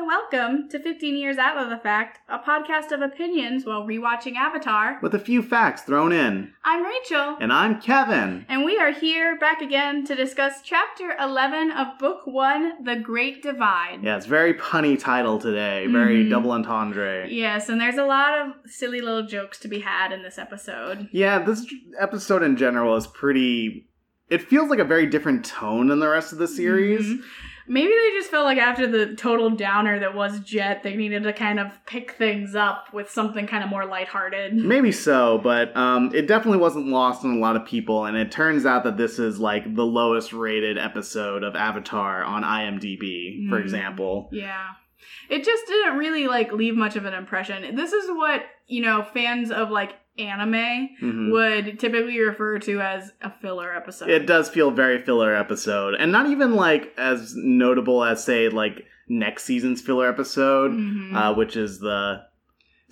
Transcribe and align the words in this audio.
and 0.00 0.06
welcome 0.06 0.66
to 0.70 0.78
15 0.78 1.14
Years 1.18 1.36
Out 1.36 1.58
of 1.58 1.68
the 1.68 1.76
Fact, 1.76 2.20
a 2.26 2.38
podcast 2.38 2.90
of 2.90 3.02
opinions 3.02 3.66
while 3.66 3.82
rewatching 3.86 4.34
Avatar. 4.34 4.98
With 5.02 5.14
a 5.14 5.18
few 5.18 5.42
facts 5.42 5.82
thrown 5.82 6.10
in. 6.10 6.54
I'm 6.64 6.82
Rachel, 6.84 7.36
And 7.38 7.52
I'm 7.52 7.82
Kevin. 7.82 8.46
and 8.48 8.64
we 8.64 8.78
are 8.78 8.92
here 8.92 9.36
back 9.38 9.60
again 9.60 10.04
to 10.06 10.14
discuss 10.14 10.62
Chapter 10.62 11.14
11 11.20 11.70
of 11.72 11.98
Book 11.98 12.20
1, 12.24 12.82
The 12.84 12.96
Great 12.96 13.42
Divide. 13.42 13.98
Yeah, 14.02 14.16
it's 14.16 14.24
very 14.24 14.54
punny 14.54 14.98
title 14.98 15.38
today. 15.38 15.86
Very 15.86 16.24
Mhm. 16.24 16.30
double 16.30 16.52
entendre. 16.52 17.26
Yes, 17.28 17.68
and 17.68 17.78
there's 17.78 17.98
a 17.98 18.06
lot 18.06 18.38
of 18.38 18.54
silly 18.70 19.02
little 19.02 19.26
jokes 19.26 19.58
to 19.60 19.68
be 19.68 19.80
had 19.80 20.12
in 20.12 20.22
this 20.22 20.38
episode. 20.38 21.08
Yeah, 21.12 21.40
this 21.40 21.66
episode 21.98 22.42
in 22.42 22.56
general 22.56 22.96
is 22.96 23.06
pretty. 23.06 23.86
It 24.30 24.40
feels 24.40 24.70
like 24.70 24.78
a 24.78 24.84
very 24.84 25.06
different 25.06 25.44
tone 25.44 25.88
than 25.88 25.98
the 25.98 26.08
rest 26.08 26.32
of 26.32 26.38
the 26.38 26.48
series. 26.48 27.06
Mhm. 27.06 27.22
Maybe 27.72 27.86
they 27.92 28.10
just 28.18 28.32
felt 28.32 28.44
like 28.46 28.58
after 28.58 28.88
the 28.88 29.14
total 29.14 29.48
downer 29.50 30.00
that 30.00 30.12
was 30.16 30.40
Jet, 30.40 30.82
they 30.82 30.96
needed 30.96 31.22
to 31.22 31.32
kind 31.32 31.60
of 31.60 31.68
pick 31.86 32.10
things 32.12 32.56
up 32.56 32.92
with 32.92 33.08
something 33.08 33.46
kind 33.46 33.62
of 33.62 33.70
more 33.70 33.86
lighthearted. 33.86 34.54
Maybe 34.56 34.90
so, 34.90 35.38
but 35.40 35.74
um, 35.76 36.10
it 36.12 36.26
definitely 36.26 36.58
wasn't 36.58 36.88
lost 36.88 37.24
on 37.24 37.36
a 37.36 37.38
lot 37.38 37.54
of 37.54 37.64
people, 37.64 38.06
and 38.06 38.16
it 38.16 38.32
turns 38.32 38.66
out 38.66 38.82
that 38.82 38.96
this 38.96 39.20
is 39.20 39.38
like 39.38 39.72
the 39.76 39.86
lowest 39.86 40.32
rated 40.32 40.78
episode 40.78 41.44
of 41.44 41.54
Avatar 41.54 42.24
on 42.24 42.42
IMDb, 42.42 43.48
for 43.48 43.58
Mm. 43.60 43.62
example. 43.62 44.28
Yeah. 44.32 44.66
It 45.28 45.44
just 45.44 45.66
didn't 45.68 45.96
really 45.96 46.26
like 46.26 46.52
leave 46.52 46.74
much 46.74 46.96
of 46.96 47.04
an 47.04 47.14
impression. 47.14 47.76
This 47.76 47.92
is 47.92 48.08
what, 48.10 48.42
you 48.66 48.82
know, 48.82 49.04
fans 49.14 49.52
of 49.52 49.70
like 49.70 49.92
anime 50.20 50.90
Mhm. 51.02 51.30
would 51.32 51.78
typically 51.80 52.18
refer 52.20 52.58
to 52.60 52.80
as 52.80 53.12
a 53.22 53.30
filler 53.42 53.74
episode. 53.74 54.10
It 54.10 54.26
does 54.26 54.48
feel 54.48 54.70
very 54.70 55.02
filler 55.02 55.34
episode, 55.34 55.94
and 55.94 56.12
not 56.12 56.26
even 56.26 56.54
like 56.54 56.92
as 56.98 57.34
notable 57.36 58.04
as 58.04 58.22
say 58.22 58.48
like 58.48 58.86
next 59.08 59.44
season's 59.44 59.80
filler 59.80 60.08
episode, 60.08 60.72
Mhm. 60.72 61.14
uh, 61.14 61.34
which 61.34 61.56
is 61.56 61.80
the. 61.80 62.22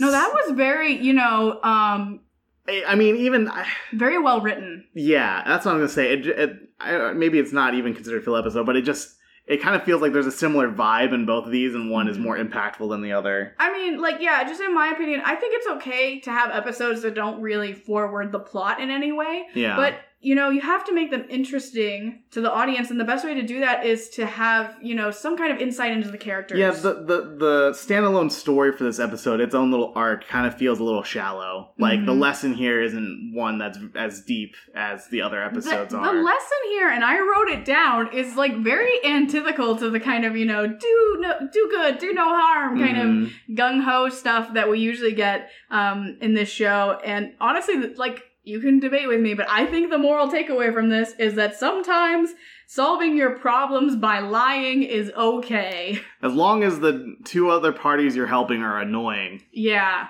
no, 0.00 0.10
that 0.10 0.32
was 0.32 0.56
very, 0.56 0.92
you 0.94 1.12
know, 1.12 1.60
um 1.62 2.20
I 2.68 2.84
I 2.88 2.94
mean, 2.96 3.16
even 3.16 3.50
very 3.92 4.18
well 4.18 4.40
written. 4.40 4.84
yeah, 4.94 5.42
that's 5.46 5.64
what 5.64 5.72
I'm 5.72 5.78
gonna 5.78 5.88
say. 5.88 6.12
It, 6.12 6.26
it 6.26 6.50
I, 6.80 7.12
maybe 7.12 7.38
it's 7.38 7.52
not 7.52 7.74
even 7.74 7.94
considered 7.94 8.24
filler 8.24 8.38
episode, 8.40 8.66
but 8.66 8.76
it 8.76 8.82
just 8.82 9.16
it 9.48 9.62
kind 9.62 9.74
of 9.74 9.82
feels 9.82 10.02
like 10.02 10.12
there's 10.12 10.26
a 10.26 10.32
similar 10.32 10.70
vibe 10.70 11.12
in 11.14 11.24
both 11.24 11.46
of 11.46 11.50
these, 11.50 11.74
and 11.74 11.90
one 11.90 12.06
is 12.08 12.18
Mhm. 12.18 12.22
more 12.22 12.36
impactful 12.38 12.88
than 12.90 13.00
the 13.02 13.12
other. 13.12 13.54
I 13.58 13.72
mean, 13.72 13.98
like, 14.00 14.16
yeah, 14.20 14.44
just 14.44 14.60
in 14.60 14.74
my 14.74 14.88
opinion, 14.88 15.22
I 15.24 15.34
think 15.36 15.54
it's 15.56 15.66
okay 15.68 16.20
to 16.20 16.30
have 16.30 16.50
episodes 16.50 17.02
that 17.02 17.14
don't 17.14 17.40
really 17.40 17.72
forward 17.72 18.30
the 18.30 18.38
plot 18.40 18.78
in 18.80 18.90
any 18.90 19.10
way. 19.10 19.46
Yeah, 19.54 19.76
But 19.76 19.94
you 20.20 20.34
know, 20.34 20.50
you 20.50 20.60
have 20.60 20.84
to 20.86 20.92
make 20.92 21.12
them 21.12 21.24
interesting 21.30 22.22
to 22.32 22.40
the 22.40 22.50
audience, 22.52 22.90
and 22.90 22.98
the 22.98 23.04
best 23.04 23.24
way 23.24 23.34
to 23.34 23.42
do 23.42 23.60
that 23.60 23.86
is 23.86 24.08
to 24.10 24.26
have 24.26 24.76
you 24.82 24.94
know 24.94 25.10
some 25.12 25.36
kind 25.36 25.52
of 25.52 25.58
insight 25.60 25.92
into 25.92 26.10
the 26.10 26.18
characters. 26.18 26.58
Yeah, 26.58 26.70
the, 26.72 26.94
the 26.94 27.36
the 27.38 27.70
standalone 27.72 28.30
story 28.32 28.72
for 28.72 28.82
this 28.84 28.98
episode, 28.98 29.40
its 29.40 29.54
own 29.54 29.70
little 29.70 29.92
arc, 29.94 30.26
kind 30.26 30.46
of 30.46 30.56
feels 30.56 30.80
a 30.80 30.84
little 30.84 31.04
shallow. 31.04 31.70
Like 31.78 32.04
the 32.04 32.12
Mhm. 32.12 32.20
lesson 32.20 32.54
here 32.54 32.82
isn't 32.82 33.30
one 33.32 33.58
that's 33.58 33.78
as 33.94 34.20
deep 34.22 34.56
as 34.74 35.06
the 35.08 35.22
other 35.22 35.40
episodes 35.42 35.92
the, 35.92 35.98
are. 35.98 36.14
the 36.16 36.20
lesson 36.22 36.58
here, 36.70 36.88
and 36.88 37.04
I 37.04 37.18
wrote 37.20 37.48
it 37.50 37.64
down, 37.64 38.12
is 38.12 38.34
like 38.36 38.56
very 38.56 38.98
antithetical 39.04 39.76
to 39.76 39.88
the 39.88 40.00
kind 40.00 40.24
of 40.24 40.36
you 40.36 40.46
know 40.46 40.66
do 40.66 41.16
no 41.20 41.48
do 41.52 41.68
good, 41.70 41.98
do 41.98 42.12
no 42.12 42.28
harm 42.28 42.78
kind 42.78 42.98
of 42.98 43.06
Mhm. 43.08 43.30
gung 43.56 43.82
ho 43.84 44.08
stuff 44.08 44.54
that 44.54 44.68
we 44.68 44.80
usually 44.80 45.12
get 45.12 45.50
um, 45.70 46.16
in 46.20 46.34
this 46.34 46.48
show. 46.48 46.98
And 47.04 47.34
honestly, 47.40 47.94
like 47.94 48.22
you 48.48 48.60
can 48.60 48.80
debate 48.80 49.06
with 49.08 49.20
me, 49.20 49.34
but 49.34 49.46
I 49.48 49.66
think 49.66 49.90
the 49.90 49.98
moral 49.98 50.28
takeaway 50.28 50.72
from 50.72 50.88
this 50.88 51.12
is 51.18 51.34
that 51.34 51.54
sometimes 51.56 52.30
solving 52.66 53.16
your 53.16 53.38
problems 53.38 53.94
by 53.96 54.20
lying 54.20 54.82
is 54.82 55.10
okay. 55.16 56.00
As 56.22 56.32
long 56.32 56.62
as 56.62 56.80
the 56.80 57.16
two 57.24 57.50
other 57.50 57.72
parties 57.72 58.16
you're 58.16 58.26
helping 58.26 58.62
are 58.62 58.78
annoying. 58.80 59.42
Yeah. 59.52 60.08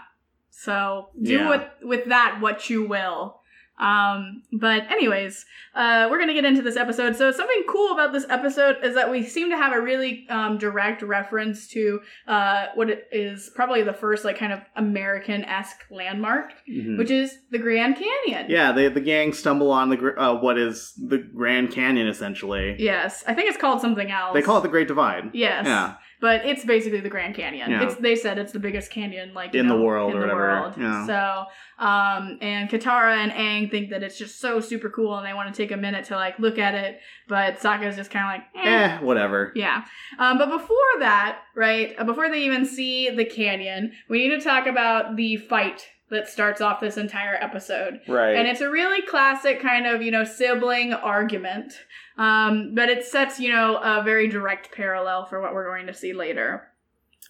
So 0.50 1.08
do 1.20 1.32
Yeah. 1.34 1.48
with 1.48 1.62
with 1.82 2.04
that 2.06 2.38
what 2.40 2.70
you 2.70 2.84
will. 2.86 3.37
Um, 3.78 4.42
but 4.52 4.90
anyways, 4.90 5.44
uh, 5.74 6.08
we're 6.10 6.18
gonna 6.18 6.34
get 6.34 6.44
into 6.44 6.62
this 6.62 6.76
episode. 6.76 7.16
So 7.16 7.30
something 7.30 7.62
cool 7.68 7.92
about 7.92 8.12
this 8.12 8.26
episode 8.28 8.76
is 8.82 8.94
that 8.94 9.10
we 9.10 9.22
seem 9.24 9.50
to 9.50 9.56
have 9.56 9.72
a 9.72 9.80
really 9.80 10.26
um, 10.28 10.58
direct 10.58 11.02
reference 11.02 11.68
to 11.68 12.00
uh, 12.26 12.66
what 12.74 12.90
it 12.90 13.08
is 13.12 13.50
probably 13.54 13.82
the 13.82 13.92
first 13.92 14.24
like 14.24 14.38
kind 14.38 14.52
of 14.52 14.60
American 14.76 15.44
esque 15.44 15.84
landmark, 15.90 16.52
Mhm. 16.68 16.98
which 16.98 17.10
is 17.10 17.38
the 17.50 17.58
Grand 17.58 17.96
Canyon. 17.96 18.46
Yeah, 18.48 18.72
they, 18.72 18.88
the 18.88 19.00
gang 19.00 19.32
stumble 19.32 19.70
on 19.70 19.88
the 19.90 19.96
gr- 19.96 20.18
uh, 20.18 20.34
what 20.34 20.58
is 20.58 20.92
the 20.96 21.18
Grand 21.18 21.70
Canyon 21.70 22.08
essentially. 22.08 22.76
Yes, 22.78 23.22
I 23.26 23.34
think 23.34 23.48
it's 23.48 23.58
called 23.58 23.80
something 23.80 24.10
else. 24.10 24.34
They 24.34 24.42
call 24.42 24.58
it 24.58 24.62
the 24.62 24.68
Great 24.68 24.88
Divide. 24.88 25.30
Yes. 25.32 25.66
Yeah. 25.66 25.94
But 26.20 26.44
it's 26.44 26.64
basically 26.64 27.00
the 27.00 27.08
Grand 27.08 27.34
Canyon. 27.36 27.70
Yeah. 27.70 27.84
It's 27.84 27.94
they 27.96 28.16
said 28.16 28.38
it's 28.38 28.52
the 28.52 28.58
biggest 28.58 28.90
canyon 28.90 29.34
like 29.34 29.54
In 29.54 29.68
the 29.68 29.76
world 29.76 30.10
in 30.12 30.16
or 30.18 30.20
the 30.20 30.26
whatever. 30.34 30.60
world. 30.60 30.74
Yeah. 30.76 31.06
So 31.06 31.44
um 31.84 32.38
and 32.40 32.68
Katara 32.68 33.16
and 33.18 33.30
Aang 33.32 33.70
think 33.70 33.90
that 33.90 34.02
it's 34.02 34.18
just 34.18 34.40
so 34.40 34.60
super 34.60 34.90
cool 34.90 35.16
and 35.16 35.26
they 35.26 35.32
want 35.34 35.54
to 35.54 35.62
take 35.62 35.70
a 35.70 35.76
minute 35.76 36.06
to 36.06 36.16
like 36.16 36.38
look 36.38 36.58
at 36.58 36.74
it, 36.74 36.98
but 37.28 37.58
Sokka's 37.60 37.94
just 37.96 38.10
kind 38.10 38.24
of 38.24 38.30
like 38.56 38.66
eh. 38.66 38.70
Eh, 38.70 38.98
whatever. 39.00 39.52
Yeah. 39.54 39.84
Um, 40.18 40.38
but 40.38 40.50
before 40.50 40.76
that, 41.00 41.38
right, 41.54 41.94
uh, 41.98 42.04
before 42.04 42.28
they 42.30 42.42
even 42.44 42.66
see 42.66 43.10
the 43.10 43.24
canyon, 43.24 43.92
we 44.08 44.26
need 44.26 44.36
to 44.36 44.40
talk 44.42 44.66
about 44.66 45.14
the 45.16 45.36
fight 45.36 45.86
that 46.10 46.28
starts 46.28 46.60
off 46.60 46.80
this 46.80 46.96
entire 46.96 47.34
episode. 47.34 48.00
Right. 48.08 48.36
And 48.36 48.48
it's 48.48 48.60
a 48.60 48.70
really 48.70 49.02
classic 49.02 49.60
kind 49.60 49.86
of, 49.86 50.02
you 50.02 50.10
know, 50.10 50.24
sibling 50.24 50.92
argument. 50.92 51.74
Um, 52.16 52.74
but 52.74 52.88
it 52.88 53.04
sets, 53.04 53.38
you 53.38 53.52
know, 53.52 53.76
a 53.76 54.02
very 54.02 54.28
direct 54.28 54.72
parallel 54.72 55.26
for 55.26 55.40
what 55.40 55.54
we're 55.54 55.66
going 55.66 55.86
to 55.86 55.94
see 55.94 56.12
later. 56.12 56.68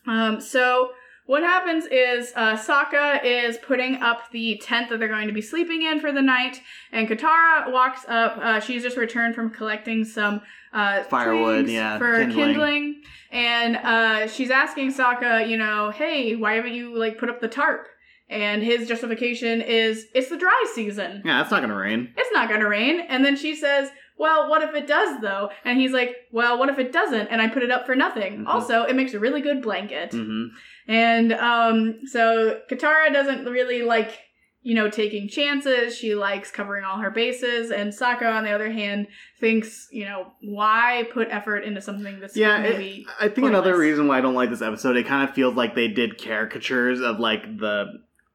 Um, 0.07 0.41
so 0.41 0.93
what 1.27 1.43
happens 1.43 1.85
is 1.85 2.33
uh, 2.37 2.57
Sokka 2.57 3.23
is 3.23 3.59
putting 3.59 3.97
up 3.97 4.31
the 4.33 4.59
tent 4.65 4.89
that 4.89 4.99
they're 4.99 5.09
going 5.09 5.29
to 5.29 5.35
be 5.35 5.43
sleeping 5.43 5.83
in 5.83 6.01
for 6.01 6.11
the 6.11 6.23
night, 6.23 6.63
and 6.91 7.07
Katara 7.07 7.71
walks 7.71 8.07
up. 8.09 8.39
Uh, 8.39 8.61
she's 8.61 8.83
just 8.83 8.97
returned 8.97 9.35
from 9.35 9.51
collecting 9.51 10.07
some 10.07 10.41
uh, 10.73 11.03
Firewood, 11.03 11.69
yeah, 11.69 11.99
for 11.99 12.21
kindling. 12.21 12.35
kindling, 12.35 13.03
and 13.31 13.77
uh, 13.77 14.27
she's 14.27 14.51
asking 14.51 14.95
Sokka, 14.95 15.47
you 15.47 15.59
know, 15.59 15.91
hey, 15.91 16.35
why 16.35 16.55
haven't 16.55 16.73
you 16.73 16.97
like 16.99 17.19
put 17.19 17.29
up 17.29 17.43
the 17.43 17.49
tarp? 17.49 17.89
And 18.31 18.63
his 18.63 18.87
justification 18.89 19.63
is 19.63 20.07
it's 20.15 20.29
the 20.29 20.37
dry 20.37 20.65
season. 20.75 21.23
yeah, 21.25 21.41
it's 21.43 21.51
not 21.51 21.61
gonna 21.63 21.75
rain. 21.77 22.13
It's 22.17 22.31
not 22.33 22.49
gonna 22.49 22.69
rain. 22.69 23.01
And 23.09 23.25
then 23.25 23.37
she 23.37 23.55
says, 23.55 23.91
Well, 24.19 24.51
what 24.51 24.63
if 24.63 24.75
it 24.75 24.87
does 24.87 25.21
though? 25.23 25.51
And 25.65 25.81
he's 25.81 25.93
like, 25.93 26.15
Well, 26.33 26.59
what 26.59 26.69
if 26.69 26.79
it 26.79 26.93
doesn't? 26.93 27.29
And 27.29 27.41
I 27.41 27.49
put 27.49 27.63
it 27.63 27.71
up 27.71 27.87
for 27.87 27.95
nothing. 27.97 28.41
Mhm. 28.45 28.47
Also, 28.47 28.83
it 28.83 28.95
makes 28.97 29.15
a 29.15 29.19
really 29.19 29.41
good 29.41 29.63
blanket. 29.63 30.13
hmm 30.13 30.47
And 30.87 31.33
um, 31.33 32.01
so 32.07 32.61
Katara 32.71 33.13
doesn't 33.13 33.45
really 33.47 33.83
like, 33.83 34.19
you 34.63 34.75
know, 34.75 34.91
taking 34.91 35.29
chances. 35.29 35.97
She 35.97 36.15
likes 36.15 36.51
covering 36.51 36.85
all 36.85 36.99
her 36.99 37.11
bases. 37.11 37.71
And 37.71 37.93
Sokka, 37.93 38.31
on 38.31 38.45
the 38.45 38.51
other 38.51 38.71
hand, 38.71 39.07
thinks, 39.41 39.87
you 39.91 40.05
know, 40.05 40.33
why 40.43 41.09
put 41.13 41.29
effort 41.31 41.61
into 41.61 41.81
something 41.81 42.21
that's 42.21 42.37
Yeah, 42.37 42.61
it- 42.63 43.07
I 43.21 43.29
think 43.29 43.47
another 43.47 43.79
reason 43.79 44.07
why 44.09 44.19
I 44.19 44.21
don't 44.21 44.35
like 44.35 44.51
this 44.51 44.61
episode, 44.63 44.97
it 44.97 45.07
kind 45.07 45.27
of 45.27 45.35
feels 45.35 45.55
like 45.55 45.75
they 45.75 45.89
did 45.89 46.19
caricatures 46.21 47.01
of 47.01 47.19
like 47.21 47.43
the 47.59 47.87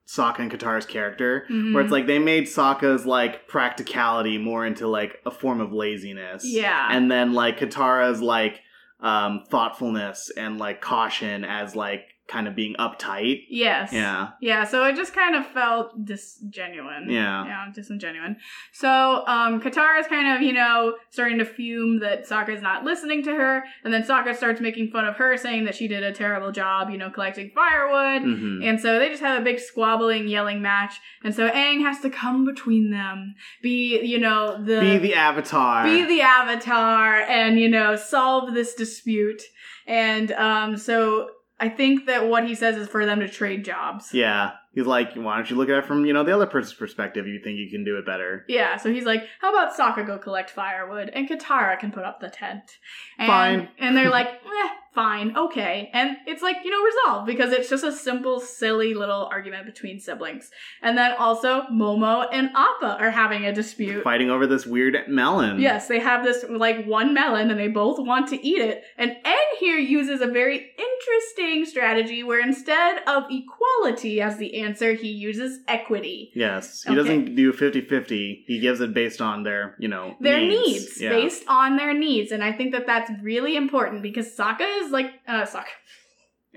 Sokka 0.07 0.39
and 0.39 0.51
Katara's 0.51 0.85
character, 0.85 1.45
Mhm. 1.49 1.73
where 1.73 1.81
it's 1.83 1.91
like 1.91 2.07
they 2.07 2.19
made 2.19 2.43
Sokka's 2.45 3.05
like 3.05 3.47
practicality 3.47 4.37
more 4.37 4.65
into 4.65 4.87
like 4.87 5.19
a 5.25 5.31
form 5.31 5.61
of 5.61 5.71
laziness. 5.71 6.43
Yeah. 6.45 6.87
and 6.91 7.09
then 7.11 7.33
like 7.33 7.59
Katara's 7.59 8.21
like 8.21 8.59
um 8.99 9.43
thoughtfulness 9.49 10.29
and 10.37 10.57
like 10.59 10.81
caution 10.81 11.43
as 11.43 11.75
like 11.75 12.05
kind 12.27 12.47
of 12.47 12.55
being 12.55 12.73
uptight. 12.79 13.41
yes. 13.49 13.91
Yeah. 13.91 14.29
Yeah, 14.41 14.63
so 14.63 14.85
it 14.85 14.95
just 14.95 15.13
kind 15.13 15.35
of 15.35 15.45
felt 15.47 16.05
disgenuine. 16.05 17.09
Yeah. 17.11 17.45
Yeah, 17.45 17.65
disingenuine. 17.75 18.37
So, 18.71 19.23
um, 19.27 19.61
Katara's 19.61 20.07
kind 20.07 20.33
of, 20.35 20.41
you 20.41 20.53
know, 20.53 20.95
starting 21.09 21.37
to 21.39 21.45
fume 21.45 21.99
that 21.99 22.27
Sokka's 22.27 22.61
not 22.61 22.83
listening 22.85 23.23
to 23.23 23.31
her, 23.35 23.63
and 23.83 23.93
then 23.93 24.03
Sokka 24.03 24.35
starts 24.35 24.61
making 24.61 24.89
fun 24.91 25.05
of 25.05 25.15
her, 25.17 25.37
saying 25.37 25.65
that 25.65 25.75
she 25.75 25.87
did 25.87 26.01
a 26.03 26.11
terrible 26.13 26.51
job, 26.51 26.89
you 26.89 26.97
know, 26.97 27.09
collecting 27.09 27.51
firewood. 27.53 28.21
hmm 28.23 28.61
And 28.63 28.79
so 28.79 28.99
they 28.99 29.09
just 29.09 29.21
have 29.21 29.39
a 29.41 29.43
big 29.43 29.59
squabbling, 29.59 30.27
yelling 30.27 30.61
match. 30.61 30.95
And 31.23 31.35
so 31.35 31.49
Aang 31.49 31.81
has 31.81 31.99
to 32.01 32.09
come 32.09 32.45
between 32.45 32.89
them, 32.91 33.35
be, 33.61 34.01
you 34.01 34.19
know, 34.19 34.63
the 34.63 34.79
Be 34.79 34.97
the 34.97 35.13
avatar. 35.13 35.83
be 35.83 36.05
the 36.05 36.21
avatar 36.21 37.21
and 37.21 37.59
you 37.59 37.69
know 37.69 37.95
solve 37.95 38.53
this 38.53 38.73
dispute 38.75 39.41
and 39.87 40.31
um 40.33 40.77
so 40.77 41.29
i 41.59 41.69
think 41.69 42.05
that 42.05 42.27
what 42.27 42.47
he 42.47 42.55
says 42.55 42.75
is 42.77 42.87
for 42.87 43.05
them 43.05 43.19
to 43.19 43.27
trade 43.27 43.63
jobs 43.65 44.13
yeah. 44.13 44.51
He's 44.73 44.85
like, 44.85 45.13
why 45.15 45.35
don't 45.35 45.49
you 45.49 45.55
look 45.55 45.69
at 45.69 45.77
it 45.77 45.85
from, 45.85 46.05
you 46.05 46.13
know, 46.13 46.23
the 46.23 46.33
other 46.33 46.47
person's 46.47 46.73
perspective? 46.73 47.27
You 47.27 47.39
think 47.39 47.57
you 47.57 47.69
can 47.69 47.83
do 47.83 47.97
it 47.97 48.05
better. 48.05 48.45
yeah 48.47 48.77
so 48.77 48.91
he's 48.91 49.05
like 49.05 49.23
how 49.39 49.49
about 49.53 49.75
Sokka 49.77 50.05
go 50.05 50.17
collect 50.17 50.49
firewood 50.49 51.09
and 51.09 51.29
katara 51.29 51.77
can 51.79 51.91
put 51.91 52.03
up 52.03 52.19
the 52.19 52.29
tent 52.29 52.77
and, 53.17 53.27
Fine. 53.27 53.69
and 53.79 53.95
they're 53.95 54.09
like 54.09 54.27
eh, 54.45 54.69
fine 54.93 55.35
okay 55.35 55.89
and 55.93 56.17
it's 56.27 56.41
like 56.43 56.57
you 56.63 56.69
know 56.69 56.83
resolved 56.83 57.25
because 57.25 57.51
it's 57.51 57.69
just 57.69 57.83
a 57.83 57.91
simple 57.91 58.39
silly 58.39 58.93
little 58.93 59.25
argument 59.31 59.65
between 59.65 59.99
siblings 59.99 60.51
and 60.83 60.97
then 60.97 61.13
also 61.17 61.61
momo 61.71 62.27
and 62.31 62.49
appa 62.55 62.97
are 62.99 63.09
having 63.11 63.45
a 63.45 63.53
dispute 63.53 64.03
Fighting 64.03 64.29
over 64.29 64.45
this 64.47 64.65
weird 64.65 64.97
melon. 65.07 65.59
Yes, 65.59 65.87
they 65.87 65.99
have 65.99 66.23
this 66.23 66.45
like 66.49 66.85
one 66.85 67.13
melon 67.13 67.49
and 67.51 67.59
they 67.59 67.67
both 67.69 67.99
want 67.99 68.27
to 68.29 68.45
eat 68.45 68.61
it. 68.61 68.83
And 68.97 69.11
Aang 69.25 69.57
here 69.59 69.77
uses 69.77 70.19
a 70.21 70.27
very 70.27 70.71
interesting 70.77 71.65
strategy 71.65 72.23
where 72.23 72.41
instead 72.41 73.01
of 73.07 73.23
equality 73.29 74.21
as 74.21 74.37
the 74.37 74.47
answer, 74.63 74.93
he 74.93 75.09
uses 75.09 75.59
equity. 75.67 76.31
Yes, 76.35 76.83
he 76.83 76.89
Okay. 76.91 76.95
doesn't 76.95 77.35
do 77.35 77.51
50-50. 77.53 78.43
He 78.47 78.59
gives 78.59 78.79
it 78.81 78.93
based 78.93 79.21
on 79.21 79.43
their, 79.43 79.75
you 79.79 79.87
know, 79.87 80.15
Their 80.19 80.39
needs, 80.39 80.99
Yeah. 81.01 81.09
based 81.09 81.43
on 81.47 81.77
their 81.77 81.93
needs. 81.93 82.31
And 82.31 82.43
I 82.43 82.51
think 82.51 82.71
that 82.71 82.85
that's 82.87 83.11
really 83.21 83.55
important 83.55 84.01
because 84.01 84.35
Sokka 84.35 84.67
is 84.83 84.91
like, 84.91 85.11
uh, 85.27 85.43
Sokka. 85.43 85.75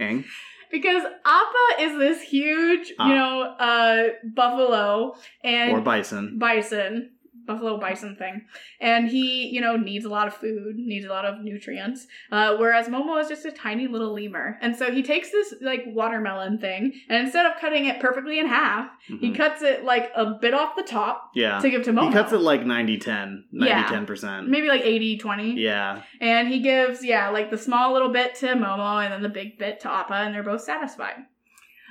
Aang? 0.00 0.24
Because 0.70 1.04
Appa 1.24 1.82
is 1.82 1.98
this 1.98 2.20
huge, 2.22 2.92
Ah. 2.98 3.08
you 3.08 3.14
know, 3.14 3.40
uh, 3.42 4.08
buffalo 4.34 5.14
and 5.44 5.72
or 5.72 5.80
bison. 5.80 6.38
bison, 6.38 7.10
buffalo 7.46 7.78
bison 7.78 8.16
thing. 8.16 8.42
And 8.80 9.08
he, 9.08 9.46
you 9.48 9.60
know, 9.60 9.76
needs 9.76 10.04
a 10.04 10.08
lot 10.08 10.26
of 10.26 10.34
food, 10.34 10.76
needs 10.76 11.06
a 11.06 11.08
lot 11.08 11.24
of 11.24 11.40
nutrients. 11.42 12.06
Uh, 12.32 12.56
whereas 12.56 12.88
Momo 12.88 13.20
is 13.20 13.28
just 13.28 13.44
a 13.46 13.52
tiny 13.52 13.86
little 13.86 14.14
lemur. 14.14 14.58
And 14.60 14.76
so 14.76 14.90
he 14.90 15.02
takes 15.02 15.30
this, 15.30 15.54
like, 15.60 15.84
watermelon 15.86 16.58
thing, 16.58 16.92
and 17.08 17.24
instead 17.24 17.46
of 17.46 17.52
cutting 17.60 17.86
it 17.86 18.00
perfectly 18.00 18.38
in 18.38 18.46
half, 18.46 18.90
he 19.06 19.30
Mhm. 19.30 19.36
cuts 19.36 19.62
it, 19.62 19.84
like, 19.84 20.10
a 20.14 20.26
bit 20.40 20.54
off 20.54 20.76
the 20.76 20.82
top 20.82 21.30
yeah. 21.34 21.58
to 21.58 21.70
give 21.70 21.82
to 21.84 21.92
Momo. 21.92 22.08
He 22.08 22.12
cuts 22.12 22.32
it 22.32 22.38
like 22.40 22.64
90-10. 22.64 23.44
Yeah. 23.52 23.82
90-10%. 23.82 24.48
Maybe 24.48 24.68
like 24.68 24.82
80 24.84 25.18
20. 25.18 25.54
Yeah. 25.60 26.02
And 26.20 26.48
he 26.48 26.60
gives, 26.60 27.04
yeah, 27.04 27.28
like 27.30 27.50
the 27.50 27.58
small 27.58 27.92
little 27.92 28.10
bit 28.10 28.34
to 28.36 28.46
Momo 28.48 29.02
and 29.02 29.12
then 29.12 29.22
the 29.22 29.28
big 29.28 29.58
bit 29.58 29.80
to 29.80 29.90
Appa, 29.90 30.14
and 30.14 30.34
they're 30.34 30.42
both 30.42 30.62
satisfied. 30.62 31.14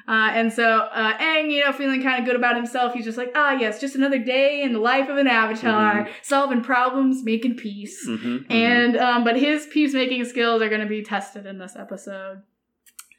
Uh, 0.08 0.30
and 0.34 0.54
so 0.54 0.64
uh, 0.64 1.18
Aang, 1.18 1.52
you 1.52 1.64
know, 1.64 1.72
feeling 1.72 2.02
kind 2.04 2.20
of 2.20 2.26
good 2.26 2.36
about 2.36 2.56
himself, 2.56 2.94
he's 2.94 3.06
just 3.06 3.18
like, 3.18 3.32
ah, 3.36 3.54
yes, 3.54 3.82
just 3.82 3.96
another 3.96 4.20
day 4.20 4.62
in 4.62 4.74
the 4.74 4.80
life 4.80 5.10
of 5.10 5.18
an 5.18 5.28
avatar, 5.28 6.08
solving 6.22 6.62
problems, 6.62 7.24
making 7.24 7.56
peace. 7.56 8.06
hmm 8.06 8.38
And 8.50 8.98
um, 8.98 9.24
but 9.24 9.38
his 9.38 9.66
peacemaking 9.68 10.26
skills 10.26 10.62
are 10.62 10.70
going 10.70 10.82
to 10.82 10.88
be 10.88 11.02
tested 11.04 11.46
in 11.46 11.58
this 11.58 11.76
episode. 11.76 12.44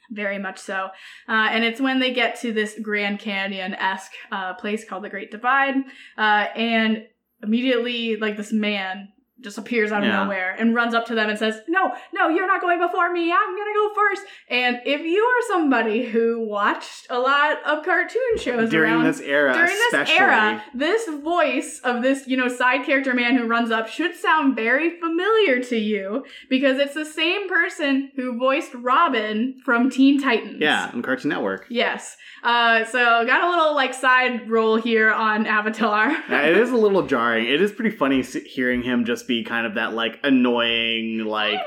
Very 0.09 0.39
much 0.39 0.57
so. 0.57 0.87
Uh, 1.27 1.49
and 1.51 1.65
it's 1.65 1.81
when 1.81 1.99
they 1.99 2.13
get 2.13 2.39
to 2.39 2.53
this 2.53 2.79
Grand 2.81 3.19
Canyon 3.19 3.73
esque 3.73 4.13
uh, 4.31 4.53
place 4.53 4.85
called 4.85 5.03
the 5.03 5.09
Great 5.09 5.31
Divide. 5.31 5.75
Uh, 6.17 6.45
and 6.55 7.05
immediately, 7.43 8.15
like, 8.15 8.37
this 8.37 8.53
man 8.53 9.09
just 9.41 9.57
appears 9.57 9.91
out 9.91 10.01
of 10.03 10.07
Yeah. 10.09 10.23
nowhere 10.23 10.55
and 10.57 10.73
runs 10.73 10.93
up 10.93 11.05
to 11.07 11.15
them 11.15 11.29
and 11.29 11.37
says, 11.37 11.61
No, 11.67 11.93
no, 12.13 12.27
you're 12.29 12.47
not 12.47 12.61
going 12.61 12.79
before 12.79 13.11
me. 13.11 13.31
I'm 13.31 13.55
going 13.55 13.73
to 13.73 13.73
go 13.75 13.93
first. 13.95 14.21
And 14.49 14.79
if 14.85 15.01
you 15.01 15.21
are 15.23 15.47
somebody 15.47 16.05
who 16.05 16.45
watched 16.47 17.07
a 17.09 17.19
lot 17.19 17.57
of 17.65 17.83
cartoon 17.85 18.37
shows 18.37 18.69
during 18.69 18.93
around 18.93 19.03
this 19.05 19.19
era, 19.21 19.53
during 19.53 19.67
this 19.69 19.93
especially. 19.93 20.15
era, 20.15 20.63
this 20.73 21.07
voice 21.21 21.79
of 21.83 22.01
this, 22.01 22.27
you 22.27 22.35
know, 22.37 22.47
side 22.47 22.85
character 22.85 23.13
man 23.13 23.37
who 23.37 23.45
runs 23.45 23.69
up 23.71 23.87
should 23.87 24.15
sound 24.15 24.55
very 24.55 24.99
familiar 24.99 25.59
to 25.63 25.77
you 25.77 26.25
because 26.49 26.79
it's 26.79 26.93
the 26.95 27.05
same 27.05 27.47
person 27.47 28.11
who 28.15 28.37
voiced 28.37 28.73
Robin 28.73 29.55
from 29.63 29.89
Teen 29.89 30.21
Titans. 30.21 30.57
Yeah, 30.59 30.89
on 30.93 31.01
Cartoon 31.01 31.29
Network. 31.29 31.65
Yes. 31.69 32.17
Uh, 32.43 32.85
so 32.85 33.25
got 33.25 33.43
a 33.43 33.49
little 33.49 33.75
like 33.75 33.93
side 33.93 34.49
role 34.49 34.77
here 34.77 35.11
on 35.11 35.45
Avatar. 35.45 36.11
Yeah, 36.29 36.41
it 36.43 36.57
is 36.57 36.69
a 36.71 36.75
little 36.77 37.05
jarring. 37.05 37.45
It 37.45 37.61
is 37.61 37.71
pretty 37.71 37.95
funny 37.95 38.21
hearing 38.23 38.83
him 38.83 39.05
just 39.05 39.26
be 39.27 39.43
kind 39.43 39.67
of 39.67 39.75
that 39.75 39.93
like 39.93 40.19
annoying, 40.23 41.19
like 41.25 41.59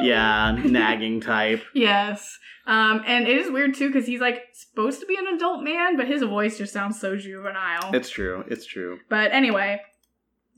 yeah, 0.00 0.52
nagging 0.64 1.20
type. 1.20 1.62
Yes. 1.74 2.38
Um, 2.66 3.02
and 3.06 3.26
it 3.26 3.38
is 3.38 3.50
weird 3.50 3.74
too 3.74 3.88
because 3.88 4.06
he's 4.06 4.20
like 4.20 4.42
supposed 4.52 5.00
to 5.00 5.06
be 5.06 5.16
an 5.16 5.26
adult 5.34 5.64
man, 5.64 5.96
but 5.96 6.06
his 6.06 6.22
voice 6.22 6.58
just 6.58 6.72
sounds 6.72 7.00
so 7.00 7.16
juvenile. 7.16 7.94
It's 7.94 8.10
true. 8.10 8.44
It's 8.48 8.66
true. 8.66 8.98
But 9.08 9.32
anyway, 9.32 9.80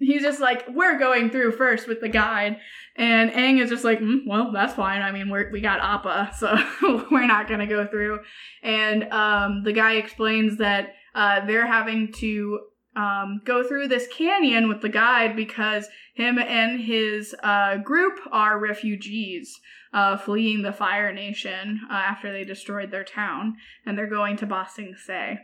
he's 0.01 0.23
just 0.23 0.41
like, 0.41 0.67
we're 0.69 0.99
going 0.99 1.31
through 1.31 1.53
first 1.53 1.87
with 1.87 2.01
the 2.01 2.09
guide. 2.09 2.57
And 2.97 3.31
Aang 3.31 3.63
is 3.63 3.71
just 3.71 3.85
like, 3.85 4.01
mm, 4.01 4.27
well, 4.27 4.51
that's 4.51 4.75
fine. 4.75 5.03
I 5.03 5.13
mean, 5.13 5.29
we're, 5.29 5.51
we 5.53 5.61
got 5.61 5.81
Appa, 5.81 6.33
so 6.39 6.57
we're 7.11 7.27
not 7.27 7.47
to 7.61 7.67
go 7.67 7.87
through. 7.87 8.21
And 8.63 9.05
um, 9.13 9.63
the 9.63 9.73
guy 9.73 9.95
explains 9.95 10.59
that 10.59 10.95
uh, 11.15 11.47
they're 11.47 11.67
having 11.67 12.13
to 12.15 12.61
um, 12.97 13.41
go 13.45 13.63
through 13.63 13.89
this 13.89 14.09
canyon 14.09 14.69
with 14.69 14.81
the 14.81 14.89
guide 14.89 15.37
because 15.37 15.89
him 16.15 16.39
and 16.39 16.81
his 16.81 17.35
uh, 17.43 17.77
group 17.77 18.19
are 18.33 18.59
refugees 18.59 19.61
uh, 19.93 20.17
fleeing 20.17 20.63
the 20.63 20.73
Fire 20.73 21.13
Nation 21.13 21.81
uh, 21.91 21.95
after 21.95 22.33
they 22.33 22.45
destroyed 22.45 22.91
their 22.91 23.05
town. 23.05 23.57
And 23.87 23.97
they're 23.97 24.09
going 24.09 24.37
to 24.39 24.47
Ba 24.47 24.67
Sing 24.73 24.97
Se. 24.97 25.39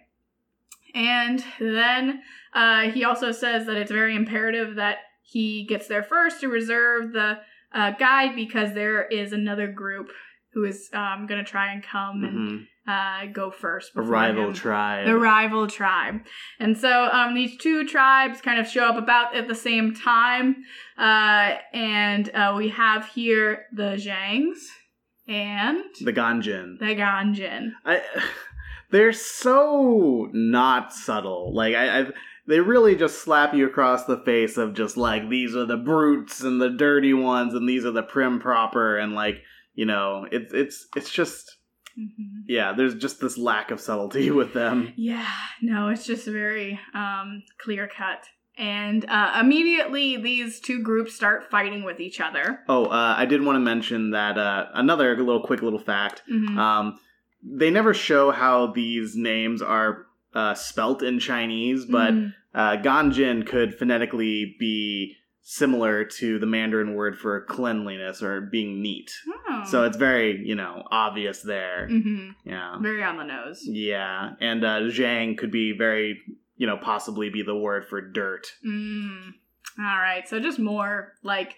And 0.94 1.44
then 1.60 2.22
uh, 2.54 2.90
he 2.90 3.04
also 3.04 3.30
says 3.32 3.66
that 3.66 3.76
it's 3.76 3.90
very 3.90 4.16
imperative 4.16 4.76
that 4.76 4.98
he 5.22 5.64
gets 5.64 5.88
there 5.88 6.02
first 6.02 6.40
to 6.40 6.48
reserve 6.48 7.12
the 7.12 7.38
uh, 7.72 7.90
guide 7.92 8.34
because 8.34 8.72
there 8.72 9.04
is 9.06 9.32
another 9.32 9.66
group 9.66 10.10
who 10.52 10.64
is 10.64 10.88
um, 10.94 11.26
going 11.26 11.44
to 11.44 11.50
try 11.50 11.72
and 11.72 11.82
come 11.82 12.20
hmm 12.20 12.26
and 12.26 12.66
uh, 12.86 13.26
go 13.32 13.50
first. 13.50 13.92
A 13.96 14.02
rival 14.02 14.48
him. 14.48 14.54
tribe. 14.54 15.06
The 15.06 15.16
rival 15.16 15.66
tribe. 15.66 16.20
And 16.60 16.76
so 16.76 17.08
um, 17.12 17.34
these 17.34 17.56
two 17.56 17.86
tribes 17.86 18.40
kind 18.40 18.60
of 18.60 18.68
show 18.68 18.84
up 18.84 18.96
about 18.96 19.34
at 19.34 19.48
the 19.48 19.54
same 19.54 19.94
time. 19.94 20.56
Uh, 20.98 21.56
and 21.72 22.28
uh, 22.34 22.54
we 22.56 22.68
have 22.68 23.08
here 23.08 23.66
the 23.74 23.96
Zhangs 23.96 24.58
and 25.28 25.84
the 26.00 26.12
Ganjin. 26.12 26.78
the 26.78 26.94
Ganjin. 26.94 27.72
I, 27.84 28.02
they're 28.90 29.12
so 29.12 30.28
not 30.32 30.92
subtle. 30.92 31.54
Like 31.54 31.74
I, 31.74 32.00
I, 32.00 32.06
they 32.46 32.60
really 32.60 32.94
just 32.94 33.22
slap 33.22 33.54
you 33.54 33.66
across 33.66 34.04
the 34.04 34.18
face 34.18 34.56
of 34.56 34.74
just 34.74 34.96
like 34.96 35.28
these 35.28 35.56
are 35.56 35.66
the 35.66 35.76
brutes 35.76 36.42
and 36.42 36.60
the 36.60 36.70
dirty 36.70 37.12
ones, 37.12 37.54
and 37.54 37.68
these 37.68 37.84
are 37.84 37.90
the 37.90 38.04
prim 38.04 38.38
proper, 38.38 38.96
and 38.96 39.14
like 39.14 39.42
you 39.74 39.86
know, 39.86 40.26
it's 40.30 40.52
it's 40.52 40.86
it's 40.94 41.10
just 41.10 41.55
Mhm. 41.98 42.42
yeah. 42.46 42.72
There's 42.72 42.94
just 42.94 43.20
this 43.20 43.38
lack 43.38 43.70
of 43.70 43.80
subtlety 43.80 44.30
with 44.40 44.52
them. 44.52 44.92
Yeah, 44.96 45.26
no, 45.62 45.88
it's 45.88 46.04
just 46.06 46.26
very 46.26 46.78
um, 46.94 47.42
clear 47.58 47.88
cut. 47.88 48.24
And 48.58 49.04
uh, 49.08 49.38
immediately, 49.40 50.16
these 50.16 50.60
two 50.60 50.82
groups 50.82 51.14
start 51.14 51.50
fighting 51.50 51.84
with 51.84 52.00
each 52.00 52.20
other. 52.20 52.60
Oh, 52.68 52.86
uh, 52.86 53.14
I 53.16 53.26
did 53.26 53.44
want 53.44 53.56
to 53.56 53.60
mention 53.60 54.10
that 54.12 54.38
uh, 54.38 54.66
another 54.72 55.14
little 55.16 55.42
quick 55.42 55.60
little 55.62 55.78
fact. 55.78 56.22
Mhm. 56.30 56.56
Um, 56.56 56.98
they 57.42 57.70
never 57.70 57.92
show 57.94 58.30
how 58.30 58.68
these 58.68 59.14
names 59.14 59.60
are 59.62 60.06
uh, 60.34 60.54
spelt 60.54 61.02
in 61.02 61.18
Chinese, 61.18 61.84
but 61.84 62.12
uh, 62.54 62.76
Ganjin 62.78 63.46
could 63.46 63.74
phonetically 63.78 64.56
be 64.58 65.16
similar 65.48 66.04
to 66.04 66.40
the 66.40 66.46
Mandarin 66.46 66.94
word 66.94 67.16
for 67.16 67.40
cleanliness 67.42 68.20
or 68.20 68.40
being 68.40 68.82
neat. 68.82 69.12
Oh. 69.48 69.62
So 69.70 69.84
it's 69.84 69.96
very, 69.96 70.44
you 70.44 70.56
know, 70.56 70.82
obvious 70.90 71.40
there. 71.40 71.86
Mhm. 71.88 72.34
Yeah. 72.44 72.76
very 72.80 73.00
on 73.04 73.16
the 73.16 73.22
nose. 73.22 73.60
Yeah. 73.64 74.30
And 74.40 74.64
uh, 74.64 74.80
Zhang 74.90 75.38
could 75.38 75.52
be 75.52 75.70
very, 75.70 76.20
you 76.56 76.66
know, 76.66 76.76
possibly 76.76 77.30
be 77.30 77.42
the 77.42 77.54
word 77.54 77.86
for 77.88 78.00
dirt. 78.00 78.48
Mm. 78.66 79.34
All 79.78 79.84
right, 79.84 80.26
so 80.28 80.40
just 80.40 80.58
more 80.58 81.12
like 81.22 81.54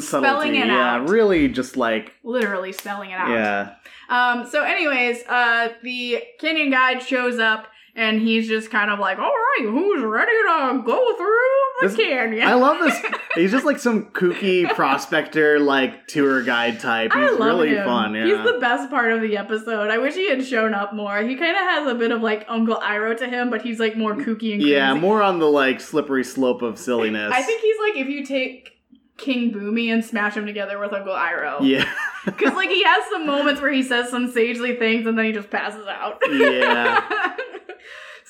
spelling 0.00 0.56
it 0.56 0.66
yeah, 0.66 0.94
out. 0.96 1.08
really 1.08 1.46
just 1.48 1.76
like, 1.76 2.14
literally 2.24 2.72
spelling 2.72 3.10
it 3.10 3.20
out. 3.20 3.30
yeah. 3.30 3.74
Um. 4.08 4.48
So, 4.50 4.64
anyways, 4.64 5.22
uh, 5.28 5.68
the 5.84 6.24
Canyon 6.40 6.70
guide 6.70 7.02
shows 7.04 7.38
up. 7.38 7.68
And 7.94 8.20
he's 8.20 8.46
just 8.46 8.70
kind 8.70 8.92
of 8.92 9.00
like, 9.00 9.18
all 9.18 9.24
right, 9.24 9.62
who's 9.64 10.04
ready 10.04 10.30
to 10.30 10.82
go 10.86 11.16
through 11.16 11.37
This- 11.82 11.96
canyon? 11.96 12.46
I 12.46 12.54
love 12.54 12.78
this. 12.80 13.00
He's 13.34 13.50
just 13.52 13.64
like 13.64 13.78
some 13.78 14.06
kooky 14.06 14.68
prospector, 14.74 15.60
like 15.60 16.06
tour 16.08 16.42
guide 16.42 16.80
type. 16.80 17.12
He's 17.12 17.22
I 17.22 17.30
love 17.30 17.40
really 17.40 17.68
him. 17.68 17.84
fun. 17.84 18.14
Yeah. 18.14 18.24
He's 18.24 18.52
the 18.52 18.58
best 18.60 18.90
part 18.90 19.12
of 19.12 19.20
the 19.20 19.36
episode. 19.36 19.90
I 19.90 19.98
wish 19.98 20.14
he 20.14 20.28
had 20.28 20.44
shown 20.44 20.74
up 20.74 20.92
more. 20.94 21.18
He 21.22 21.36
kind 21.36 21.52
of 21.56 21.62
has 21.62 21.86
a 21.86 21.94
bit 21.94 22.10
of 22.10 22.20
like 22.22 22.44
Uncle 22.48 22.76
Iroh 22.76 23.16
to 23.18 23.28
him, 23.28 23.50
but 23.50 23.62
he's 23.62 23.78
like 23.78 23.96
more 23.96 24.14
kooky 24.14 24.52
and 24.54 24.60
crazy. 24.62 24.70
yeah, 24.70 24.94
more 24.94 25.22
on 25.22 25.38
the 25.38 25.46
like 25.46 25.80
slippery 25.80 26.24
slope 26.24 26.62
of 26.62 26.78
silliness. 26.78 27.30
I 27.32 27.42
think 27.42 27.60
he's 27.62 27.76
like 27.80 27.96
if 27.96 28.08
you 28.08 28.24
take 28.26 28.72
King 29.16 29.52
Bumi 29.52 29.92
and 29.92 30.04
smash 30.04 30.36
him 30.36 30.46
together 30.46 30.78
with 30.78 30.92
Uncle 30.92 31.14
Iroh. 31.14 31.58
Yeah. 31.62 31.88
Because 32.24 32.52
like 32.54 32.68
he 32.68 32.82
has 32.84 33.04
some 33.10 33.26
moments 33.26 33.58
where 33.62 33.72
he 33.72 33.82
says 33.82 34.10
some 34.10 34.30
sagely 34.30 34.76
things 34.78 35.06
and 35.06 35.16
then 35.16 35.24
he 35.24 35.32
just 35.32 35.48
passes 35.48 35.86
out. 35.86 36.18
Yeah. 36.30 37.08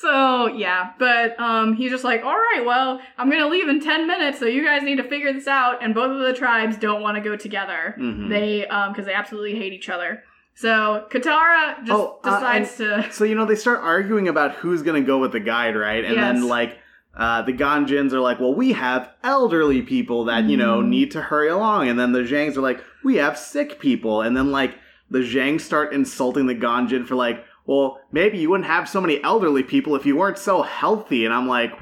so 0.01 0.47
yeah, 0.49 0.93
but 0.99 1.39
um, 1.41 1.75
he's 1.75 1.91
just 1.91 2.05
like, 2.05 2.23
all 2.25 2.35
right, 2.37 2.63
well, 2.65 3.01
I'm 3.17 3.31
gonna 3.31 3.49
leave 3.49 3.69
in 3.69 3.81
ten 3.81 4.07
minutes, 4.07 4.39
so 4.39 4.47
you 4.47 4.65
guys 4.65 4.83
need 4.83 4.97
to 4.97 5.09
figure 5.09 5.33
this 5.33 5.47
out. 5.49 5.83
And 5.83 5.95
both 5.95 6.11
of 6.11 6.21
the 6.21 6.33
tribes 6.33 6.77
don't 6.77 7.03
want 7.03 7.17
to 7.17 7.21
go 7.23 7.37
together. 7.37 7.95
Mhm. 7.99 8.29
They 8.29 8.67
um, 8.67 8.93
because 8.93 9.07
they 9.07 9.15
absolutely 9.15 9.57
hate 9.57 9.73
each 9.73 9.89
other. 9.89 10.23
So 10.55 11.07
Katara 11.11 11.79
just 11.85 11.93
Oh, 11.93 12.19
uh, 12.25 12.31
decides 12.35 12.77
to. 12.79 13.07
So 13.13 13.25
you 13.25 13.35
know 13.35 13.45
they 13.45 13.57
start 13.57 13.81
arguing 13.81 14.29
about 14.29 14.55
who's 14.57 14.83
gonna 14.83 15.01
go 15.03 15.19
with 15.19 15.33
the 15.33 15.41
guide, 15.41 15.77
right? 15.77 16.05
And 16.05 16.15
Yes. 16.15 16.21
then 16.35 16.49
like 16.49 16.79
uh, 17.17 17.43
the 17.43 17.53
Ganjins 17.53 18.13
are 18.13 18.21
like, 18.21 18.39
well, 18.39 18.55
we 18.55 18.73
have 18.73 19.11
elderly 19.25 19.83
people 19.83 20.25
that 20.27 20.45
you 20.45 20.57
know 20.57 20.81
Mhm. 20.81 20.89
need 20.89 21.11
to 21.13 21.21
hurry 21.23 21.49
along, 21.49 21.89
and 21.89 21.99
then 21.99 22.13
the 22.13 22.21
Zhangs 22.23 22.57
are 22.57 22.61
like, 22.61 22.83
we 23.03 23.17
have 23.17 23.37
sick 23.37 23.81
people, 23.81 24.23
and 24.23 24.37
then 24.37 24.53
like 24.53 24.75
the 25.11 25.21
Zhangs 25.21 25.63
start 25.63 25.93
insulting 25.93 26.47
the 26.47 26.55
Ganjin 26.55 27.07
for 27.07 27.15
like, 27.17 27.45
well, 27.69 28.01
maybe 28.11 28.39
you 28.39 28.51
wouldn't 28.51 28.67
have 28.67 28.89
so 28.89 29.01
many 29.01 29.23
elderly 29.23 29.63
people 29.63 29.95
if 29.95 30.07
you 30.07 30.17
weren't 30.17 30.39
so 30.39 30.63
healthy, 30.63 31.25
and 31.25 31.33
I'm 31.33 31.47
like. 31.47 31.73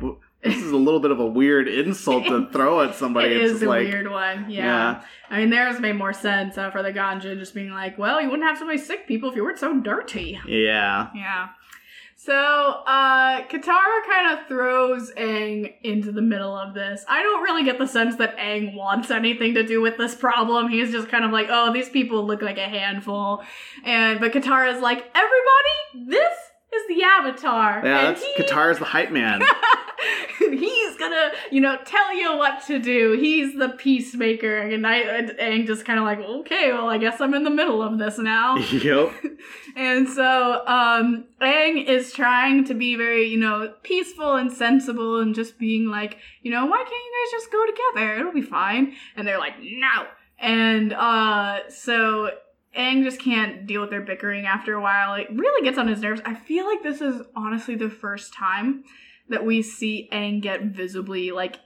This 0.42 0.62
is 0.62 0.70
a 0.70 0.76
little 0.76 1.00
bit 1.00 1.10
of 1.10 1.18
a 1.18 1.26
weird 1.26 1.66
insult 1.66 2.26
to 2.26 2.48
throw 2.52 2.80
at 2.82 2.94
somebody. 2.94 3.34
it 3.34 3.42
it's 3.42 3.54
is 3.54 3.62
a 3.62 3.66
like, 3.68 3.88
weird 3.88 4.08
one. 4.08 4.48
Yeah. 4.48 4.64
yeah. 4.64 5.02
I 5.28 5.40
mean, 5.40 5.50
theirs 5.50 5.80
made 5.80 5.94
more 5.94 6.12
sense 6.12 6.56
uh, 6.56 6.70
for 6.70 6.84
the 6.84 6.92
Ganjin 6.92 7.40
just 7.40 7.52
being 7.52 7.70
like, 7.70 7.98
well, 7.98 8.20
you 8.20 8.30
wouldn't 8.30 8.46
have 8.46 8.56
so 8.56 8.64
many 8.64 8.78
sick 8.78 9.08
people 9.08 9.28
if 9.28 9.34
you 9.34 9.42
weren't 9.42 9.58
so 9.58 9.80
dirty. 9.80 10.38
Yeah. 10.46 11.08
Yeah. 11.16 11.48
So, 12.26 12.32
uh, 12.32 13.42
Katara 13.46 14.04
kind 14.10 14.36
of 14.36 14.48
throws 14.48 15.12
Aang 15.12 15.72
into 15.84 16.10
the 16.10 16.22
middle 16.22 16.58
of 16.58 16.74
this. 16.74 17.04
I 17.08 17.22
don't 17.22 17.40
really 17.44 17.62
get 17.62 17.78
the 17.78 17.86
sense 17.86 18.16
that 18.16 18.36
Aang 18.36 18.74
wants 18.74 19.12
anything 19.12 19.54
to 19.54 19.62
do 19.62 19.80
with 19.80 19.96
this 19.96 20.16
problem. 20.16 20.68
He's 20.68 20.90
just 20.90 21.08
kind 21.08 21.24
of 21.24 21.30
like, 21.30 21.46
oh, 21.50 21.72
these 21.72 21.88
people 21.88 22.26
look 22.26 22.42
like 22.42 22.58
a 22.58 22.68
handful. 22.68 23.44
And, 23.84 24.18
but 24.18 24.32
Katara's 24.32 24.82
like, 24.82 25.08
everybody, 25.14 26.10
this 26.10 26.32
is 26.74 26.88
the 26.88 27.04
Avatar. 27.04 27.82
Yeah, 27.84 27.98
and 27.98 28.16
that's 28.16 28.24
he- 28.24 28.42
Katara's 28.42 28.80
the 28.80 28.86
hype 28.86 29.12
man. 29.12 29.42
gonna, 31.08 31.32
you 31.50 31.60
know, 31.60 31.76
tell 31.84 32.16
you 32.16 32.36
what 32.36 32.64
to 32.66 32.78
do. 32.78 33.16
He's 33.18 33.54
the 33.56 33.70
peacemaker. 33.70 34.58
And 34.58 34.86
I, 34.86 34.96
and 34.98 35.30
Aang 35.30 35.66
just 35.66 35.84
kind 35.84 35.98
of 35.98 36.04
like, 36.04 36.18
okay, 36.18 36.72
well, 36.72 36.88
I 36.88 36.98
guess 36.98 37.20
I'm 37.20 37.34
in 37.34 37.44
the 37.44 37.50
middle 37.50 37.82
of 37.82 37.98
this 37.98 38.18
now. 38.18 38.56
yep. 38.72 39.12
And 39.76 40.08
so, 40.08 40.66
um, 40.66 41.26
Aang 41.42 41.86
is 41.86 42.10
trying 42.10 42.64
to 42.64 42.72
be 42.72 42.96
very, 42.96 43.26
you 43.28 43.36
know, 43.36 43.74
peaceful 43.82 44.34
and 44.34 44.50
sensible 44.50 45.20
and 45.20 45.34
just 45.34 45.58
being 45.58 45.86
like, 45.86 46.16
you 46.40 46.50
know, 46.50 46.64
why 46.64 46.78
can't 46.78 46.88
you 46.88 47.12
guys 47.24 47.32
just 47.32 47.52
go 47.52 47.66
together? 47.66 48.18
It'll 48.18 48.32
be 48.32 48.40
fine. 48.40 48.94
And 49.16 49.26
they're 49.26 49.38
like, 49.38 49.60
no. 49.60 50.06
And, 50.38 50.94
uh, 50.94 51.68
so 51.68 52.30
Aang 52.74 53.04
just 53.04 53.20
can't 53.20 53.66
deal 53.66 53.82
with 53.82 53.90
their 53.90 54.00
bickering 54.00 54.46
after 54.46 54.72
a 54.72 54.80
while. 54.80 55.14
It 55.14 55.28
really 55.30 55.62
gets 55.62 55.76
on 55.76 55.88
his 55.88 56.00
nerves. 56.00 56.22
I 56.24 56.34
feel 56.34 56.64
like 56.64 56.82
this 56.82 57.02
is 57.02 57.20
honestly 57.36 57.74
the 57.74 57.90
first 57.90 58.32
time 58.32 58.82
that 59.28 59.44
we 59.44 59.62
see 59.62 60.08
Aang 60.12 60.40
get 60.40 60.62
visibly, 60.62 61.32
like, 61.32 61.60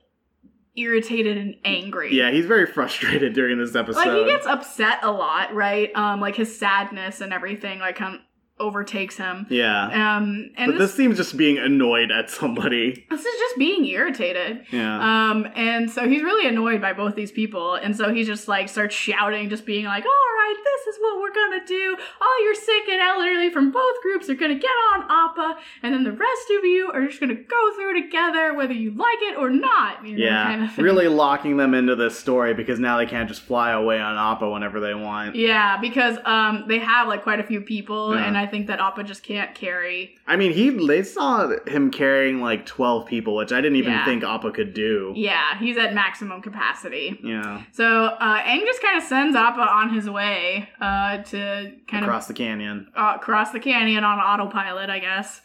irritated 0.76 1.36
and 1.36 1.56
angry. 1.64 2.14
Yeah, 2.14 2.30
he's 2.30 2.46
very 2.46 2.66
frustrated 2.66 3.34
during 3.34 3.58
this 3.58 3.74
episode. 3.74 4.06
Like 4.06 4.12
he 4.12 4.24
gets 4.24 4.46
upset 4.46 5.00
a 5.02 5.10
lot, 5.10 5.54
right? 5.54 5.94
Um, 5.94 6.20
like 6.20 6.36
his 6.36 6.56
sadness 6.56 7.20
and 7.20 7.32
everything 7.32 7.80
like 7.80 7.98
of 7.98 8.20
overtakes 8.60 9.16
him. 9.16 9.46
yeah. 9.50 10.16
Um, 10.16 10.50
and 10.56 10.72
But 10.72 10.78
this, 10.78 10.90
this 10.90 10.94
seems 10.94 11.16
just 11.16 11.36
being 11.36 11.58
annoyed 11.58 12.10
at 12.12 12.30
somebody. 12.30 13.04
this 13.10 13.20
is 13.24 13.38
just 13.40 13.58
being 13.58 13.84
irritated. 13.86 14.64
Yeah. 14.70 15.30
Um, 15.30 15.48
and 15.56 15.90
so 15.90 16.08
he's 16.08 16.22
really 16.22 16.46
annoyed 16.46 16.80
by 16.80 16.92
both 16.92 17.14
these 17.16 17.32
people, 17.32 17.74
and 17.74 17.96
so 17.96 18.12
he 18.14 18.24
just 18.24 18.46
like 18.48 18.68
starts 18.68 18.94
shouting, 18.94 19.48
just 19.48 19.66
being 19.66 19.84
like, 19.86 20.04
"All 20.04 20.10
right, 20.38 20.54
this 20.64 20.94
is 20.94 21.00
what 21.00 21.20
we're 21.20 21.32
gonna 21.34 21.64
do. 21.66 21.96
All 22.20 22.44
your 22.44 22.54
sick 22.54 22.88
and 22.90 23.00
elderly 23.00 23.50
from 23.50 23.70
both 23.72 24.00
groups 24.02 24.28
are 24.30 24.34
gonna 24.34 24.54
get 24.54 24.70
on 24.94 25.02
Appa, 25.10 25.56
and 25.82 25.94
then 25.94 26.04
the 26.04 26.12
rest 26.12 26.50
of 26.58 26.64
you 26.64 26.90
are 26.92 27.06
just 27.06 27.20
gonna 27.20 27.34
go 27.34 27.72
through 27.74 28.00
together, 28.02 28.54
whether 28.54 28.72
you 28.74 28.90
like 28.92 29.18
it 29.22 29.36
or 29.38 29.50
not." 29.50 30.06
You 30.06 30.16
know, 30.18 30.24
yeah. 30.24 30.44
kind 30.44 30.64
of 30.64 30.78
really 30.78 31.08
locking 31.08 31.56
them 31.56 31.74
into 31.74 31.96
this 31.96 32.18
story 32.18 32.54
because 32.54 32.78
now 32.78 32.98
they 32.98 33.06
can't 33.06 33.28
just 33.28 33.42
fly 33.42 33.70
away 33.72 33.98
on 34.00 34.16
Appa 34.16 34.48
whenever 34.50 34.80
they 34.80 34.94
want. 34.94 35.34
Yeah, 35.34 35.78
because 35.80 36.18
um 36.24 36.64
they 36.68 36.78
have 36.78 37.08
like 37.08 37.22
quite 37.22 37.40
a 37.40 37.44
few 37.44 37.60
people, 37.60 38.14
Yeah. 38.14 38.24
and 38.26 38.36
I 38.36 38.46
think 38.50 38.66
that 38.66 38.78
Appa 38.80 39.04
just 39.04 39.22
can't 39.22 39.54
carry. 39.54 40.16
I 40.26 40.36
mean, 40.36 40.52
he 40.52 40.68
they 40.70 41.02
saw 41.02 41.50
him 41.66 41.90
carrying 41.90 42.40
like 42.40 42.66
12 42.66 43.06
people, 43.06 43.36
which 43.36 43.52
I 43.52 43.60
didn't 43.60 43.76
even 43.76 43.92
Yeah. 43.92 44.04
think 44.04 44.22
Appa 44.24 44.50
could 44.50 44.74
do. 44.74 45.12
Yeah, 45.16 45.58
he's 45.58 45.78
at 45.78 45.94
maximum 45.94 46.42
capacity. 46.42 47.18
Yeah. 47.22 47.62
So 47.72 47.86
uh, 48.06 48.42
Aang 48.42 48.60
just 48.66 48.82
kind 48.82 48.98
of 48.98 49.04
sends 49.04 49.34
Appa 49.36 49.60
on 49.60 49.94
his 49.94 50.10
way 50.10 50.68
uh, 50.80 51.18
to 51.18 51.72
kind 51.88 52.04
of 52.04 52.08
Across 52.08 52.26
the 52.26 52.34
canyon. 52.34 52.88
uh, 52.94 53.18
cross 53.18 53.52
the 53.52 53.60
canyon 53.60 54.04
on 54.04 54.18
autopilot, 54.18 54.90
I 54.90 54.98
guess. 54.98 55.40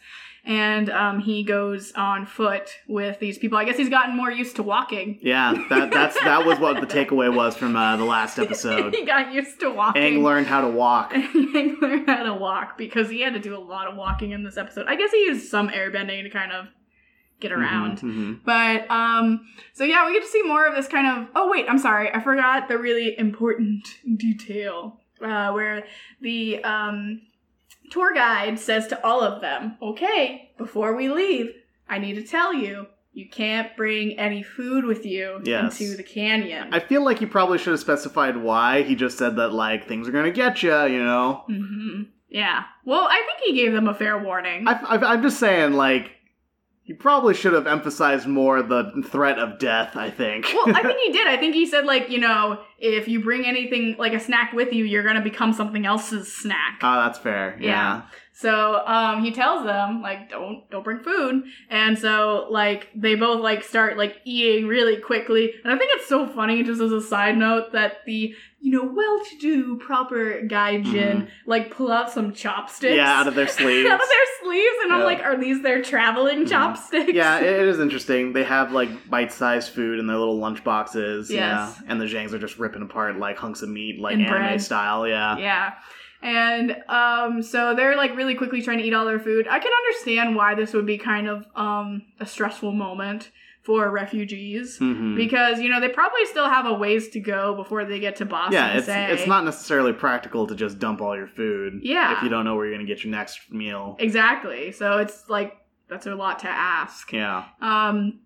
And 0.48 0.88
um, 0.90 1.18
he 1.18 1.42
goes 1.42 1.92
on 1.96 2.24
foot 2.24 2.70
with 2.86 3.18
these 3.18 3.36
people. 3.36 3.58
I 3.58 3.64
guess 3.64 3.76
he's 3.76 3.88
gotten 3.88 4.16
more 4.16 4.30
used 4.30 4.54
to 4.56 4.62
walking. 4.62 5.18
Yeah, 5.20 5.54
that 5.70 5.90
that's 5.90 6.14
that 6.22 6.46
was 6.46 6.60
what 6.60 6.80
the 6.80 6.86
takeaway 6.86 7.34
was 7.34 7.56
from 7.56 7.74
uh, 7.74 7.96
the 7.96 8.04
last 8.04 8.38
episode. 8.38 8.94
he 8.94 9.04
got 9.04 9.32
used 9.34 9.58
to 9.60 9.70
walking. 9.72 10.00
Aang 10.02 10.22
learned 10.22 10.46
how 10.46 10.60
to 10.60 10.68
walk. 10.68 11.12
Aang 11.14 11.80
learned 11.80 12.08
how 12.08 12.22
to 12.22 12.34
walk 12.34 12.78
because 12.78 13.10
he 13.10 13.22
had 13.22 13.34
to 13.34 13.40
do 13.40 13.56
a 13.56 13.58
lot 13.58 13.88
of 13.88 13.96
walking 13.96 14.30
in 14.30 14.44
this 14.44 14.56
episode. 14.56 14.86
I 14.86 14.94
guess 14.94 15.10
he 15.10 15.24
used 15.24 15.48
some 15.48 15.68
airbending 15.68 16.22
to 16.22 16.30
kind 16.30 16.52
of 16.52 16.66
get 17.40 17.50
around. 17.50 17.98
Mhm, 18.00 18.14
mhm. 18.14 18.40
But 18.44 18.88
um 18.88 19.46
so 19.74 19.82
yeah, 19.82 20.06
we 20.06 20.12
get 20.12 20.22
to 20.22 20.28
see 20.28 20.42
more 20.44 20.64
of 20.66 20.76
this 20.76 20.86
kind 20.86 21.06
of 21.08 21.28
oh 21.34 21.50
wait, 21.50 21.66
I'm 21.68 21.78
sorry, 21.78 22.08
I 22.14 22.20
forgot 22.20 22.68
the 22.68 22.78
really 22.78 23.18
important 23.18 23.88
detail. 24.16 25.00
Uh 25.20 25.50
where 25.50 25.84
the 26.22 26.62
um 26.62 27.22
tour 27.90 28.12
guide 28.14 28.58
says 28.58 28.86
to 28.88 29.04
all 29.04 29.22
of 29.22 29.40
them, 29.40 29.76
"Okay, 29.82 30.50
before 30.58 30.94
we 30.96 31.08
leave, 31.08 31.52
I 31.88 31.98
need 31.98 32.14
to 32.14 32.22
tell 32.22 32.52
you, 32.52 32.86
you 33.12 33.28
can't 33.28 33.74
bring 33.76 34.18
any 34.18 34.42
food 34.42 34.84
with 34.84 35.06
you 35.06 35.40
Yes. 35.44 35.80
into 35.80 35.96
the 35.96 36.02
canyon." 36.02 36.68
I 36.72 36.80
feel 36.80 37.04
like 37.04 37.18
he 37.18 37.26
probably 37.26 37.58
should 37.58 37.70
have 37.72 37.80
specified 37.80 38.36
why. 38.36 38.82
He 38.82 38.94
just 38.94 39.16
said 39.18 39.36
that 39.36 39.52
like 39.52 39.86
things 39.86 40.08
are 40.08 40.12
gonna 40.12 40.30
get 40.30 40.62
you, 40.62 40.74
you 40.86 41.02
know. 41.02 41.44
hmm 41.46 42.02
Yeah. 42.28 42.64
Well, 42.84 43.06
I 43.10 43.22
think 43.26 43.38
he 43.46 43.62
gave 43.62 43.72
them 43.72 43.88
a 43.88 43.94
fair 43.94 44.18
warning. 44.18 44.66
I, 44.68 44.72
I, 44.72 45.12
I'm 45.12 45.22
just 45.22 45.38
saying, 45.38 45.72
like, 45.74 46.10
he 46.86 46.94
probably 46.94 47.34
should 47.34 47.52
have 47.52 47.66
emphasized 47.66 48.28
more 48.28 48.62
the 48.62 49.02
threat 49.10 49.40
of 49.40 49.58
death. 49.58 49.96
I 49.96 50.08
think. 50.08 50.46
well, 50.54 50.74
I 50.74 50.82
think 50.82 50.98
he 51.06 51.12
did. 51.12 51.26
I 51.26 51.36
think 51.36 51.54
he 51.54 51.66
said 51.66 51.84
like, 51.84 52.10
you 52.10 52.18
know, 52.18 52.60
if 52.78 53.08
you 53.08 53.22
bring 53.22 53.44
anything 53.44 53.96
like 53.98 54.12
a 54.12 54.20
snack 54.20 54.52
with 54.52 54.72
you, 54.72 54.84
you're 54.84 55.02
gonna 55.02 55.20
become 55.20 55.52
something 55.52 55.84
else's 55.84 56.32
snack. 56.32 56.78
Oh, 56.82 57.02
that's 57.02 57.18
fair. 57.18 57.58
Yeah. 57.60 57.66
Yeah. 57.70 58.02
So 58.34 58.86
um, 58.86 59.24
he 59.24 59.32
tells 59.32 59.64
them 59.64 60.00
like, 60.00 60.30
don't 60.30 60.70
don't 60.70 60.84
bring 60.84 61.02
food, 61.02 61.42
and 61.70 61.98
so 61.98 62.46
like 62.50 62.88
they 62.94 63.14
both 63.14 63.40
like 63.40 63.64
start 63.64 63.96
like 63.96 64.18
eating 64.24 64.68
really 64.68 64.98
quickly. 65.00 65.54
And 65.64 65.72
I 65.72 65.78
think 65.78 65.90
it's 65.94 66.08
so 66.08 66.28
funny, 66.28 66.62
just 66.62 66.80
as 66.80 66.92
a 66.92 67.00
side 67.00 67.36
note, 67.36 67.72
that 67.72 68.04
the 68.06 68.34
you 68.66 68.72
know 68.72 68.84
well-to-do 68.92 69.76
proper 69.76 70.42
guy 70.42 70.78
Ganjin 70.78 71.28
like 71.46 71.70
pull 71.70 71.92
out 71.92 72.10
some 72.10 72.32
chopsticks. 72.32 72.90
Mm-hmm. 72.90 72.96
Yeah, 72.96 73.20
out 73.20 73.28
of 73.28 73.36
their 73.36 73.46
sleeves. 73.46 73.88
out 73.90 74.00
of 74.02 74.08
their 74.08 74.26
sleeves, 74.42 74.76
and 74.82 74.92
I'm 74.92 75.04
like, 75.04 75.20
are 75.22 75.36
these 75.36 75.62
their 75.62 75.80
traveling 75.82 76.40
Mhm. 76.44 76.48
chopsticks? 76.50 77.12
Yeah, 77.12 77.38
it, 77.38 77.44
is 77.68 77.78
interesting. 77.86 78.32
They 78.32 78.42
have 78.42 78.72
like 78.72 79.08
bite-sized 79.08 79.72
food 79.72 80.00
in 80.00 80.08
their 80.08 80.16
little 80.18 80.38
lunch 80.38 80.64
boxes. 80.64 81.30
Yeah, 81.30 81.68
Yes. 81.68 81.82
and 81.86 82.00
the 82.00 82.06
Zhangs 82.06 82.32
are 82.32 82.38
just 82.40 82.58
ripping 82.58 82.82
apart 82.82 83.18
like 83.18 83.36
hunks 83.38 83.62
of 83.62 83.68
meat, 83.68 84.00
like 84.00 84.14
And 84.14 84.22
anime 84.26 84.36
bread. 84.36 84.60
style. 84.62 85.06
Yeah. 85.06 85.38
Yeah. 85.38 85.72
And 86.22 86.76
um 86.88 87.42
so 87.42 87.74
they're 87.76 87.94
like 87.96 88.16
really 88.16 88.34
quickly 88.34 88.62
trying 88.62 88.78
to 88.78 88.84
eat 88.84 88.94
all 88.94 89.04
their 89.04 89.20
food. 89.20 89.46
I 89.48 89.58
can 89.60 89.70
understand 89.72 90.34
why 90.34 90.54
this 90.56 90.72
would 90.72 90.86
be 90.86 90.98
kind 90.98 91.28
of 91.28 91.44
um 91.54 92.02
a 92.18 92.26
stressful 92.26 92.72
moment 92.72 93.30
for 93.66 93.90
refugees. 93.90 94.78
Mhm. 94.78 95.16
Because, 95.16 95.60
you 95.60 95.68
know, 95.68 95.80
they 95.80 95.88
probably 95.88 96.24
still 96.26 96.48
have 96.48 96.66
a 96.66 96.72
ways 96.72 97.08
to 97.10 97.20
go 97.20 97.54
before 97.56 97.84
they 97.84 97.98
get 97.98 98.14
to 98.16 98.24
Ba 98.24 98.44
Sing 98.44 98.52
Se. 98.52 98.56
Yeah, 98.56 98.76
it's 98.76 98.86
Say. 98.86 99.12
it's 99.12 99.26
not 99.26 99.44
necessarily 99.44 99.92
practical 99.92 100.46
to 100.46 100.54
just 100.54 100.78
dump 100.78 101.00
all 101.00 101.16
your 101.16 101.26
food. 101.26 101.80
Yeah. 101.82 102.16
If 102.16 102.22
you 102.22 102.28
don't 102.28 102.44
know 102.44 102.54
where 102.54 102.66
you're 102.66 102.76
gonna 102.76 102.86
get 102.86 103.02
your 103.04 103.10
next 103.10 103.52
meal. 103.52 103.96
Exactly. 103.98 104.70
So 104.70 104.98
it's 104.98 105.28
like 105.28 105.56
that's 105.88 106.06
a 106.06 106.14
lot 106.14 106.38
to 106.40 106.48
ask. 106.48 107.12
Yeah. 107.12 107.44
Um 107.60 108.20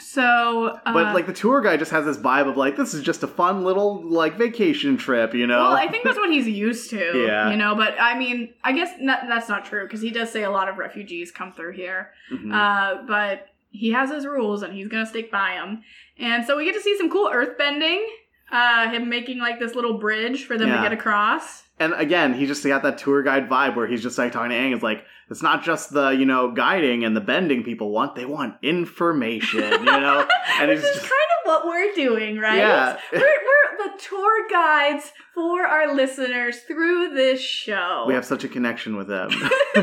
so 0.00 0.78
uh, 0.84 0.92
But 0.92 1.14
like 1.14 1.26
the 1.26 1.32
tour 1.32 1.60
guide 1.60 1.78
just 1.78 1.90
has 1.92 2.04
this 2.04 2.16
vibe 2.16 2.48
of 2.48 2.56
like 2.56 2.76
this 2.76 2.94
is 2.94 3.02
just 3.02 3.22
a 3.22 3.26
fun 3.28 3.64
little 3.64 4.02
like 4.08 4.36
vacation 4.36 4.96
trip, 4.96 5.34
you 5.34 5.46
know. 5.46 5.58
Well, 5.58 5.72
I 5.72 5.86
think 5.88 6.04
that's 6.04 6.18
what 6.18 6.30
he's 6.30 6.48
used 6.48 6.90
to. 6.90 6.98
Yeah. 7.28 7.50
You 7.50 7.56
know, 7.56 7.74
but 7.74 7.94
I 8.00 8.18
mean, 8.18 8.54
I 8.64 8.72
guess 8.72 8.90
not, 9.00 9.20
that's 9.28 9.48
not 9.48 9.64
true 9.64 9.84
because 9.84 10.00
he 10.00 10.10
does 10.10 10.30
say 10.30 10.44
a 10.44 10.50
lot 10.50 10.68
of 10.68 10.78
refugees 10.78 11.30
come 11.30 11.52
through 11.52 11.72
here. 11.72 12.10
Mhm. 12.32 12.52
Uh, 12.54 13.02
but 13.06 13.48
he 13.70 13.90
has 13.92 14.10
his 14.10 14.26
rules 14.26 14.62
and 14.62 14.72
he's 14.72 14.88
gonna 14.88 15.06
stick 15.06 15.30
by 15.30 15.54
them. 15.54 15.82
And 16.18 16.44
so 16.44 16.56
we 16.56 16.64
get 16.64 16.74
to 16.74 16.80
see 16.80 16.96
some 16.96 17.10
cool 17.10 17.30
earth 17.32 17.56
bending. 17.58 18.06
Uh, 18.50 18.88
him 18.88 19.10
making 19.10 19.38
like 19.38 19.58
this 19.60 19.74
little 19.74 19.98
bridge 19.98 20.44
for 20.46 20.56
them 20.56 20.68
Yeah. 20.68 20.76
to 20.76 20.82
get 20.82 20.92
across. 20.92 21.67
And 21.80 21.94
again, 21.94 22.34
he 22.34 22.46
just 22.46 22.64
got 22.64 22.82
that 22.82 22.98
tour 22.98 23.22
guide 23.22 23.48
vibe 23.48 23.76
where 23.76 23.86
he's 23.86 24.02
just 24.02 24.18
like 24.18 24.32
talking 24.32 24.50
to 24.50 24.56
Aang. 24.56 24.74
It's 24.74 24.82
like 24.82 25.04
it's 25.30 25.42
not 25.42 25.62
just 25.62 25.92
the 25.92 26.10
you 26.10 26.24
know 26.24 26.50
guiding 26.50 27.04
and 27.04 27.14
the 27.16 27.20
bending 27.20 27.62
people 27.62 27.90
want; 27.90 28.14
they 28.16 28.24
want 28.24 28.54
information, 28.62 29.62
you 29.62 29.84
know. 29.84 30.26
And 30.60 30.70
Which 30.70 30.78
it's 30.80 30.88
is 30.88 30.94
just 30.96 31.02
kind 31.02 31.12
of 31.12 31.46
what 31.46 31.66
we're 31.66 31.94
doing, 31.94 32.38
right? 32.38 32.56
Yeah. 32.58 32.98
we're, 33.12 33.20
we're 33.20 33.92
the 33.92 34.02
tour 34.02 34.48
guides 34.50 35.12
for 35.32 35.64
our 35.64 35.94
listeners 35.94 36.58
through 36.66 37.14
this 37.14 37.40
show. 37.40 38.04
we 38.08 38.14
have 38.14 38.24
such 38.24 38.42
a 38.42 38.48
connection 38.48 38.96
with 38.96 39.06
them. 39.06 39.30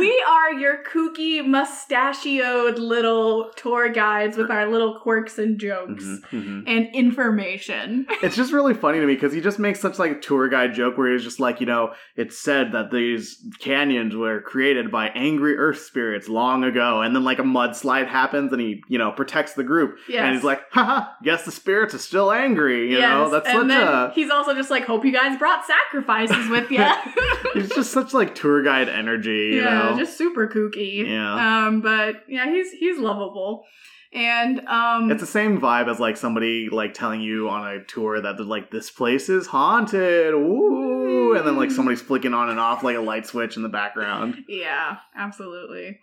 we 0.00 0.24
are 0.28 0.52
your 0.54 0.82
kooky, 0.82 1.46
mustachioed 1.46 2.78
little 2.78 3.50
tour 3.54 3.88
guides 3.88 4.36
with 4.36 4.50
our 4.50 4.66
little 4.68 4.98
quirks 4.98 5.38
and 5.38 5.60
jokes 5.60 6.02
Mhm, 6.04 6.20
mhm. 6.32 6.64
and 6.66 6.88
information. 6.92 8.06
It's 8.22 8.34
just 8.34 8.52
really 8.52 8.74
funny 8.74 8.98
to 8.98 9.06
me 9.06 9.14
because 9.14 9.32
he 9.32 9.40
just 9.40 9.60
makes 9.60 9.78
such 9.78 10.00
like 10.00 10.10
a 10.10 10.18
tour 10.20 10.48
guide 10.48 10.74
joke 10.74 10.98
where 10.98 11.12
he's 11.12 11.22
just 11.22 11.35
like, 11.40 11.60
you 11.60 11.66
know, 11.66 11.92
it's 12.16 12.38
said 12.38 12.72
that 12.72 12.90
these 12.90 13.42
canyons 13.58 14.14
were 14.14 14.40
created 14.40 14.90
by 14.90 15.08
angry 15.08 15.56
earth 15.56 15.78
spirits 15.80 16.28
long 16.28 16.64
ago, 16.64 17.02
and 17.02 17.14
then 17.14 17.24
like 17.24 17.38
a 17.38 17.42
mudslide 17.42 18.06
happens 18.08 18.52
and 18.52 18.60
he, 18.60 18.82
you 18.88 18.98
know, 18.98 19.12
protects 19.12 19.54
the 19.54 19.64
group, 19.64 19.98
Yes. 20.08 20.22
and 20.24 20.34
he's 20.34 20.44
like, 20.44 20.62
haha, 20.70 21.08
guess 21.22 21.44
the 21.44 21.52
spirits 21.52 21.94
are 21.94 21.98
still 21.98 22.30
angry, 22.32 22.90
you 22.92 23.00
know? 23.00 23.30
That's 23.30 23.48
and 23.48 23.70
such 23.70 23.78
a 23.82 24.12
he's 24.14 24.30
also 24.30 24.54
just 24.54 24.70
like, 24.70 24.84
hope 24.84 25.04
you 25.04 25.12
guys 25.12 25.38
brought 25.38 25.64
sacrifices 25.66 26.48
with 26.48 26.70
you. 26.70 26.84
he's 27.54 27.70
just 27.70 27.92
such 27.92 28.14
like 28.14 28.34
tour 28.34 28.62
guide 28.62 28.88
energy, 28.88 29.30
you 29.54 29.62
yeah, 29.62 29.90
know? 29.90 29.96
just 29.98 30.16
super 30.18 30.46
kooky. 30.48 31.06
Yeah. 31.08 31.66
Um, 31.66 31.80
but 31.80 32.22
yeah, 32.28 32.50
he's 32.50 32.72
he's 32.72 32.98
lovable. 32.98 33.64
And 34.12 34.60
um 34.66 35.10
It's 35.10 35.20
the 35.20 35.26
same 35.26 35.60
vibe 35.60 35.90
as 35.90 36.00
like 36.00 36.16
somebody 36.16 36.68
like 36.70 36.94
telling 36.94 37.20
you 37.20 37.48
on 37.48 37.66
a 37.66 37.84
tour 37.84 38.20
that 38.20 38.40
like 38.40 38.70
this 38.70 38.90
place 38.90 39.28
is 39.28 39.46
haunted, 39.46 40.32
ooh, 40.34 41.34
and 41.36 41.46
then 41.46 41.56
like 41.56 41.70
somebody's 41.70 42.02
flicking 42.02 42.34
on 42.34 42.48
and 42.48 42.58
off 42.60 42.82
like 42.82 42.96
a 42.96 43.00
light 43.00 43.26
switch 43.26 43.56
in 43.56 43.62
the 43.62 43.68
background. 43.68 44.36
Yeah, 44.48 44.96
absolutely. 45.16 45.98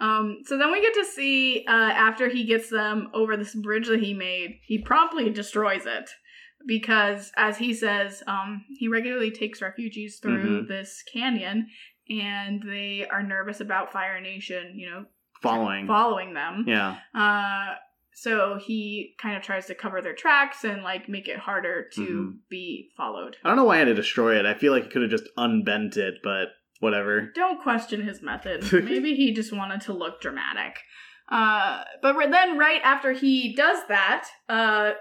Um, 0.00 0.38
so 0.44 0.56
then 0.56 0.70
we 0.70 0.80
get 0.80 0.94
to 0.94 1.04
see 1.04 1.64
uh, 1.68 1.72
after 1.72 2.28
he 2.28 2.44
gets 2.44 2.70
them 2.70 3.08
over 3.14 3.36
this 3.36 3.54
bridge 3.54 3.88
that 3.88 4.00
he 4.00 4.14
made, 4.14 4.60
he 4.64 4.78
promptly 4.78 5.28
destroys 5.28 5.86
it 5.86 6.08
because, 6.66 7.32
as 7.36 7.58
he 7.58 7.74
says, 7.74 8.22
um, 8.28 8.64
he 8.78 8.86
regularly 8.86 9.32
takes 9.32 9.60
refugees 9.60 10.20
through 10.22 10.62
Mhm. 10.64 10.68
this 10.68 11.02
canyon, 11.12 11.66
and 12.08 12.62
they 12.62 13.06
are 13.10 13.22
nervous 13.24 13.60
about 13.60 13.92
Fire 13.92 14.20
Nation, 14.20 14.74
you 14.78 14.88
know, 14.88 15.04
Following. 15.42 15.86
following 15.86 16.34
them. 16.34 16.64
Yeah. 16.66 16.96
Uh, 17.14 17.74
so 18.14 18.58
he 18.64 19.14
kind 19.22 19.36
of 19.36 19.42
tries 19.42 19.66
to 19.66 19.74
cover 19.74 20.02
their 20.02 20.14
tracks 20.14 20.64
and 20.64 20.82
like 20.82 21.08
make 21.08 21.28
it 21.28 21.38
harder 21.38 21.88
to 21.94 22.00
Mhm. 22.00 22.38
be 22.50 22.90
followed. 22.96 23.36
I 23.44 23.48
don't 23.48 23.56
know 23.56 23.64
why 23.64 23.76
I 23.76 23.78
had 23.78 23.84
to 23.86 23.94
destroy 23.94 24.38
it. 24.38 24.44
I 24.46 24.54
feel 24.54 24.72
like 24.72 24.84
he 24.84 24.90
could 24.90 25.02
have 25.02 25.10
just 25.10 25.28
unbent 25.36 25.96
it, 25.96 26.14
but 26.24 26.48
whatever. 26.80 27.30
Don't 27.34 27.62
question 27.62 28.02
his 28.02 28.20
methods. 28.22 28.72
Maybe 28.72 29.14
he 29.14 29.32
just 29.32 29.52
wanted 29.52 29.80
to 29.82 29.92
look 29.92 30.20
dramatic. 30.20 30.78
Uh, 31.30 31.84
but 32.02 32.16
then, 32.30 32.56
right 32.58 32.80
after 32.82 33.12
he 33.12 33.54
does 33.54 33.86
that, 33.88 34.26
uh, 34.48 34.92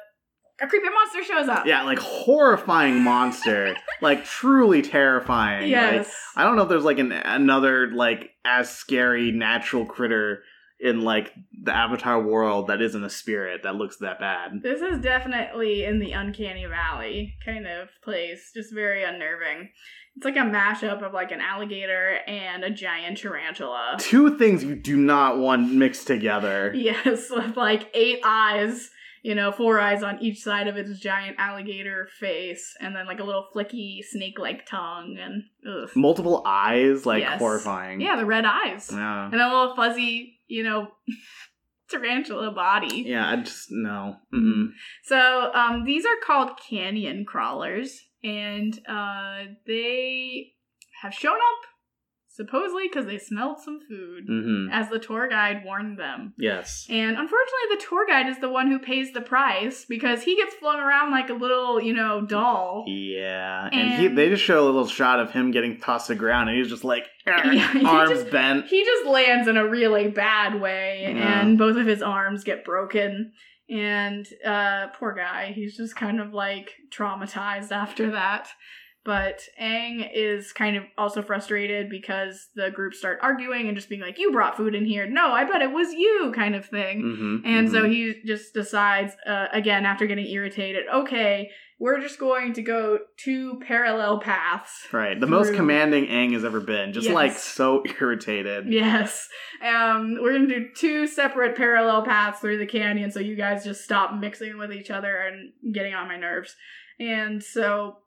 a 0.62 0.68
creepy 0.68 0.90
monster 0.90 1.24
shows 1.24 1.48
up. 1.50 1.66
Yeah, 1.66 1.84
like 1.84 2.00
horrifying 2.00 3.02
monster. 3.04 3.76
like 4.02 4.26
truly 4.26 4.82
terrifying. 4.82 5.64
Like, 5.64 5.70
Yes. 5.72 6.16
I 6.36 6.44
don't 6.44 6.56
know 6.56 6.64
if 6.64 6.70
there's 6.70 6.84
like 6.86 7.00
an 7.00 7.12
another 7.12 7.92
like 7.92 8.32
as 8.46 8.70
scary 8.70 9.32
natural 9.32 9.86
critter 9.86 10.44
in 10.80 11.02
like 11.02 11.34
the 11.64 11.76
Avatar 11.76 12.22
world 12.22 12.68
that 12.68 12.82
isn't 12.82 13.04
a 13.04 13.10
spirit 13.10 13.62
that 13.64 13.76
looks 13.76 13.98
that 13.98 14.20
bad. 14.20 14.62
this 14.62 14.80
is 14.82 15.00
definitely 15.00 15.84
in 15.84 15.98
the 16.00 16.12
uncanny 16.12 16.66
valley 16.68 17.36
kind 17.44 17.66
of 17.66 17.90
place. 18.04 18.52
Just 18.56 18.74
very 18.74 19.04
unnerving. 19.04 19.70
It's 20.16 20.26
like 20.26 20.36
a 20.36 20.40
mashup 20.40 21.04
of 21.06 21.14
like 21.14 21.32
an 21.32 21.42
alligator 21.42 22.20
and 22.28 22.64
a 22.64 22.72
giant 22.72 23.20
tarantula. 23.20 23.98
Two 24.00 24.36
things 24.38 24.64
you 24.64 24.76
do 24.76 24.98
not 24.98 25.38
want 25.38 25.72
mixed 25.72 26.08
together. 26.08 26.72
Yes, 26.76 27.28
with 27.32 27.56
like 27.56 27.90
eight 27.94 28.20
eyes, 28.24 28.90
you 29.28 29.36
know, 29.36 29.52
four 29.52 29.78
eyes 29.78 30.04
on 30.04 30.24
each 30.24 30.40
side 30.42 30.68
of 30.70 30.78
its 30.78 30.98
giant 31.00 31.36
alligator 31.38 32.08
face, 32.18 32.66
and 32.80 32.96
then 32.96 33.06
like 33.06 33.20
a 33.20 33.24
little 33.26 33.46
flicky 33.54 34.00
snake 34.02 34.40
like 34.40 34.66
tongue, 34.66 35.18
and 35.20 35.44
ugh. 35.70 35.90
Multiple 35.96 36.42
eyes, 36.46 37.06
like 37.06 37.24
Yes. 37.24 37.38
horrifying. 37.38 38.00
yeah, 38.00 38.16
the 38.16 38.26
red 38.26 38.46
eyes, 38.46 38.90
Yeah. 38.90 39.26
and 39.26 39.36
a 39.42 39.48
little 39.50 39.76
fuzzy, 39.76 40.40
you 40.48 40.64
know, 40.64 40.88
tarantula 41.90 42.52
body. 42.52 43.04
Yeah, 43.06 43.30
I 43.30 43.36
just 43.38 43.68
no. 43.70 44.16
Mm-mm. 44.34 44.68
So, 45.04 45.52
um, 45.54 45.84
these 45.84 46.06
are 46.06 46.18
called 46.26 46.52
canyon 46.70 47.26
crawlers, 47.26 48.00
and 48.24 48.74
uh, 48.88 49.40
they 49.66 50.54
have 51.02 51.14
shown 51.14 51.36
up 51.36 51.62
supposedly 52.38 52.88
because 52.88 53.06
they 53.08 53.18
smelled 53.18 53.60
some 53.60 53.80
food, 53.90 54.28
Mm-hmm. 54.30 54.72
as 54.72 54.90
the 54.90 55.00
tour 55.00 55.28
guide 55.28 55.64
warned 55.66 56.00
them. 56.00 56.34
Yes. 56.38 56.86
And 56.90 57.12
unfortunately, 57.18 57.68
the 57.76 57.84
tour 57.90 58.06
guide 58.08 58.30
is 58.30 58.40
the 58.40 58.50
one 58.50 58.68
who 58.72 58.80
pays 58.80 59.12
the 59.12 59.20
price 59.22 59.84
because 59.90 60.24
he 60.24 60.36
gets 60.38 60.54
flung 60.56 60.80
around 60.80 61.12
like 61.12 61.30
a 61.30 61.34
little, 61.34 61.82
you 61.82 61.94
know, 61.94 62.26
doll. 62.26 62.86
Yeah, 62.88 63.68
and, 63.74 64.00
he, 64.02 64.08
they 64.08 64.30
just 64.30 64.44
show 64.44 64.64
a 64.64 64.66
little 64.66 64.88
shot 64.88 65.20
of 65.20 65.32
him 65.32 65.52
getting 65.52 65.80
tossed 65.80 66.08
to 66.08 66.14
the 66.14 66.20
ground, 66.20 66.50
and 66.50 66.58
he's 66.58 66.70
just 66.70 66.84
like 66.86 67.04
Yeah, 67.28 67.74
he 67.74 67.84
arms 67.84 68.12
just- 68.12 68.32
bent. 68.32 68.68
He 68.68 68.86
just 68.86 69.06
lands 69.08 69.48
in 69.50 69.58
a 69.58 69.68
really 69.68 70.08
bad 70.08 70.62
way, 70.62 71.02
Yeah. 71.10 71.42
and 71.42 71.58
both 71.58 71.76
of 71.76 71.86
his 71.88 72.02
arms 72.02 72.44
get 72.46 72.64
broken. 72.64 73.34
And 73.70 74.26
uh, 74.46 74.88
poor 74.98 75.14
guy, 75.14 75.52
he's 75.54 75.76
just 75.76 75.94
kind 75.96 76.22
of 76.22 76.32
like 76.34 76.72
traumatized 76.90 77.72
after 77.72 78.12
that. 78.12 78.48
But 79.08 79.40
Aang 79.58 80.06
is 80.14 80.52
kind 80.52 80.76
of 80.76 80.84
also 80.98 81.22
frustrated 81.22 81.90
because 81.90 82.50
the 82.56 82.70
group 82.72 82.94
start 82.94 83.20
arguing 83.22 83.70
and 83.70 83.78
just 83.78 83.88
being 83.88 84.02
like, 84.02 84.20
"You 84.20 84.34
brought 84.34 84.58
food 84.58 84.76
in 84.76 84.84
here. 84.86 85.08
No, 85.10 85.32
I 85.32 85.46
bet 85.46 85.62
it 85.62 85.72
was 85.72 85.94
you," 85.94 86.34
kind 86.36 86.56
of 86.56 86.66
thing. 86.66 87.02
Mhm, 87.02 87.42
And 87.50 87.72
so 87.72 87.84
mhm. 87.84 87.90
he 87.94 88.16
just 88.26 88.54
decides, 88.54 89.16
uh, 89.26 89.46
again, 89.54 89.86
after 89.86 90.08
getting 90.08 90.28
irritated, 90.28 90.88
okay, 90.94 91.50
we're 91.80 92.02
just 92.02 92.20
going 92.20 92.52
to 92.56 92.62
go 92.62 93.00
two 93.16 93.62
parallel 93.66 94.20
paths. 94.20 94.88
right, 94.92 95.18
the 95.18 95.26
most 95.28 95.54
commanding 95.54 96.08
Aang 96.08 96.34
has 96.34 96.44
ever 96.44 96.60
been, 96.60 96.92
just 96.92 97.06
Yes. 97.06 97.16
like 97.16 97.32
so 97.32 97.84
irritated. 98.02 98.66
Yes. 98.68 99.30
Um, 99.64 100.18
we're 100.22 100.34
going 100.34 100.50
to 100.50 100.60
do 100.60 100.70
two 100.76 101.08
separate 101.08 101.56
parallel 101.56 102.04
paths 102.04 102.42
through 102.42 102.58
the 102.58 102.66
canyon 102.66 103.10
so 103.12 103.22
you 103.22 103.38
guys 103.38 103.64
just 103.64 103.86
stop 103.86 104.14
mixing 104.20 104.58
with 104.58 104.74
each 104.74 104.92
other 104.92 105.16
and 105.16 105.54
getting 105.74 105.94
on 105.94 106.10
my 106.10 106.18
nerves. 106.18 106.58
And 107.00 107.42
so 107.42 108.00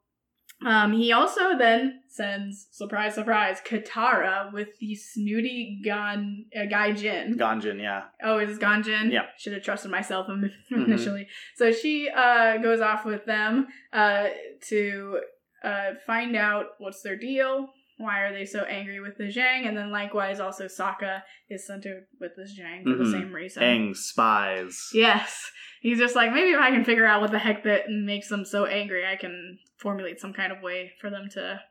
um, 0.65 0.93
he 0.93 1.11
also 1.11 1.57
then 1.57 2.01
sends, 2.07 2.67
surprise, 2.71 3.15
surprise, 3.15 3.59
Katara 3.65 4.51
with 4.53 4.67
the 4.79 4.93
snooty 4.95 5.81
Gon, 5.83 6.45
uh, 6.55 6.65
Guy 6.65 6.91
Jin. 6.91 7.37
Ganjin, 7.37 7.81
yeah. 7.81 8.03
Oh, 8.23 8.37
is 8.39 8.57
it 8.57 8.61
Ganjin? 8.61 9.11
Yeah. 9.11 9.25
Should 9.37 9.53
have 9.53 9.63
trusted 9.63 9.91
myself 9.91 10.27
Mhm. 10.29 10.51
initially. 10.71 11.27
So 11.55 11.71
she 11.71 12.09
uh, 12.09 12.57
goes 12.57 12.81
off 12.81 13.05
with 13.05 13.25
them 13.25 13.67
uh, 13.93 14.27
to 14.69 15.19
uh, 15.63 15.91
find 16.05 16.35
out 16.35 16.65
what's 16.79 17.01
their 17.01 17.15
deal. 17.17 17.69
Why 18.01 18.21
are 18.21 18.33
they 18.33 18.45
so 18.45 18.61
angry 18.63 18.99
with 18.99 19.17
the 19.17 19.25
Zhang? 19.25 19.67
And 19.67 19.77
then 19.77 19.91
likewise, 19.91 20.39
also 20.39 20.65
Sokka 20.65 21.21
is 21.49 21.65
sent 21.67 21.83
to 21.83 22.01
with 22.19 22.31
this 22.35 22.59
Zhang 22.59 22.83
for 22.83 22.95
the 22.97 23.03
Mhm. 23.05 23.11
same 23.11 23.33
reason. 23.33 23.63
Aang 23.63 23.95
spies. 23.95 24.89
Yes. 24.93 25.51
He's 25.81 25.97
just 25.99 26.15
like, 26.15 26.31
maybe 26.33 26.51
if 26.51 26.59
I 26.59 26.71
can 26.71 26.83
figure 26.83 27.05
out 27.05 27.21
what 27.21 27.31
the 27.31 27.39
heck 27.39 27.63
that 27.63 27.89
makes 27.89 28.27
them 28.29 28.45
so 28.45 28.65
angry, 28.65 29.05
I 29.05 29.15
can 29.15 29.59
formulate 29.77 30.19
some 30.19 30.33
kind 30.33 30.51
of 30.51 30.61
way 30.61 30.91
for 30.99 31.09
them 31.09 31.27
to 31.31 31.61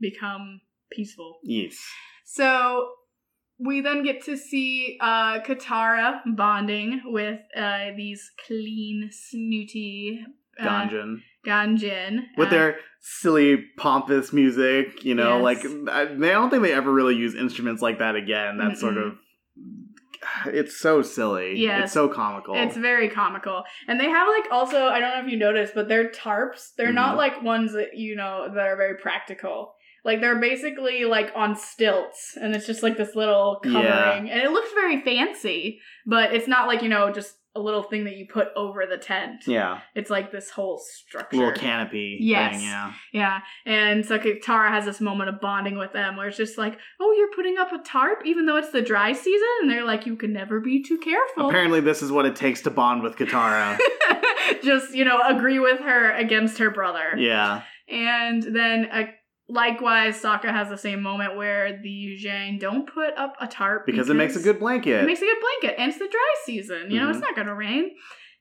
become 0.00 0.60
peaceful. 0.90 1.38
Yes. 1.42 1.76
So 2.24 2.90
we 3.58 3.80
then 3.80 4.02
get 4.02 4.24
to 4.24 4.36
see 4.36 4.98
uh, 5.00 5.40
Katara 5.40 6.20
bonding 6.36 7.02
with 7.06 7.40
uh, 7.56 7.90
these 7.96 8.30
clean, 8.46 9.10
snooty 9.12 10.24
uh, 10.58 10.64
Ganjin. 10.64 11.16
Ganjin. 11.46 12.20
With 12.36 12.50
their 12.50 12.76
silly, 13.00 13.64
pompous 13.76 14.32
music, 14.32 15.04
you 15.04 15.14
know, 15.14 15.36
Yes. 15.46 15.64
like, 15.64 15.88
I, 15.90 16.04
they 16.06 16.30
don't 16.30 16.50
think 16.50 16.62
they 16.62 16.72
ever 16.72 16.92
really 16.92 17.14
use 17.16 17.34
instruments 17.34 17.82
like 17.82 17.98
that 17.98 18.16
again. 18.16 18.58
That 18.58 18.78
sort 18.78 18.96
of. 18.96 19.14
It's 20.46 20.78
so 20.80 21.02
silly. 21.02 21.58
Yes. 21.58 21.84
It's 21.84 21.92
so 21.92 22.08
comical. 22.08 22.54
It's 22.56 22.78
very 22.78 23.10
comical. 23.10 23.62
And 23.88 24.00
they 24.00 24.08
have 24.08 24.26
like 24.26 24.50
also, 24.50 24.86
I 24.86 24.98
don't 24.98 25.10
know 25.10 25.22
if 25.26 25.30
you 25.30 25.38
noticed, 25.38 25.74
but 25.74 25.88
their 25.88 26.08
tarps, 26.10 26.74
they're 26.78 26.94
not 26.94 27.14
Mhm. 27.14 27.18
like 27.18 27.42
ones 27.42 27.74
that, 27.74 27.94
you 27.94 28.16
know, 28.16 28.48
that 28.54 28.66
are 28.66 28.76
very 28.76 28.96
practical. 28.96 29.74
Like 30.02 30.22
they're 30.22 30.40
basically 30.40 31.04
like 31.04 31.30
on 31.36 31.56
stilts 31.56 32.38
and 32.40 32.54
it's 32.56 32.66
just 32.66 32.82
like 32.82 32.96
this 32.96 33.14
little 33.14 33.60
covering. 33.62 33.84
Yeah. 33.84 34.32
And 34.34 34.42
it 34.42 34.50
looks 34.50 34.72
very 34.72 35.02
fancy, 35.02 35.80
but 36.06 36.32
it's 36.34 36.48
not 36.48 36.68
like, 36.68 36.80
you 36.82 36.88
know, 36.88 37.10
just 37.12 37.36
a 37.56 37.60
little 37.60 37.82
thing 37.84 38.04
that 38.04 38.16
you 38.16 38.26
put 38.26 38.48
over 38.56 38.84
the 38.84 38.96
tent. 38.98 39.44
yeah. 39.46 39.80
It's 39.94 40.10
like 40.10 40.32
this 40.32 40.50
whole 40.50 40.78
structure. 40.78 41.36
Little 41.36 41.52
canopy 41.52 42.18
Yes. 42.20 42.56
thing, 42.56 42.64
yeah. 42.64 42.92
Yeah, 43.12 43.40
and 43.64 44.04
so 44.04 44.18
Katara 44.18 44.70
has 44.70 44.84
this 44.84 45.00
moment 45.00 45.28
of 45.30 45.40
bonding 45.40 45.78
with 45.78 45.92
them 45.92 46.16
where 46.16 46.26
it's 46.28 46.36
just 46.36 46.58
like, 46.58 46.76
oh, 47.00 47.14
you're 47.16 47.30
putting 47.34 47.56
up 47.58 47.72
a 47.72 47.78
tarp 47.78 48.22
even 48.24 48.46
though 48.46 48.56
it's 48.56 48.70
the 48.72 48.82
dry 48.82 49.12
season? 49.12 49.48
And 49.62 49.70
they're 49.70 49.84
like, 49.84 50.04
you 50.06 50.16
can 50.16 50.32
never 50.32 50.58
be 50.60 50.82
too 50.82 50.98
careful. 50.98 51.48
Apparently, 51.48 51.80
this 51.80 52.02
is 52.02 52.10
what 52.10 52.26
it 52.26 52.34
takes 52.34 52.62
to 52.62 52.70
bond 52.70 53.02
with 53.02 53.16
Katara. 53.16 53.78
just, 54.62 54.94
you 54.94 55.04
know, 55.04 55.20
agree 55.26 55.58
with 55.58 55.80
her 55.80 56.10
against 56.12 56.58
her 56.58 56.70
brother. 56.70 57.16
yeah. 57.16 57.62
And 57.88 58.42
then, 58.42 58.88
uh, 58.90 59.04
likewise, 59.48 60.20
Sokka 60.20 60.50
has 60.50 60.68
the 60.68 60.78
same 60.78 61.02
moment 61.02 61.36
where 61.36 61.80
the 61.82 62.18
Zhang 62.22 62.58
don't 62.58 62.86
put 62.92 63.16
up 63.16 63.34
a 63.40 63.46
tarp 63.46 63.86
Because 63.86 64.08
it 64.10 64.14
makes 64.14 64.36
a 64.36 64.40
good 64.40 64.58
blanket. 64.58 65.02
it 65.02 65.06
makes 65.06 65.20
a 65.22 65.26
good 65.26 65.38
blanket, 65.40 65.78
and 65.80 65.90
it's 65.90 65.98
the 65.98 66.08
dry 66.08 66.34
season. 66.44 66.90
You 66.90 67.00
know, 67.00 67.08
it's 67.10 67.18
Mhm. 67.18 67.22
not 67.22 67.34
going 67.34 67.48
to 67.48 67.54
rain. 67.54 67.90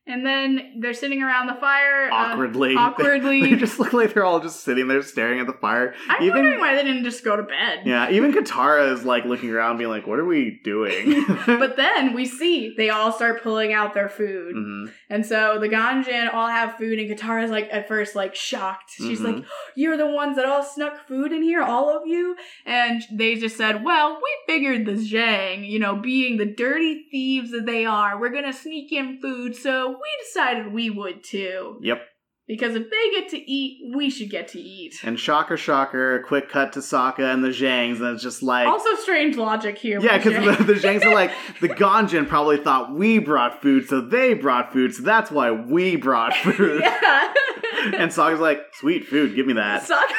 And 0.06 0.26
then 0.26 0.74
they're 0.82 0.94
sitting 0.94 1.24
around 1.24 1.48
the 1.48 1.54
fire 1.56 2.12
uh, 2.12 2.16
awkwardly. 2.34 2.76
awkwardly. 2.78 3.40
they 3.42 3.56
just 3.56 3.80
look 3.80 3.94
like 3.94 4.14
they're 4.14 4.26
all 4.26 4.42
just 4.42 4.62
sitting 4.62 4.90
there 4.90 5.02
staring 5.02 5.40
at 5.40 5.48
the 5.48 5.54
fire. 5.54 5.96
I'm 6.10 6.22
even- 6.24 6.36
wondering 6.36 6.60
why 6.60 6.76
they 6.76 6.84
didn't 6.84 7.06
just 7.06 7.24
go 7.24 7.38
to 7.38 7.44
bed. 7.44 7.84
Yeah, 7.86 8.10
even 8.12 8.34
Katara 8.34 8.92
is 8.92 9.06
like 9.06 9.24
looking 9.24 9.50
around, 9.50 9.78
being 9.78 9.90
like, 9.90 10.06
"What 10.06 10.20
are 10.20 10.26
we 10.26 10.60
doing?" 10.64 11.26
But 11.46 11.78
then 11.78 12.14
we 12.14 12.26
see 12.26 12.74
they 12.76 12.90
all 12.90 13.14
start 13.14 13.42
pulling 13.44 13.72
out 13.72 13.94
their 13.94 14.10
food. 14.10 14.56
Mhm. 14.56 14.92
And 15.10 15.26
so 15.26 15.58
the 15.60 15.70
Ganjin 15.70 16.34
all 16.34 16.48
have 16.50 16.76
food, 16.78 17.00
and 17.00 17.10
Katara's 17.10 17.50
like 17.52 17.70
at 17.72 17.88
first 17.88 18.14
like 18.14 18.36
shocked. 18.36 18.92
She's 18.98 19.22
Mhm. 19.22 19.36
like, 19.36 19.46
"You're 19.76 19.96
the 19.98 20.08
ones 20.08 20.36
that 20.36 20.46
all 20.46 20.64
snuck 20.64 21.08
food 21.08 21.32
in 21.32 21.44
here, 21.44 21.62
all 21.62 21.90
of 21.96 22.06
you." 22.06 22.36
And 22.66 23.02
they 23.12 23.36
just 23.36 23.56
said, 23.56 23.86
"Well, 23.86 24.20
we 24.22 24.54
figured 24.54 24.86
the 24.86 24.94
Zhang, 24.94 25.66
you 25.70 25.80
know, 25.80 25.96
being 25.96 26.36
the 26.38 26.46
dirty 26.46 27.06
thieves 27.10 27.52
that 27.52 27.66
they 27.66 27.86
are, 27.86 28.20
we're 28.20 28.30
gonna 28.34 28.52
sneak 28.52 28.92
in 28.92 29.20
food, 29.22 29.56
so 29.56 29.93
we 29.94 30.24
decided 30.26 30.74
we 30.74 30.90
would 30.90 31.24
too." 31.24 31.80
Yep. 31.82 32.02
Because 32.46 32.76
if 32.76 32.90
they 32.90 33.20
get 33.22 33.30
to 33.30 33.38
eat, 33.38 33.96
we 33.96 34.10
should 34.10 34.30
get 34.30 34.50
to 34.50 34.60
eat. 34.60 34.96
And 35.02 35.18
shocker, 35.18 35.56
shocker, 35.56 36.18
a 36.20 36.24
quick 36.24 36.50
cut 36.50 36.74
to 36.74 36.80
Sokka 36.80 37.34
and 37.34 37.42
the 37.42 37.50
Zhangs, 37.50 37.98
and 38.02 38.08
it's 38.08 38.22
just 38.22 38.44
like. 38.44 38.68
Also, 38.68 38.96
strange 38.96 39.38
logic 39.38 39.78
here. 39.78 40.02
yeah, 40.02 40.18
because 40.18 40.58
the, 40.58 40.64
the 40.66 40.74
Zhangs 40.74 41.06
are 41.06 41.14
like, 41.14 41.32
the 41.62 41.70
Ganjin 41.70 42.28
probably 42.28 42.58
thought 42.58 42.94
we 42.94 43.20
brought 43.20 43.62
food, 43.62 43.88
so 43.88 44.02
they 44.02 44.34
brought 44.34 44.74
food, 44.74 44.94
so 44.94 45.04
that's 45.04 45.32
why 45.32 45.52
we 45.52 45.96
brought 45.96 46.34
food. 46.44 46.82
yeah. 46.82 47.34
and 47.86 48.12
Sokka's 48.12 48.42
like, 48.42 48.60
sweet 48.74 49.08
food, 49.08 49.36
give 49.36 49.46
me 49.48 49.54
that. 49.54 49.84
Sokka 49.84 50.14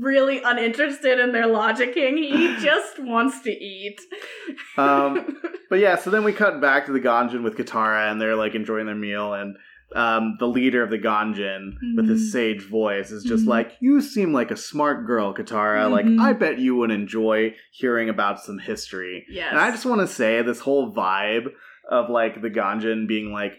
really 0.00 0.40
uninterested 0.42 1.18
in 1.20 1.32
their 1.32 1.46
logicking. 1.46 2.16
He 2.18 2.56
just 2.60 2.98
wants 2.98 3.40
to 3.42 3.50
eat. 3.50 4.00
Um, 4.76 5.38
But 5.70 5.78
yeah, 5.80 5.96
so 5.96 6.10
then 6.10 6.22
we 6.22 6.34
cut 6.34 6.60
back 6.60 6.84
to 6.84 6.92
the 6.92 7.00
Ganjin 7.00 7.42
with 7.42 7.56
Katara, 7.56 8.10
and 8.12 8.20
they're 8.20 8.36
like 8.36 8.54
enjoying 8.54 8.84
their 8.84 8.94
meal, 8.94 9.32
and 9.32 9.56
um, 9.96 10.36
the 10.38 10.46
leader 10.46 10.82
of 10.82 10.90
the 10.90 10.98
Ganjin, 10.98 11.72
with 11.96 12.04
Mhm. 12.04 12.10
his 12.10 12.30
sage 12.30 12.60
voice, 12.62 13.10
is 13.10 13.24
just 13.24 13.44
Mhm. 13.46 13.48
like, 13.48 13.72
"You 13.80 14.02
seem 14.02 14.34
like 14.34 14.50
a 14.50 14.56
smart 14.56 15.06
girl, 15.06 15.32
Katara. 15.34 15.90
Like, 15.90 16.04
Mhm. 16.04 16.20
I 16.20 16.34
bet 16.34 16.58
you 16.58 16.76
would 16.76 16.90
enjoy 16.90 17.54
hearing 17.72 18.10
about 18.10 18.38
some 18.40 18.58
history." 18.58 19.24
yes. 19.30 19.48
And 19.50 19.58
I 19.58 19.70
just 19.70 19.86
want 19.86 20.02
to 20.02 20.06
say 20.06 20.42
this 20.42 20.60
whole 20.60 20.94
vibe 20.94 21.52
of 21.90 22.10
like 22.10 22.42
the 22.42 22.50
Ganjin 22.50 23.06
being 23.08 23.32
like 23.32 23.54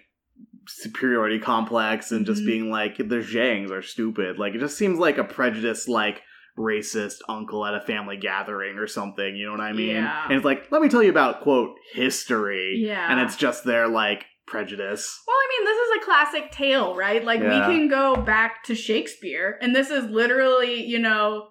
superiority 0.68 1.40
complex 1.40 2.12
and 2.12 2.26
just 2.26 2.44
Mhm. 2.44 2.46
being 2.46 2.70
like 2.72 2.98
the 2.98 3.04
Zhangs 3.20 3.72
are 3.72 3.82
stupid. 3.82 4.38
Like 4.40 4.54
it 4.56 4.60
just 4.60 4.78
seems 4.78 5.00
like 5.00 5.18
a 5.18 5.24
prejudiced 5.24 5.90
like 5.90 6.22
racist 6.58 7.18
uncle 7.28 7.66
at 7.66 7.74
a 7.74 7.82
family 7.82 8.16
gathering 8.18 8.78
or 8.78 8.86
something, 8.88 9.36
you 9.36 9.46
know 9.46 9.52
what 9.52 9.62
I 9.62 9.74
mean? 9.74 9.96
Yeah. 9.96 10.24
And 10.26 10.34
it's 10.34 10.46
like, 10.46 10.72
let 10.72 10.82
me 10.82 10.90
tell 10.90 11.02
you 11.04 11.10
about 11.10 11.42
quote 11.42 11.76
history. 11.94 12.76
Yeah. 12.86 13.08
And 13.12 13.20
it's 13.20 13.36
just 13.36 13.64
their 13.66 13.88
like 13.88 14.26
prejudice. 14.46 15.22
Well, 15.26 15.36
I 15.36 15.48
mean, 15.58 15.66
this 15.66 15.78
is 15.78 16.02
a 16.02 16.06
classic 16.06 16.52
tale, 16.52 16.96
right? 16.96 17.24
Like, 17.24 17.40
Yeah. 17.40 17.68
we 17.68 17.74
can 17.74 17.88
go 17.88 18.16
back 18.18 18.64
to 18.66 18.76
Shakespeare, 18.76 19.58
and 19.62 19.74
this 19.76 19.90
is 19.90 20.06
literally, 20.10 20.84
you 20.86 21.00
know, 21.00 21.50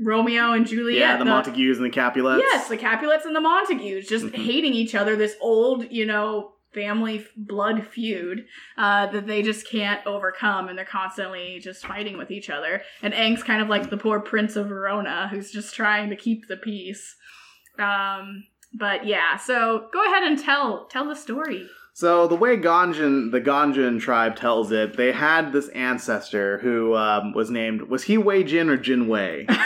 Romeo 0.00 0.50
and 0.52 0.66
Juliet. 0.66 0.98
yeah, 0.98 1.16
the, 1.16 1.24
Montagues 1.24 1.76
and 1.78 1.86
the 1.86 1.90
Capulets. 1.90 2.44
Yes, 2.52 2.68
the 2.68 2.76
Capulets 2.76 3.24
and 3.24 3.34
the 3.36 3.40
Montagues 3.40 4.08
just 4.08 4.26
Mhm. 4.26 4.34
hating 4.34 4.74
each 4.74 4.94
other, 4.96 5.14
this 5.14 5.36
old, 5.40 5.90
you 5.92 6.04
know, 6.04 6.53
family 6.74 7.24
blood 7.36 7.86
feud 7.86 8.44
uh, 8.76 9.06
that 9.12 9.26
they 9.26 9.42
just 9.42 9.68
can't 9.68 10.04
overcome, 10.06 10.68
and 10.68 10.76
they're 10.76 10.84
constantly 10.84 11.58
just 11.60 11.86
fighting 11.86 12.18
with 12.18 12.30
each 12.30 12.50
other. 12.50 12.82
And 13.02 13.14
Aang's 13.14 13.42
kind 13.42 13.62
of 13.62 13.68
like 13.68 13.90
the 13.90 13.96
poor 13.96 14.20
Prince 14.20 14.56
of 14.56 14.68
Verona 14.68 15.28
who's 15.28 15.50
just 15.50 15.74
trying 15.74 16.10
to 16.10 16.16
keep 16.16 16.48
the 16.48 16.56
peace. 16.56 17.16
Um, 17.78 18.44
but 18.72 19.06
yeah, 19.06 19.36
so 19.36 19.88
go 19.92 20.04
ahead 20.04 20.24
and 20.24 20.38
tell 20.38 20.86
tell 20.86 21.06
the 21.08 21.14
story. 21.16 21.68
So 21.96 22.26
the 22.26 22.34
way 22.34 22.56
Ganjin, 22.56 23.30
the 23.30 23.40
Ganjin 23.40 24.00
tribe 24.00 24.34
tells 24.34 24.72
it, 24.72 24.96
they 24.96 25.12
had 25.12 25.52
this 25.52 25.68
ancestor 25.68 26.58
who 26.58 26.96
um, 26.96 27.32
was 27.34 27.50
named 27.50 27.82
was 27.82 28.02
he 28.04 28.18
Wei 28.18 28.42
Jin 28.42 28.68
or 28.68 28.76
Jin 28.76 29.06
Wei? 29.06 29.46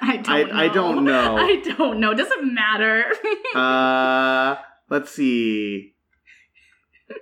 I 0.00 0.16
don't 0.16 0.28
I- 0.28 0.42
know. 0.42 0.54
I 0.54 0.68
don't 0.68 1.04
know. 1.04 1.36
I 1.38 1.62
don't 1.76 2.00
know. 2.00 2.14
Does 2.14 2.30
it 2.30 2.44
matter? 2.44 3.04
uh, 3.54 4.56
let's 4.90 5.10
see. 5.10 5.94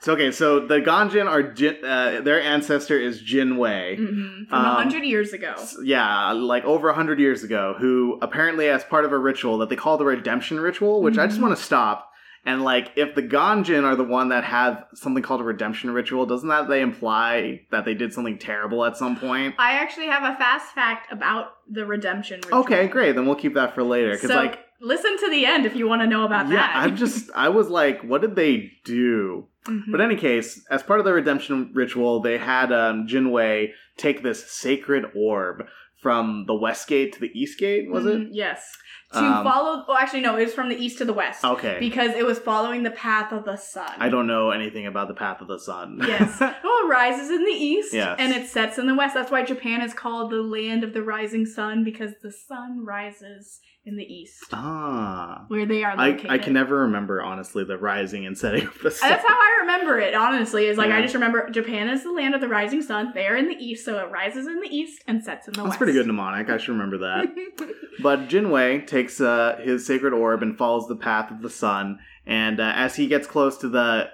So 0.00 0.12
okay, 0.12 0.30
so 0.30 0.60
the 0.64 0.76
Ganjin 0.80 1.26
are 1.28 1.42
Jin, 1.42 1.84
uh, 1.84 2.20
their 2.22 2.40
ancestor 2.40 2.96
is 2.98 3.20
Jin 3.20 3.56
Wei. 3.56 3.96
Mhm. 4.00 4.48
From 4.48 4.64
a 4.64 4.68
Um, 4.68 4.74
hundred 4.76 5.02
years 5.02 5.32
ago. 5.32 5.54
Yeah, 5.82 6.30
like 6.32 6.64
over 6.64 6.88
a 6.88 6.94
hundred 6.94 7.18
years 7.18 7.42
ago, 7.42 7.74
who 7.76 8.16
apparently 8.22 8.68
as 8.68 8.84
part 8.84 9.04
of 9.04 9.10
a 9.12 9.18
ritual 9.18 9.58
that 9.58 9.70
they 9.70 9.76
call 9.76 9.98
the 9.98 10.04
redemption 10.04 10.60
ritual, 10.60 11.02
which 11.02 11.18
I 11.18 11.26
just 11.26 11.40
Mhm. 11.40 11.42
want 11.42 11.56
to 11.56 11.62
stop. 11.62 12.12
And 12.46 12.62
like, 12.62 12.92
if 12.94 13.16
the 13.16 13.22
Ganjin 13.24 13.82
are 13.82 13.96
the 13.96 14.04
one 14.04 14.28
that 14.28 14.44
have 14.44 14.84
something 14.94 15.22
called 15.22 15.40
a 15.40 15.44
redemption 15.44 15.90
ritual, 15.90 16.26
doesn't 16.26 16.48
that 16.48 16.68
they 16.68 16.80
imply 16.80 17.62
that 17.72 17.84
they 17.84 17.94
did 17.94 18.12
something 18.12 18.38
terrible 18.38 18.84
at 18.84 18.96
some 18.96 19.16
point? 19.16 19.56
I 19.58 19.72
actually 19.72 20.06
have 20.06 20.22
a 20.22 20.36
fast 20.38 20.72
fact 20.76 21.12
about 21.12 21.54
the 21.68 21.84
redemption 21.84 22.36
ritual. 22.44 22.60
Okay, 22.60 22.86
great. 22.86 23.16
Then 23.16 23.26
we'll 23.26 23.34
keep 23.34 23.54
that 23.54 23.74
for 23.74 23.82
later. 23.82 24.12
Because 24.12 24.30
So 24.30 24.36
like, 24.36 24.60
listen 24.80 25.16
to 25.18 25.30
the 25.30 25.46
end 25.46 25.66
if 25.66 25.74
you 25.74 25.88
want 25.88 26.02
to 26.02 26.06
know 26.06 26.24
about 26.24 26.48
yeah, 26.48 26.56
that. 26.56 26.76
I'm 26.76 26.96
just, 26.96 27.30
I 27.34 27.48
was 27.48 27.68
like, 27.68 28.02
what 28.02 28.20
did 28.20 28.36
they 28.36 28.72
do? 28.84 29.46
Mhm. 29.66 29.90
But 29.90 30.00
in 30.00 30.10
any 30.10 30.16
case, 30.20 30.64
as 30.70 30.82
part 30.82 31.00
of 31.00 31.04
the 31.04 31.12
redemption 31.12 31.70
ritual, 31.74 32.20
they 32.20 32.38
had 32.38 32.72
um, 32.72 33.06
Jinwei 33.06 33.72
take 33.96 34.22
this 34.22 34.50
sacred 34.50 35.04
orb 35.16 35.66
from 36.00 36.44
the 36.46 36.54
west 36.54 36.86
gate 36.88 37.12
to 37.14 37.20
the 37.20 37.30
east 37.34 37.58
gate. 37.58 37.90
Was 37.90 38.06
it? 38.06 38.18
Mhm, 38.18 38.28
Yes. 38.32 38.76
To 39.12 39.18
Um, 39.18 39.42
follow. 39.42 39.84
Well, 39.88 39.96
actually, 39.96 40.20
no. 40.20 40.36
It 40.36 40.44
was 40.44 40.54
from 40.54 40.68
the 40.68 40.76
east 40.76 40.98
to 40.98 41.04
the 41.06 41.14
west. 41.14 41.42
Okay. 41.44 41.78
Because 41.80 42.14
it 42.14 42.26
was 42.26 42.38
following 42.38 42.82
the 42.82 42.90
path 42.90 43.32
of 43.32 43.44
the 43.46 43.56
sun. 43.56 43.90
I 43.98 44.10
don't 44.10 44.26
know 44.26 44.50
anything 44.50 44.86
about 44.86 45.08
the 45.08 45.14
path 45.14 45.40
of 45.40 45.48
the 45.48 45.58
sun. 45.58 45.98
Yes. 46.06 46.38
well, 46.40 46.52
it 46.62 46.88
rises 46.88 47.30
in 47.30 47.44
the 47.44 47.50
east 47.52 47.94
Yes. 47.94 48.16
and 48.18 48.34
it 48.34 48.46
sets 48.48 48.76
in 48.76 48.86
the 48.86 48.94
west. 48.94 49.14
That's 49.14 49.30
why 49.30 49.44
Japan 49.44 49.80
is 49.80 49.94
called 49.94 50.30
the 50.30 50.42
land 50.42 50.84
of 50.84 50.92
the 50.92 51.02
rising 51.02 51.46
sun 51.46 51.84
because 51.84 52.12
the 52.22 52.30
sun 52.30 52.84
rises 52.84 53.60
in 53.84 53.96
the 53.96 54.04
east, 54.04 54.44
ah. 54.52 55.46
where 55.48 55.64
they 55.64 55.82
are 55.82 55.94
I, 55.96 56.08
located. 56.10 56.30
I 56.30 56.36
can 56.36 56.52
never 56.52 56.80
remember 56.80 57.22
honestly 57.22 57.64
the 57.64 57.78
rising 57.78 58.26
and 58.26 58.36
setting 58.36 58.66
of 58.66 58.78
the 58.82 58.90
sun. 58.90 59.08
That's 59.08 59.26
how 59.26 59.32
I 59.34 59.56
remember 59.62 59.98
it, 59.98 60.14
honestly. 60.14 60.66
Is 60.66 60.76
like 60.76 60.88
Yeah. 60.90 60.98
I 60.98 61.00
just 61.02 61.14
remember 61.14 61.48
Japan 61.48 61.88
is 61.88 62.02
the 62.02 62.12
land 62.12 62.34
of 62.34 62.42
the 62.42 62.48
rising 62.48 62.82
sun. 62.82 63.12
They're 63.14 63.36
in 63.38 63.48
the 63.48 63.54
east, 63.54 63.86
so 63.86 63.98
it 63.98 64.10
rises 64.10 64.46
in 64.46 64.60
the 64.60 64.68
east 64.68 65.02
and 65.06 65.24
sets 65.24 65.48
in 65.48 65.54
the 65.54 65.58
That's 65.58 65.64
west. 65.64 65.70
That's 65.70 65.78
pretty 65.78 65.92
good 65.94 66.06
mnemonic. 66.06 66.50
I 66.50 66.58
should 66.58 66.72
remember 66.72 66.98
that. 66.98 67.28
But 68.00 68.28
Jinwei 68.28 68.86
takes 68.86 68.97
uh, 69.20 69.56
his 69.62 69.86
sacred 69.86 70.12
orb 70.12 70.42
and 70.42 70.56
follows 70.58 70.88
the 70.88 70.96
path 70.96 71.30
of 71.30 71.42
the 71.42 71.50
sun. 71.50 71.98
And 72.26 72.60
uh, 72.60 72.72
as 72.74 72.96
he 72.96 73.06
gets 73.06 73.26
close 73.26 73.56
to 73.58 73.68
the 73.68 74.10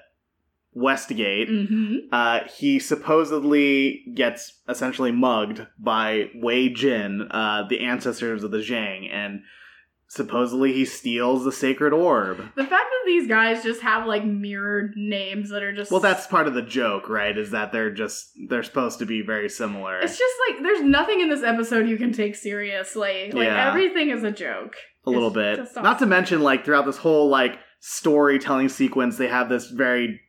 west 0.72 1.08
gate, 1.08 1.48
hmm 1.48 1.96
uh, 2.12 2.40
he 2.56 2.78
supposedly 2.78 4.04
gets 4.14 4.60
essentially 4.68 5.12
mugged 5.12 5.66
by 5.78 6.30
Wei 6.34 6.68
Jin, 6.68 7.28
uh, 7.30 7.66
the 7.68 7.80
ancestors 7.80 8.44
of 8.44 8.50
the 8.50 8.58
Zhang, 8.58 9.08
and 9.10 9.42
supposedly 10.14 10.72
he 10.72 10.84
steals 10.84 11.44
the 11.44 11.52
sacred 11.52 11.92
orb. 11.92 12.38
The 12.54 12.62
fact 12.64 12.70
that 12.70 13.02
these 13.06 13.26
guys 13.26 13.62
just 13.62 13.80
have 13.82 14.06
like 14.06 14.24
mirrored 14.24 14.94
names 14.96 15.50
that 15.50 15.62
are 15.62 15.74
just 15.74 15.90
Well, 15.90 16.00
that's 16.00 16.26
part 16.26 16.46
of 16.46 16.54
the 16.54 16.62
joke, 16.62 17.08
right? 17.08 17.36
Is 17.36 17.50
that 17.50 17.72
they're 17.72 17.90
just 17.92 18.30
they're 18.48 18.62
supposed 18.62 18.98
to 19.00 19.06
be 19.06 19.22
very 19.22 19.48
similar. 19.48 19.98
it's 20.00 20.16
just 20.18 20.34
like 20.48 20.62
there's 20.62 20.82
nothing 20.82 21.20
in 21.20 21.28
this 21.28 21.42
episode 21.42 21.88
you 21.88 21.96
can 21.96 22.12
take 22.12 22.34
seriously. 22.36 23.30
Like 23.32 23.46
Yeah. 23.46 23.68
everything 23.68 24.10
is 24.10 24.22
a 24.22 24.30
joke. 24.30 24.76
a 25.06 25.10
little 25.10 25.28
It's 25.28 25.34
bit. 25.34 25.56
just 25.56 25.76
Not 25.76 25.98
to 25.98 26.06
mention, 26.06 26.40
like 26.42 26.64
throughout 26.64 26.86
this 26.86 26.96
whole 26.98 27.28
like 27.28 27.58
storytelling 27.80 28.68
sequence, 28.70 29.16
they 29.18 29.28
have 29.28 29.48
this 29.48 29.68
very 29.70 30.20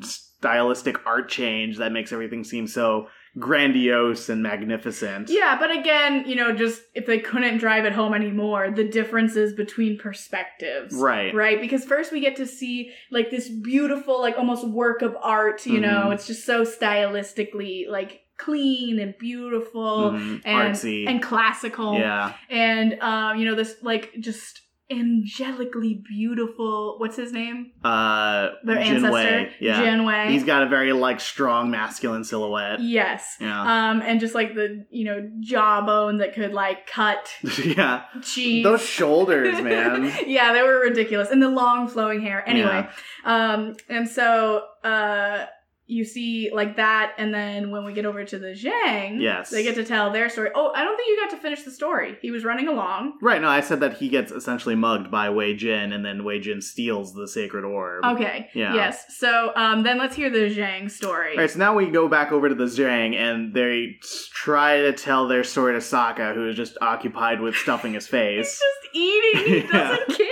stylistic 0.00 1.04
art 1.06 1.28
change 1.28 1.78
that 1.78 1.92
makes 1.92 2.12
everything 2.12 2.44
seem 2.44 2.66
so 2.66 3.08
grandiose 3.38 4.28
and 4.28 4.42
magnificent. 4.42 5.28
Yeah, 5.30 5.56
but 5.58 5.70
again, 5.70 6.24
you 6.26 6.34
know, 6.36 6.52
just 6.52 6.82
if 6.94 7.06
they 7.06 7.18
couldn't 7.18 7.58
drive 7.58 7.84
it 7.84 7.92
home 7.92 8.14
anymore, 8.14 8.70
the 8.70 8.84
differences 8.84 9.52
between 9.52 9.98
perspectives. 9.98 10.94
Right. 10.94 11.34
Right? 11.34 11.60
Because 11.60 11.84
first 11.84 12.12
we 12.12 12.20
get 12.20 12.36
to 12.36 12.46
see 12.46 12.92
like 13.10 13.30
this 13.30 13.48
beautiful, 13.48 14.20
like 14.20 14.38
almost 14.38 14.66
work 14.66 15.02
of 15.02 15.16
art, 15.22 15.66
you 15.66 15.80
know, 15.80 16.04
Mhm. 16.06 16.14
it's 16.14 16.26
just 16.26 16.44
so 16.44 16.64
stylistically 16.64 17.88
like 17.88 18.22
clean 18.38 18.98
and 18.98 19.16
beautiful 19.18 20.12
Mhm. 20.12 20.42
and 20.44 20.74
Artsy. 20.74 21.08
and 21.08 21.22
classical. 21.22 21.94
yeah. 21.98 22.32
And 22.50 22.98
um, 23.00 23.38
you 23.38 23.44
know, 23.46 23.54
this 23.54 23.76
like 23.82 24.12
just 24.20 24.60
angelically 24.90 25.94
beautiful 26.08 26.96
what's 26.98 27.16
his 27.16 27.32
name? 27.32 27.72
Uh, 27.82 28.50
Their 28.64 28.76
Jinwei. 28.76 29.24
ancestor. 29.24 29.50
Yeah. 29.60 29.80
Jinwei. 29.82 30.30
He's 30.30 30.44
got 30.44 30.62
a 30.62 30.68
very 30.68 30.92
like 30.92 31.20
strong 31.20 31.70
masculine 31.70 32.24
silhouette. 32.24 32.80
Yes. 32.80 33.36
Yeah. 33.40 33.60
Um, 33.90 34.02
and 34.02 34.20
just 34.20 34.34
like 34.34 34.54
the, 34.54 34.84
you 34.90 35.04
know, 35.04 35.28
jawbone 35.40 36.18
that 36.18 36.34
could 36.34 36.52
like 36.52 36.86
cut 36.86 37.28
yeah. 37.64 38.04
cheese. 38.22 38.64
Those 38.64 38.82
shoulders, 38.82 39.60
man. 39.62 40.12
yeah, 40.26 40.52
they 40.52 40.62
were 40.62 40.80
ridiculous. 40.80 41.30
And 41.30 41.42
the 41.42 41.50
long 41.50 41.88
flowing 41.88 42.20
hair. 42.20 42.48
Anyway. 42.48 42.88
Um, 43.24 43.76
and 43.88 44.08
so 44.08 44.62
uh 44.84 45.46
you 45.88 46.04
see 46.04 46.50
like 46.52 46.76
that, 46.76 47.12
and 47.16 47.32
then 47.32 47.70
when 47.70 47.84
we 47.84 47.92
get 47.92 48.04
over 48.06 48.24
to 48.24 48.38
the 48.38 48.48
Zhang, 48.48 49.20
Yes. 49.20 49.50
they 49.50 49.62
get 49.62 49.76
to 49.76 49.84
tell 49.84 50.10
their 50.10 50.28
story. 50.28 50.50
Oh, 50.54 50.72
I 50.74 50.82
don't 50.84 50.96
think 50.96 51.08
you 51.08 51.16
got 51.24 51.30
to 51.30 51.36
finish 51.36 51.62
the 51.62 51.70
story. 51.70 52.16
He 52.20 52.30
was 52.32 52.44
running 52.44 52.66
along. 52.66 53.14
Right, 53.22 53.40
no, 53.40 53.48
I 53.48 53.60
said 53.60 53.80
that 53.80 53.98
he 53.98 54.08
gets 54.08 54.32
essentially 54.32 54.74
mugged 54.74 55.10
by 55.10 55.30
Wei 55.30 55.54
Jin, 55.54 55.92
and 55.92 56.04
then 56.04 56.24
Wei 56.24 56.40
Jin 56.40 56.60
steals 56.60 57.14
the 57.14 57.28
sacred 57.28 57.64
orb. 57.64 58.04
Okay. 58.04 58.48
Yeah. 58.52 58.74
Yes. 58.74 59.04
So 59.16 59.52
um 59.54 59.82
then 59.84 59.98
let's 59.98 60.16
hear 60.16 60.28
the 60.30 60.50
Zhang 60.54 60.90
story. 60.90 61.32
All 61.32 61.38
right, 61.38 61.50
so 61.50 61.58
now 61.58 61.74
we 61.74 61.86
go 61.88 62.08
back 62.08 62.32
over 62.32 62.48
to 62.48 62.54
the 62.54 62.64
Zhang, 62.64 63.14
and 63.14 63.54
they 63.54 63.96
try 64.32 64.78
to 64.78 64.92
tell 64.92 65.28
their 65.28 65.44
story 65.44 65.72
to 65.74 65.78
Sokka, 65.78 66.34
who 66.34 66.48
is 66.48 66.56
just 66.56 66.76
occupied 66.80 67.40
with 67.40 67.54
stuffing 67.54 67.94
his 67.94 68.06
face. 68.16 68.60
He's 68.60 68.60
just 68.60 68.96
eating. 68.96 69.44
He 69.44 69.56
Yeah. 69.72 69.88
doesn't 69.96 70.16
care. 70.18 70.26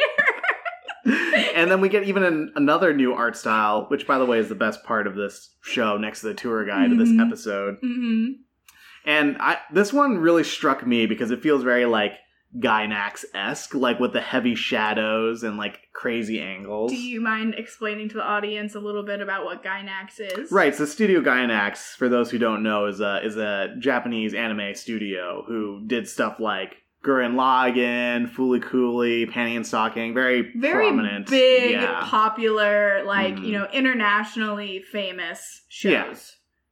And 1.07 1.71
then 1.71 1.81
we 1.81 1.89
get 1.89 2.05
even 2.05 2.23
an, 2.25 2.53
another 2.57 2.93
new 2.95 3.13
art 3.15 3.37
style, 3.37 3.87
which, 3.89 4.07
by 4.07 4.19
the 4.19 4.27
way, 4.27 4.39
is 4.39 4.49
the 4.49 4.55
best 4.55 4.83
part 4.85 5.07
of 5.07 5.15
this 5.15 5.55
show 5.63 5.97
next 5.97 6.21
to 6.23 6.29
the 6.29 6.35
tour 6.35 6.65
guide 6.65 6.93
of 6.93 6.99
this 6.99 7.11
Mhm. 7.11 7.27
episode. 7.27 7.77
hmm 7.81 8.27
And 9.05 9.37
I 9.39 9.59
this 9.73 9.93
one 9.93 10.19
really 10.19 10.45
struck 10.45 10.87
me 10.87 11.07
because 11.07 11.31
it 11.31 11.43
feels 11.43 11.63
very 11.63 11.85
like 11.85 12.15
Gainax 12.59 13.25
esque, 13.35 13.75
like 13.75 13.99
with 13.99 14.13
the 14.13 14.21
heavy 14.21 14.55
shadows 14.55 15.43
and 15.43 15.57
like 15.57 15.81
crazy 15.93 16.41
angles. 16.41 16.93
Do 16.93 16.97
you 16.97 17.21
mind 17.21 17.55
explaining 17.59 18.09
to 18.11 18.15
the 18.17 18.23
audience 18.23 18.75
a 18.77 18.81
little 18.81 19.03
bit 19.05 19.21
about 19.21 19.45
what 19.45 19.63
Gainax 19.65 20.21
is? 20.21 20.53
Right, 20.53 20.73
so 20.75 20.85
Studio 20.85 21.21
Gainax, 21.21 21.97
for 21.97 22.09
those 22.09 22.31
who 22.31 22.39
don't 22.39 22.63
know, 22.63 22.87
is 22.87 23.01
a 23.01 23.21
is 23.25 23.37
a 23.37 23.75
Japanese 23.79 24.35
anime 24.35 24.75
studio 24.75 25.45
who 25.47 25.83
did 25.87 26.07
stuff 26.09 26.39
like 26.39 26.77
Gurren 27.05 27.35
Lagann, 27.35 28.29
Fooly 28.31 28.63
Cooly, 28.63 29.27
Panty 29.27 29.57
and 29.57 29.67
Stocking, 29.67 30.15
very 30.15 30.53
Very 30.57 30.87
prominent, 30.89 31.29
big, 31.29 31.73
yeah. 31.73 32.01
popular, 32.03 33.03
like, 33.05 33.37
Mhm. 33.37 33.45
you 33.47 33.53
know, 33.53 33.67
internationally 33.73 34.83
famous 34.91 35.63
shows. 35.69 35.93
Yeah. 35.93 36.15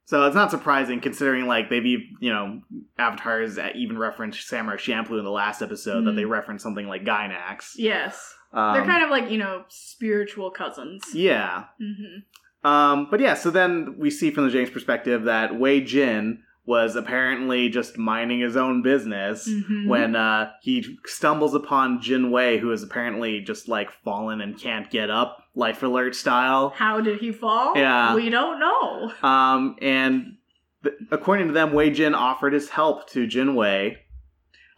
So 0.05 0.25
it's 0.27 0.35
not 0.35 0.51
surprising 0.51 0.99
considering 0.99 1.47
like 1.47 1.69
they've 1.69 1.85
you 1.85 2.29
know 2.29 2.61
avatars 2.99 3.55
that 3.55 3.75
even 3.77 3.97
referenced 3.97 4.47
Samurai 4.47 4.75
Champloo 4.77 5.17
in 5.17 5.23
the 5.23 5.31
last 5.31 5.61
episode 5.61 6.03
that 6.05 6.11
Mhm. 6.11 6.15
they 6.17 6.25
referenced 6.25 6.61
something 6.63 6.87
like 6.87 7.03
Gainax. 7.05 7.71
Yes. 7.77 8.35
Um, 8.51 8.73
They're 8.75 8.85
kind 8.85 9.03
of 9.03 9.09
like, 9.09 9.31
you 9.31 9.37
know, 9.39 9.63
spiritual 9.69 10.51
cousins. 10.51 11.03
yeah. 11.13 11.65
hmm 11.79 12.67
Um, 12.67 13.07
but 13.09 13.19
yeah, 13.19 13.33
so 13.33 13.49
then 13.49 13.95
we 13.97 14.09
see 14.09 14.29
from 14.31 14.47
the 14.47 14.55
Zhangs 14.55 14.71
perspective 14.71 15.23
that 15.23 15.57
Wei 15.59 15.81
Jin 15.81 16.43
was 16.65 16.95
apparently 16.95 17.67
just 17.67 17.97
minding 17.97 18.39
his 18.39 18.55
own 18.55 18.81
business 18.81 19.49
Mhm. 19.49 19.87
when 19.87 20.15
uh, 20.15 20.51
he 20.61 20.97
stumbles 21.05 21.53
upon 21.53 22.01
Jin 22.01 22.31
Wei, 22.31 22.57
who 22.57 22.71
is 22.71 22.81
apparently 22.83 23.41
just 23.41 23.67
like 23.67 23.91
fallen 24.03 24.39
and 24.39 24.57
can't 24.57 24.89
get 24.89 25.09
up, 25.09 25.39
life 25.55 25.83
alert 25.83 26.15
style. 26.15 26.69
How 26.75 27.01
did 27.01 27.19
he 27.19 27.31
fall? 27.33 27.73
Yeah. 27.77 28.15
We 28.15 28.29
don't 28.29 28.59
know. 28.59 29.11
Um, 29.27 29.75
and 29.81 30.37
th- 30.83 30.95
according 31.11 31.47
to 31.47 31.53
them, 31.53 31.73
Wei 31.73 31.89
Jin 31.89 32.15
offered 32.15 32.53
his 32.53 32.69
help 32.69 33.09
to 33.09 33.27
Jin 33.27 33.55
Wei. 33.55 33.97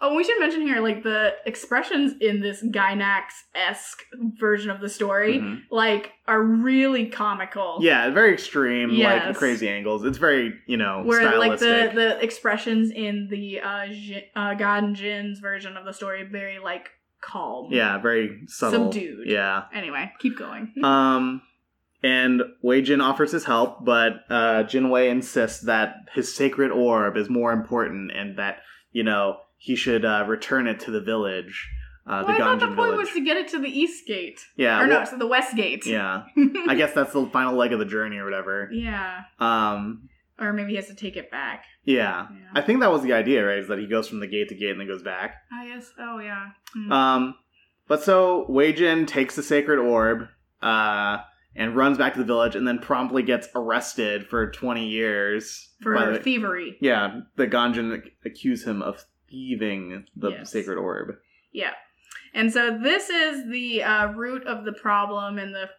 Oh, 0.01 0.15
we 0.15 0.23
should 0.23 0.39
mention 0.39 0.61
here, 0.61 0.81
like, 0.81 1.03
the 1.03 1.33
expressions 1.45 2.13
in 2.19 2.41
this 2.41 2.61
Gainax-esque 2.63 4.03
version 4.39 4.69
of 4.69 4.81
the 4.81 4.89
story, 4.89 5.39
Mhm. 5.39 5.61
like, 5.71 6.11
are 6.27 6.41
really 6.41 7.07
comical. 7.07 7.77
Yeah, 7.81 8.09
very 8.09 8.33
extreme, 8.33 8.97
like 8.97 9.35
crazy 9.35 9.69
angles. 9.69 10.03
It's 10.03 10.17
very, 10.17 10.53
you 10.67 10.77
know, 10.77 11.03
Where 11.03 11.37
like 11.37 11.57
stylistic. 11.59 11.93
the 11.95 11.99
the 11.99 12.23
expressions 12.23 12.91
in 12.91 13.27
the 13.29 13.61
uh, 13.61 13.87
Jin, 13.87 14.21
uh 14.35 14.55
Ganjin's 14.55 15.39
version 15.39 15.77
of 15.77 15.85
the 15.85 15.93
story 15.93 16.23
very 16.23 16.59
like 16.59 16.89
calm. 17.21 17.69
yeah, 17.71 17.97
very 17.97 18.41
subtle. 18.47 18.91
Subdued. 18.91 19.27
Yeah. 19.27 19.63
Anyway, 19.73 20.11
keep 20.19 20.37
going. 20.37 20.73
Um, 20.83 21.41
and 22.03 22.43
Wei 22.61 22.81
Jin 22.81 23.01
offers 23.01 23.31
his 23.31 23.45
help, 23.45 23.83
but 23.83 24.13
uh, 24.29 24.63
Jin 24.63 24.89
Wei 24.89 25.09
insists 25.09 25.61
that 25.61 25.95
his 26.13 26.35
sacred 26.35 26.71
orb 26.71 27.17
is 27.17 27.29
more 27.29 27.51
important 27.51 28.11
and 28.11 28.37
that, 28.37 28.59
you 28.91 29.03
know, 29.03 29.37
he 29.57 29.75
should 29.75 30.05
uh, 30.05 30.25
return 30.27 30.67
it 30.67 30.79
to 30.81 30.91
the 30.91 31.01
village, 31.01 31.69
uh, 32.07 32.23
well, 32.25 32.27
the 32.27 32.33
I 32.33 32.37
thought 32.37 32.59
the 32.59 32.67
point 32.67 32.77
village. 32.91 32.97
was 32.97 33.09
to 33.13 33.23
get 33.25 33.37
it 33.37 33.47
to 33.49 33.59
the 33.59 33.69
east 33.69 34.05
gate. 34.07 34.39
yeah, 34.55 34.79
or 34.81 34.87
no, 34.87 35.03
to 35.05 35.17
the 35.17 35.25
west 35.27 35.55
gate. 35.55 35.85
yeah. 35.85 36.23
I 36.67 36.75
guess 36.75 36.93
that's 36.93 37.13
the 37.13 37.25
final 37.27 37.55
leg 37.55 37.73
of 37.73 37.79
the 37.79 37.85
journey 37.85 38.17
or 38.17 38.25
whatever. 38.25 38.69
yeah. 38.71 39.21
Um, 39.39 40.09
Or 40.39 40.53
maybe 40.53 40.71
he 40.71 40.75
has 40.75 40.87
to 40.87 40.95
take 40.95 41.15
it 41.17 41.31
back. 41.31 41.63
yeah. 41.83 42.27
Yeah. 42.31 42.47
I 42.53 42.61
think 42.61 42.81
that 42.81 42.91
was 42.91 43.01
the 43.01 43.13
idea, 43.13 43.43
right? 43.45 43.57
Is 43.57 43.67
that 43.69 43.79
he 43.79 43.87
goes 43.87 44.07
from 44.07 44.19
the 44.19 44.27
gate 44.27 44.49
to 44.49 44.55
gate 44.55 44.71
and 44.71 44.79
then 44.79 44.87
goes 44.87 45.01
back. 45.03 45.35
I 45.51 45.67
guess. 45.67 45.91
Oh 45.99 46.19
yeah. 46.19 46.47
Hmm. 46.73 46.91
Um, 46.91 47.35
but 47.87 48.03
so 48.03 48.45
Wei 48.49 48.73
Jin 48.73 49.05
takes 49.05 49.35
the 49.35 49.43
sacred 49.43 49.79
orb, 49.79 50.27
uh, 50.61 51.17
and 51.55 51.75
runs 51.75 51.97
back 51.97 52.13
to 52.13 52.19
the 52.19 52.25
village, 52.25 52.55
and 52.55 52.67
then 52.67 52.79
promptly 52.79 53.23
gets 53.23 53.47
arrested 53.55 54.27
for 54.27 54.51
twenty 54.51 54.87
years 54.89 55.69
For 55.81 56.13
the- 56.13 56.19
thievery. 56.19 56.77
Yeah, 56.81 57.21
the 57.37 57.47
Ganjin 57.47 58.01
accuse 58.25 58.65
him 58.67 58.81
of 58.81 59.05
thieving 59.29 60.05
the 60.15 60.31
Yes. 60.31 60.51
sacred 60.51 60.77
orb. 60.77 61.15
Yeah. 61.51 61.73
And 62.33 62.51
so 62.51 62.77
this 62.77 63.09
is 63.09 63.49
the 63.49 63.83
uh, 63.83 64.07
root 64.13 64.45
of 64.45 64.65
the 64.65 64.73
problem 64.73 65.37
and 65.37 65.53
the 65.55 65.69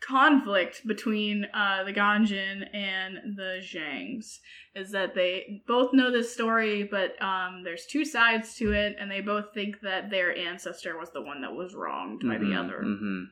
conflict 0.00 0.84
between 0.86 1.46
uh, 1.54 1.84
the 1.84 1.92
Ganjin 1.92 2.66
and 2.74 3.36
the 3.36 3.60
Zhangs 3.62 4.40
is 4.74 4.90
that 4.90 5.14
they 5.14 5.62
both 5.66 5.92
know 5.94 6.10
this 6.10 6.32
story, 6.34 6.82
but 6.82 7.20
um, 7.22 7.62
there's 7.62 7.86
two 7.86 8.04
sides 8.04 8.56
to 8.56 8.72
it, 8.72 8.96
and 8.98 9.08
they 9.10 9.20
both 9.20 9.54
think 9.54 9.80
that 9.82 10.10
their 10.10 10.36
ancestor 10.36 10.98
was 10.98 11.10
the 11.12 11.22
one 11.22 11.40
that 11.42 11.52
was 11.54 11.74
wronged 11.74 12.22
by 12.26 12.36
the 12.36 12.46
Mhm, 12.46 12.58
other. 12.64 12.82
mhm. 12.84 13.26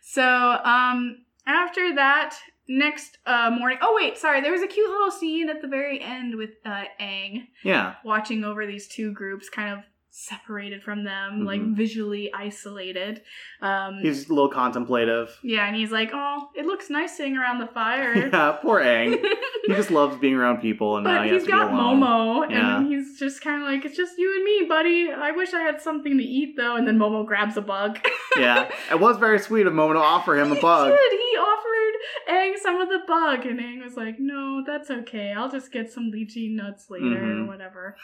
So 0.00 0.24
um, 0.24 1.24
after 1.46 1.94
that, 1.94 2.36
next 2.68 3.18
uh, 3.26 3.50
morning. 3.56 3.78
Oh 3.82 3.94
wait, 3.96 4.18
sorry. 4.18 4.40
There 4.40 4.52
was 4.52 4.62
a 4.62 4.66
cute 4.66 4.90
little 4.90 5.10
scene 5.10 5.48
at 5.48 5.62
the 5.62 5.68
very 5.68 6.00
end 6.00 6.36
with 6.36 6.50
uh, 6.64 6.84
Aang 7.00 7.48
Yeah, 7.64 7.94
watching 8.04 8.44
over 8.44 8.66
these 8.66 8.88
two 8.88 9.12
groups, 9.12 9.48
kind 9.48 9.72
of 9.78 9.84
separated 10.14 10.82
from 10.82 11.04
them, 11.04 11.44
like 11.46 11.62
Mhm. 11.62 11.74
visually 11.74 12.30
isolated. 12.34 13.22
Um, 13.62 13.94
he's 14.02 14.28
a 14.28 14.32
little 14.34 14.50
contemplative. 14.50 15.38
yeah, 15.42 15.66
and 15.66 15.74
he's 15.74 15.90
like, 15.90 16.10
"Oh, 16.12 16.50
it 16.54 16.66
looks 16.66 16.90
nice 16.90 17.16
sitting 17.16 17.36
around 17.38 17.60
the 17.60 17.66
fire." 17.66 18.14
yeah, 18.32 18.52
poor 18.60 18.80
Aang. 18.80 19.18
he 19.66 19.72
just 19.74 19.90
loves 19.90 20.16
being 20.18 20.34
around 20.34 20.58
people, 20.60 20.96
and 20.98 21.04
now 21.04 21.16
but 21.18 21.24
he 21.24 21.32
has 21.32 21.42
he's 21.42 21.46
to 21.50 21.52
be 21.52 21.58
got 21.58 21.72
alone. 21.72 22.00
Momo, 22.00 22.50
Yeah. 22.50 22.76
and 22.78 22.86
he's 22.88 23.18
just 23.18 23.42
kind 23.42 23.62
of 23.62 23.68
like, 23.68 23.86
"It's 23.86 23.96
just 23.96 24.18
you 24.18 24.34
and 24.34 24.44
me, 24.44 24.66
buddy. 24.68 25.10
I 25.10 25.30
wish 25.30 25.54
I 25.54 25.60
had 25.62 25.80
something 25.80 26.18
to 26.18 26.24
eat, 26.24 26.56
though." 26.58 26.76
And 26.76 26.86
then 26.86 26.98
Momo 26.98 27.26
grabs 27.26 27.56
a 27.56 27.62
bug. 27.62 27.98
yeah, 28.38 28.70
it 28.90 29.00
was 29.00 29.16
very 29.16 29.38
sweet 29.38 29.66
of 29.66 29.72
Momo 29.72 29.94
to 29.94 29.98
offer 29.98 30.38
him 30.38 30.52
a 30.52 30.60
bug. 30.60 30.90
did. 30.90 31.12
He 31.12 31.36
offered 31.38 31.94
Aang 32.28 32.58
some 32.58 32.80
of 32.82 32.88
the 32.90 33.00
bug, 33.06 33.46
and 33.46 33.58
Aang 33.60 33.82
was 33.82 33.96
like, 33.96 34.16
"No, 34.18 34.62
that's 34.66 34.90
okay. 34.90 35.32
I'll 35.32 35.50
just 35.50 35.72
get 35.72 35.90
some 35.90 36.10
lychee 36.12 36.54
nuts 36.54 36.90
later 36.90 37.06
Mhm. 37.06 37.44
or 37.44 37.46
whatever." 37.46 37.96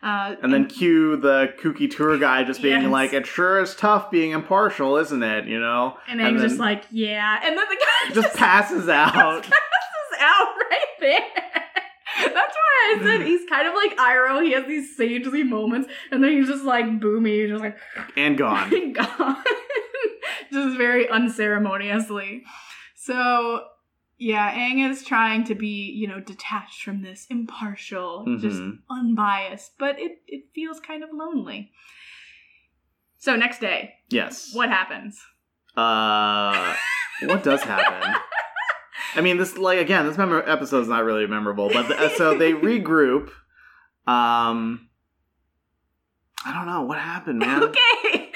Uh, 0.00 0.36
And 0.42 0.52
then 0.52 0.66
cue 0.66 1.16
the 1.16 1.47
kooky 1.56 1.90
tour 1.90 2.18
guy 2.18 2.44
just 2.44 2.60
being 2.62 2.82
Yes. 2.82 2.90
like, 2.90 3.12
"It 3.12 3.26
sure 3.26 3.60
is 3.60 3.74
tough 3.74 4.10
being 4.10 4.32
impartial, 4.32 4.96
isn't 4.96 5.22
it? 5.22 5.46
You 5.46 5.60
know." 5.60 5.96
and 6.08 6.20
then 6.20 6.38
just 6.38 6.58
like, 6.58 6.84
"Yeah," 6.90 7.40
and 7.42 7.56
then 7.56 7.64
the 7.68 7.76
guy 7.76 8.14
just 8.22 8.36
passes 8.36 8.88
out. 8.88 9.42
passes 9.42 10.20
out 10.20 10.46
right 10.70 10.86
there. 11.00 11.20
That's 12.34 12.34
why 12.56 12.96
I 12.96 13.00
said 13.02 13.20
he's 13.22 13.48
kind 13.48 13.68
of 13.68 13.74
like 13.74 13.96
Iroh. 13.96 14.42
He 14.44 14.52
has 14.52 14.66
these 14.66 14.96
sagely 14.96 15.44
moments, 15.44 15.88
and 16.10 16.22
then 16.24 16.32
he's 16.32 16.48
just 16.48 16.64
like 16.64 16.84
Bumi, 16.86 17.48
just 17.48 17.62
like 17.62 17.78
and 18.16 18.36
gone. 18.36 18.92
gone, 18.92 19.36
just 20.52 20.76
very 20.76 21.08
unceremoniously. 21.08 22.42
So, 22.96 23.64
yeah, 24.18 24.52
Aang 24.52 24.90
is 24.90 25.04
trying 25.04 25.44
to 25.44 25.54
be, 25.54 25.92
you 25.96 26.08
know, 26.08 26.20
detached 26.20 26.82
from 26.82 27.02
this, 27.02 27.26
impartial, 27.30 28.24
just 28.40 28.60
Mhm. 28.60 28.78
unbiased, 28.90 29.78
but 29.78 29.98
it 29.98 30.22
it 30.26 30.44
feels 30.54 30.80
kind 30.80 31.02
of 31.04 31.10
lonely. 31.12 31.70
So 33.18 33.36
next 33.36 33.60
day, 33.60 33.94
Yes. 34.10 34.52
what 34.54 34.68
happens? 34.68 35.20
Uh, 35.76 36.74
what 37.24 37.42
does 37.42 37.62
happen? 37.62 38.14
I 39.14 39.20
mean, 39.20 39.38
this 39.38 39.56
like 39.56 39.78
again, 39.78 40.06
this 40.06 40.18
mem- 40.18 40.32
is 40.32 40.88
not 40.88 41.04
really 41.04 41.26
memorable, 41.26 41.68
but 41.72 41.88
the, 41.88 41.98
uh, 41.98 42.08
so 42.10 42.36
they 42.36 42.52
regroup. 42.70 43.30
Um, 44.06 44.88
I 46.44 46.52
don't 46.52 46.66
know 46.66 46.82
what 46.82 46.98
happened, 46.98 47.38
man. 47.40 47.62
Okay, 47.64 48.27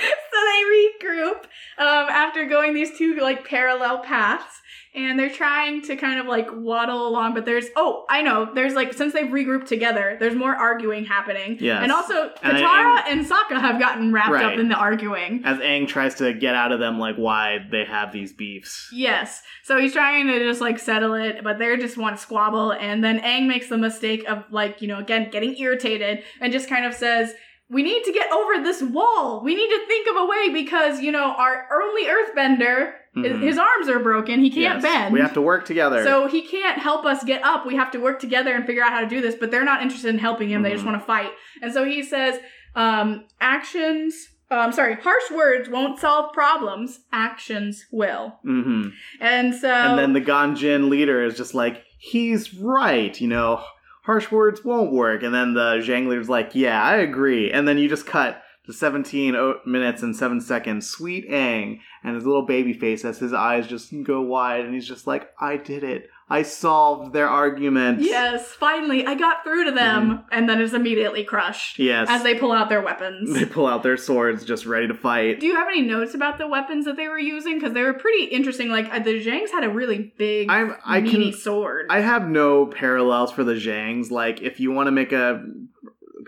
they 0.45 1.07
regroup 1.07 1.45
um, 1.79 2.09
after 2.11 2.47
going 2.47 2.75
these 2.75 2.97
two 2.97 3.17
like 3.17 3.47
parallel 3.47 4.01
paths, 4.01 4.61
and 4.95 5.19
they're 5.19 5.31
trying 5.31 5.81
to 5.83 5.97
kind 5.97 6.21
of 6.21 6.27
like 6.27 6.49
waddle 6.53 7.09
along. 7.09 7.33
But 7.35 7.47
there's 7.47 7.67
oh, 7.77 8.05
I 8.11 8.21
know, 8.23 8.51
there's 8.55 8.75
like 8.75 8.93
since 8.93 9.13
they've 9.15 9.27
regrouped 9.27 9.67
together, 9.67 10.17
there's 10.21 10.35
more 10.35 10.55
arguing 10.55 11.05
happening. 11.07 11.57
Yes. 11.61 11.83
and 11.83 11.91
also 11.93 12.31
And 12.43 12.59
Katara 12.59 13.03
and 13.07 13.25
Sokka 13.27 13.61
have 13.61 13.81
gotten 13.81 14.13
wrapped 14.13 14.33
Right. 14.33 14.45
up 14.53 14.59
in 14.59 14.69
the 14.69 14.75
arguing. 14.75 15.43
As 15.45 15.59
Aang 15.59 15.89
tries 15.89 16.15
to 16.17 16.33
get 16.35 16.55
out 16.55 16.73
of 16.73 16.81
them, 16.81 16.99
like 16.99 17.17
why 17.17 17.59
they 17.71 17.85
have 17.85 18.13
these 18.13 18.33
beefs. 18.33 18.89
Yes. 18.93 19.43
So 19.65 19.79
he's 19.81 19.93
trying 19.95 20.27
to 20.27 20.39
just 20.41 20.61
like 20.61 20.79
settle 20.79 21.15
it, 21.15 21.43
but 21.43 21.59
they're 21.59 21.77
just 21.79 21.97
want 21.97 22.17
to 22.17 22.23
squabble. 22.23 22.73
And 22.73 23.03
then 23.03 23.21
Aang 23.21 23.47
makes 23.47 23.69
the 23.69 23.79
mistake 23.79 24.25
of 24.29 24.45
like, 24.51 24.83
you 24.83 24.89
know, 24.89 24.99
again, 24.99 25.31
getting 25.31 25.57
irritated 25.57 26.23
and 26.41 26.53
just 26.53 26.69
kind 26.69 26.85
of 26.85 26.93
says, 26.95 27.33
we 27.73 27.83
need 27.83 28.05
to 28.05 28.13
get 28.13 28.31
over 28.33 28.63
this 28.63 28.83
wall. 28.83 29.43
We 29.43 29.55
need 29.55 29.69
to 29.69 29.87
think 29.87 30.07
of 30.11 30.17
a 30.23 30.27
way 30.27 30.51
because, 30.53 31.01
you 31.01 31.11
know, 31.11 31.33
our 31.37 31.67
only 31.83 32.05
earthbender, 32.05 32.93
his- 33.15 33.33
Mhm. 33.33 33.41
his 33.43 33.59
arms 33.59 33.89
are 33.89 33.99
broken. 33.99 34.41
He 34.41 34.51
can't 34.51 34.75
Yes. 34.75 34.83
bend. 34.83 35.13
We 35.13 35.21
have 35.21 35.33
to 35.35 35.41
work 35.41 35.65
together. 35.65 36.03
So 36.05 36.27
he 36.27 36.43
can't 36.43 36.79
help 36.79 37.05
us 37.07 37.25
get 37.25 37.43
up. 37.45 37.65
We 37.67 37.75
have 37.77 37.91
to 37.93 37.99
work 37.99 38.19
together 38.21 38.53
and 38.55 38.67
figure 38.67 38.83
out 38.85 38.93
how 38.93 39.01
to 39.01 39.07
do 39.07 39.21
this, 39.23 39.35
but 39.35 39.51
they're 39.51 39.65
not 39.65 39.81
interested 39.83 40.09
in 40.11 40.19
helping 40.19 40.51
him. 40.51 40.63
They 40.63 40.71
just 40.73 40.83
Mhm. 40.85 40.89
want 40.93 41.01
to 41.01 41.07
fight. 41.07 41.33
And 41.63 41.73
so 41.73 41.85
he 41.85 42.03
says, 42.03 42.41
um, 42.77 43.25
actions, 43.41 44.29
um, 44.51 44.71
sorry, 44.73 44.95
harsh 44.97 45.31
words 45.31 45.69
won't 45.69 45.99
solve 45.99 46.33
problems. 46.35 47.01
Actions 47.13 47.87
will. 47.91 48.39
hmm 48.45 48.89
And 49.21 49.55
so. 49.55 49.71
And 49.71 49.99
then 49.99 50.13
the 50.13 50.21
Ganjin 50.21 50.89
leader 50.91 51.23
is 51.23 51.37
just 51.37 51.55
like, 51.55 51.85
he's 51.99 52.55
right, 52.55 53.19
you 53.21 53.29
know, 53.29 53.63
harsh 54.03 54.31
words 54.31 54.65
won't 54.65 54.93
work. 54.93 55.23
And 55.23 55.35
then 55.35 55.55
the 55.55 55.77
Zhang 55.79 56.09
leader's 56.09 56.29
like, 56.29 56.55
yeah, 56.55 56.83
I 56.83 56.97
agree. 56.97 57.51
And 57.51 57.67
then 57.67 57.79
you 57.79 57.89
just 57.89 58.07
cut 58.07 58.43
to 58.67 58.73
17 58.73 59.35
minutes 59.67 60.03
and 60.03 60.15
7 60.15 60.41
seconds. 60.41 60.89
Sweet 60.89 61.29
Aang 61.29 61.81
and 62.05 62.15
his 62.15 62.25
little 62.25 62.47
baby 62.47 62.73
face 62.73 63.05
as 63.05 63.19
his 63.19 63.33
eyes 63.33 63.67
just 63.67 63.93
go 64.05 64.21
wide 64.21 64.65
and 64.65 64.75
he's 64.75 64.87
just 64.87 65.07
like, 65.07 65.31
I 65.41 65.57
did 65.57 65.83
it. 65.83 66.09
I 66.29 66.43
solved 66.43 67.13
their 67.13 67.29
argument. 67.29 68.01
Yes, 68.01 68.49
finally, 68.49 69.05
I 69.05 69.15
got 69.15 69.45
through 69.45 69.67
to 69.67 69.73
them, 69.73 70.25
and 70.33 70.49
then 70.49 70.61
it's 70.61 70.73
immediately 70.73 71.25
crushed. 71.25 71.79
Yes. 71.79 72.09
as 72.11 72.23
they 72.23 72.35
pull 72.35 72.53
out 72.53 72.69
their 72.69 72.81
weapons. 72.81 73.35
They 73.35 73.45
pull 73.45 73.67
out 73.67 73.83
their 73.83 73.97
swords, 73.97 74.45
just 74.45 74.65
ready 74.65 74.89
to 74.89 74.95
fight. 74.95 75.41
Do 75.41 75.47
you 75.47 75.55
have 75.57 75.69
any 75.69 75.83
notes 75.83 76.15
about 76.15 76.39
the 76.39 76.47
weapons 76.47 76.85
that 76.87 76.97
they 76.97 77.09
were 77.09 77.19
using? 77.19 77.59
Because 77.59 77.75
they 77.75 77.83
were 77.83 77.95
pretty 77.95 78.25
interesting. 78.25 78.71
Like 78.71 78.93
uh, 78.93 79.01
the 79.01 79.23
Zhangs 79.25 79.51
had 79.51 79.65
a 79.65 79.69
really 79.69 80.13
big, 80.17 80.49
I'm. 80.49 80.75
I 80.85 81.01
meaty 81.01 81.33
can. 81.33 81.41
sword. 81.41 81.87
I 81.91 82.01
have 82.01 82.27
no 82.29 82.67
parallels 82.67 83.33
for 83.33 83.45
the 83.45 83.55
Zhangs. 83.55 84.11
Like, 84.11 84.41
if 84.43 84.61
you 84.61 84.73
want 84.73 84.87
to 84.87 84.93
make 84.93 85.13
a 85.13 85.45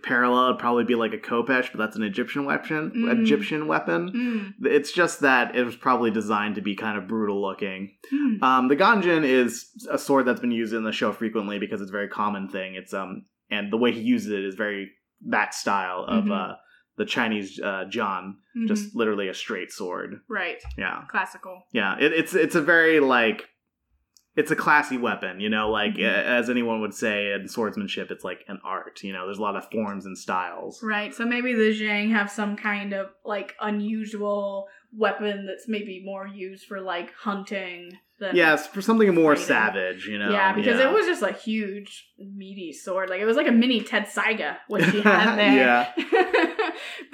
parallel, 0.05 0.47
it'd 0.51 0.59
probably 0.61 0.85
be 0.85 0.95
like 0.95 1.13
a 1.13 1.19
Khopesh, 1.19 1.73
but 1.73 1.79
that's 1.79 1.97
an 1.97 2.03
Egyptian 2.03 2.45
weapon. 2.45 2.93
Mm. 2.95 3.23
Egyptian 3.23 3.67
weapon. 3.67 4.55
Mm, 4.61 4.67
It's 4.67 4.93
just 4.93 5.21
that 5.21 5.57
it 5.57 5.65
was 5.65 5.75
probably 5.75 6.11
designed 6.11 6.55
to 6.57 6.61
be 6.63 6.77
kind 6.77 6.97
of 6.99 7.09
brutal 7.09 7.43
looking. 7.43 7.97
mm. 8.13 8.43
Um, 8.43 8.69
the 8.69 8.77
Ganjin 8.77 9.25
is 9.25 9.71
a 9.91 9.99
sword 9.99 10.27
that's 10.27 10.41
been 10.41 10.51
used 10.53 10.75
in 10.75 10.85
the 10.85 10.93
show 10.93 11.13
frequently 11.13 11.59
because 11.59 11.81
it's 11.81 11.91
a 11.91 11.93
very 11.93 12.09
common 12.09 12.49
thing. 12.49 12.75
It's 12.77 12.95
um, 12.95 13.25
and 13.51 13.73
the 13.73 13.77
way 13.79 13.93
he 13.93 14.01
uses 14.01 14.31
it 14.31 14.45
is 14.45 14.55
very 14.55 14.91
that 15.29 15.55
style 15.55 16.05
of 16.07 16.25
Mhm. 16.25 16.33
uh, 16.53 16.55
the 16.97 17.05
Chinese 17.07 17.59
uh, 17.61 17.85
jian, 17.89 18.35
Mhm. 18.57 18.69
just 18.69 18.95
literally 18.95 19.29
a 19.29 19.35
straight 19.35 19.73
sword. 19.73 20.21
right, 20.29 20.63
Yeah, 20.79 21.03
classical. 21.11 21.63
yeah. 21.73 21.97
It, 21.99 22.13
it's 22.13 22.35
it's 22.35 22.55
a 22.55 22.63
very 22.63 23.01
like. 23.01 23.49
It's 24.37 24.51
a 24.51 24.57
classy 24.57 24.99
weapon, 24.99 25.39
you 25.41 25.49
know, 25.49 25.71
like 25.71 25.95
Mhm. 25.95 26.03
as 26.13 26.51
anyone 26.51 26.81
would 26.81 26.93
say 26.95 27.33
in 27.33 27.47
swordsmanship, 27.47 28.11
it's 28.11 28.25
like 28.25 28.45
an 28.49 28.59
art, 28.65 29.03
you 29.05 29.13
know, 29.13 29.27
there's 29.27 29.39
a 29.39 29.43
lot 29.43 29.55
of 29.57 29.71
forms 29.71 30.07
and 30.07 30.19
styles. 30.19 30.83
Right. 30.83 31.15
So 31.15 31.25
maybe 31.25 31.55
the 31.55 31.71
Zhang 31.73 32.11
have 32.11 32.31
some 32.31 32.57
kind 32.57 32.93
of 32.93 33.11
like 33.25 33.55
unusual 33.61 34.69
weapon 34.97 35.47
that's 35.47 35.69
maybe 35.69 36.03
more 36.05 36.27
used 36.27 36.67
for 36.67 36.81
like 36.81 37.13
hunting 37.15 37.99
than 38.21 38.37
Yes, 38.37 38.67
for 38.69 38.81
something 38.81 39.13
more 39.15 39.35
Fighting. 39.35 39.47
savage, 39.49 40.07
you 40.07 40.19
know. 40.19 40.31
yeah, 40.31 40.53
because 40.53 40.79
it 40.79 40.91
was 40.93 41.05
just 41.07 41.23
a 41.23 41.33
huge 41.33 42.09
meaty 42.19 42.73
sword. 42.73 43.11
Like 43.11 43.21
it 43.21 43.25
was 43.27 43.37
like 43.37 43.49
a 43.49 43.53
mini 43.53 43.81
Tessaiga 43.83 44.59
what 44.69 44.83
she 44.85 45.01
had 45.01 45.35
there. 45.39 45.53
Yeah. 45.97 46.45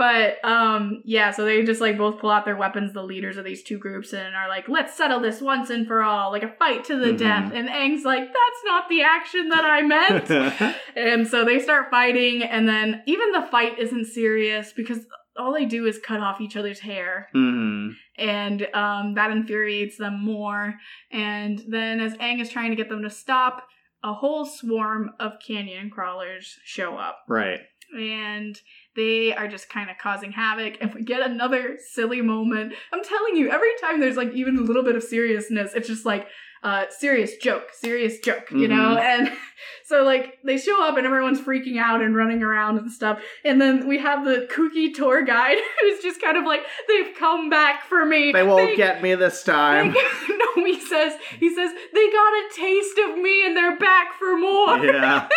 but 0.00 0.42
um 0.48 1.02
yeah, 1.04 1.30
so 1.30 1.44
they 1.44 1.62
just 1.62 1.80
like 1.82 1.98
both 1.98 2.18
pull 2.20 2.30
out 2.30 2.46
their 2.46 2.56
weapons, 2.56 2.92
the 2.94 3.02
leaders 3.02 3.36
of 3.36 3.44
these 3.44 3.62
two 3.62 3.76
groups, 3.78 4.12
and 4.14 4.34
are 4.34 4.48
like, 4.48 4.66
let's 4.68 4.96
settle 4.96 5.20
this 5.20 5.40
once 5.42 5.68
and 5.68 5.86
for 5.86 6.02
all, 6.02 6.30
like 6.32 6.42
a 6.42 6.52
fight 6.58 6.84
to 6.86 6.96
the 6.98 7.12
Mhm. 7.12 7.18
death. 7.18 7.52
And 7.54 7.68
Aang's 7.68 8.04
like, 8.04 8.24
that's 8.26 8.62
not 8.64 8.88
the 8.88 9.02
action 9.02 9.50
that 9.50 9.64
I 9.64 9.82
meant. 9.82 10.74
And 10.96 11.28
so 11.28 11.44
they 11.44 11.58
start 11.60 11.90
fighting, 11.90 12.42
and 12.42 12.66
then 12.68 13.02
even 13.06 13.32
the 13.32 13.46
fight 13.50 13.78
isn't 13.78 14.06
serious 14.06 14.72
because 14.72 15.00
all 15.38 15.52
they 15.52 15.64
do 15.66 15.86
is 15.86 15.98
cut 15.98 16.20
off 16.20 16.40
each 16.40 16.56
other's 16.56 16.80
hair, 16.80 17.28
hmm 17.32 17.90
and 18.18 18.66
um, 18.74 19.14
that 19.14 19.30
infuriates 19.30 19.96
them 19.96 20.22
more. 20.24 20.74
And 21.12 21.62
then, 21.68 22.00
as 22.00 22.14
Aang 22.14 22.40
is 22.42 22.50
trying 22.50 22.70
to 22.70 22.76
get 22.76 22.88
them 22.90 23.02
to 23.02 23.10
stop, 23.10 23.66
a 24.02 24.12
whole 24.12 24.44
swarm 24.44 25.10
of 25.20 25.32
canyon 25.46 25.88
crawlers 25.90 26.58
show 26.64 26.96
up, 26.96 27.18
Right. 27.28 27.60
and 27.94 28.58
they 28.96 29.32
are 29.34 29.48
just 29.48 29.68
kind 29.68 29.90
of 29.90 29.96
causing 29.98 30.32
havoc. 30.32 30.74
And 30.80 30.92
we 30.94 31.02
get 31.02 31.22
another 31.22 31.78
silly 31.92 32.22
moment. 32.22 32.72
I'm 32.92 33.02
telling 33.04 33.36
you, 33.36 33.50
every 33.50 33.70
time 33.80 34.00
there's 34.00 34.16
like 34.16 34.32
even 34.34 34.56
a 34.56 34.62
little 34.62 34.82
bit 34.84 34.96
of 34.96 35.02
seriousness, 35.02 35.72
it's 35.74 35.88
just 35.88 36.06
like. 36.06 36.26
Uh, 36.62 36.84
serious 36.90 37.38
joke, 37.38 37.68
serious 37.72 38.18
joke, 38.18 38.50
you 38.50 38.68
know? 38.68 38.94
And 38.98 39.32
so, 39.86 40.02
like, 40.02 40.36
they 40.44 40.58
show 40.58 40.86
up 40.86 40.98
and 40.98 41.06
everyone's 41.06 41.40
freaking 41.40 41.80
out 41.80 42.02
and 42.02 42.14
running 42.14 42.42
around 42.42 42.76
and 42.76 42.92
stuff. 42.92 43.18
And 43.46 43.58
then 43.58 43.88
we 43.88 43.96
have 43.96 44.26
the 44.26 44.46
kooky 44.54 44.92
tour 44.92 45.22
guide 45.24 45.56
who's 45.80 46.02
just 46.02 46.20
kind 46.20 46.36
of 46.36 46.44
like, 46.44 46.60
they've 46.86 47.14
come 47.18 47.48
back 47.48 47.84
for 47.84 48.04
me. 48.04 48.32
They 48.32 48.42
won't 48.42 48.76
get 48.76 49.00
me 49.02 49.14
this 49.14 49.42
they- 49.42 49.52
time. 49.52 49.86
no, 50.28 50.64
he 50.66 50.78
says, 50.78 51.14
he 51.38 51.48
says, 51.48 51.70
they 51.94 52.10
got 52.10 52.32
a 52.34 52.48
taste 52.54 52.98
of 53.08 53.16
me 53.16 53.46
and 53.46 53.56
they're 53.56 53.78
back 53.78 54.12
for 54.18 54.36
more. 54.36 54.84
yeah, 54.84 55.28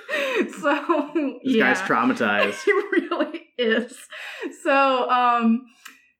so, 0.60 1.10
this 1.44 1.56
yeah. 1.56 1.72
guy's 1.72 1.80
traumatized. 1.88 2.62
He 2.64 2.72
really 2.72 3.50
is. 3.58 3.96
So, 4.62 5.10
um, 5.10 5.66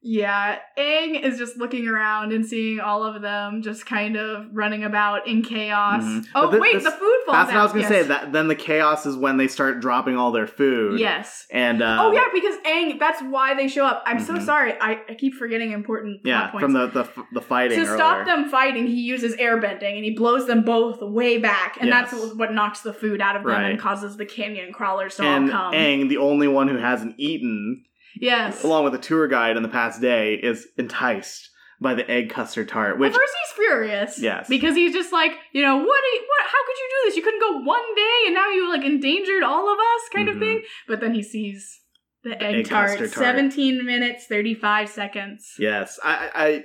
yeah, 0.02 0.58
Aang 0.76 1.22
is 1.22 1.38
just 1.38 1.56
looking 1.56 1.86
around 1.86 2.32
and 2.32 2.44
seeing 2.44 2.80
all 2.80 3.04
of 3.04 3.22
them 3.22 3.62
just 3.62 3.86
kind 3.86 4.16
of 4.16 4.46
running 4.52 4.82
about 4.84 5.28
in 5.28 5.42
chaos. 5.42 6.02
Mhm. 6.02 6.26
Oh, 6.34 6.58
wait, 6.58 6.74
this- 6.74 6.84
the 6.84 6.90
food 6.90 7.18
falls 7.24 7.36
That's 7.36 7.52
what 7.52 7.56
I 7.58 7.62
was 7.62 7.70
out. 7.70 7.74
gonna 7.74 7.80
Yes. 7.82 7.88
say. 7.88 8.02
That 8.08 8.32
then 8.32 8.48
the 8.48 8.54
chaos 8.54 9.06
is 9.06 9.16
when 9.16 9.36
they 9.36 9.46
start 9.48 9.80
dropping 9.80 10.16
all 10.16 10.32
their 10.32 10.46
food. 10.46 10.98
Yes. 10.98 11.46
And 11.52 11.82
uh, 11.82 11.98
oh 12.00 12.12
yeah, 12.12 12.24
because 12.34 12.56
Aang. 12.66 12.98
That's 12.98 13.22
why 13.22 13.54
they 13.54 13.68
show 13.68 13.84
up. 13.86 14.02
I'm 14.06 14.18
so 14.20 14.34
Mhm. 14.34 14.42
sorry. 14.42 14.74
I, 14.80 14.98
I 15.08 15.14
keep 15.14 15.34
forgetting 15.34 15.72
important 15.72 16.22
plot 16.24 16.52
yeah, 16.54 16.60
from 16.60 16.72
the 16.72 16.86
the, 16.88 17.08
the 17.32 17.40
fighting 17.40 17.78
to 17.78 17.86
stop 17.86 18.26
them 18.26 18.48
fighting, 18.48 18.86
he 18.86 19.00
uses 19.02 19.36
airbending 19.36 19.94
and 19.96 20.04
he 20.04 20.14
blows 20.14 20.46
them 20.46 20.62
both 20.62 21.00
way 21.00 21.38
back, 21.38 21.76
and 21.80 21.88
Yes. 21.88 22.10
that's 22.10 22.34
what 22.34 22.52
knocks 22.52 22.80
the 22.80 22.92
food 22.92 23.20
out 23.20 23.36
of 23.36 23.42
them 23.42 23.52
Right. 23.52 23.70
and 23.70 23.78
causes 23.78 24.16
the 24.16 24.26
canyon 24.26 24.72
crawlers 24.72 25.16
to 25.16 25.22
and 25.24 25.50
all 25.52 25.70
come. 25.70 25.74
And 25.74 26.02
Aang, 26.04 26.08
the 26.08 26.16
only 26.18 26.48
one 26.48 26.68
who 26.68 26.76
hasn't 26.76 27.14
eaten, 27.18 27.84
yes. 28.20 28.62
along 28.64 28.84
with 28.84 28.94
a 28.94 28.98
tour 28.98 29.26
guide 29.28 29.56
in 29.56 29.62
the 29.62 29.68
past 29.68 30.00
day, 30.00 30.34
is 30.34 30.66
enticed 30.78 31.48
by 31.80 31.94
the 31.94 32.08
egg 32.10 32.30
custard 32.30 32.68
tart. 32.68 32.98
Which 32.98 33.12
At 33.12 33.16
first 33.18 33.32
he's 33.44 33.56
furious. 33.66 34.20
Yes. 34.20 34.48
Because 34.48 34.74
he's 34.76 34.92
just 34.92 35.12
like, 35.12 35.32
you 35.52 35.62
know, 35.62 35.76
what, 35.76 35.84
you- 35.86 36.20
what, 36.28 36.46
how 36.46 36.66
could 36.66 36.76
you 36.78 36.88
do 36.90 37.08
this? 37.08 37.16
You 37.16 37.22
couldn't 37.22 37.40
go 37.40 37.58
one 37.64 37.94
day 37.96 38.18
and 38.26 38.34
now 38.34 38.50
you 38.50 38.68
like 38.70 38.84
endangered 38.84 39.42
all 39.42 39.72
of 39.72 39.78
us 39.78 40.08
kind 40.14 40.28
Mhm. 40.28 40.32
of 40.34 40.38
thing. 40.38 40.62
But 40.86 41.00
then 41.00 41.12
he 41.14 41.22
sees 41.24 41.80
the 42.22 42.40
egg, 42.40 42.54
egg 42.54 42.66
tart, 42.68 42.98
tart. 42.98 43.10
17 43.10 43.84
minutes, 43.84 44.26
35 44.26 44.88
seconds. 44.88 45.54
Yes, 45.58 45.98
I, 46.04 46.30
I, 46.34 46.64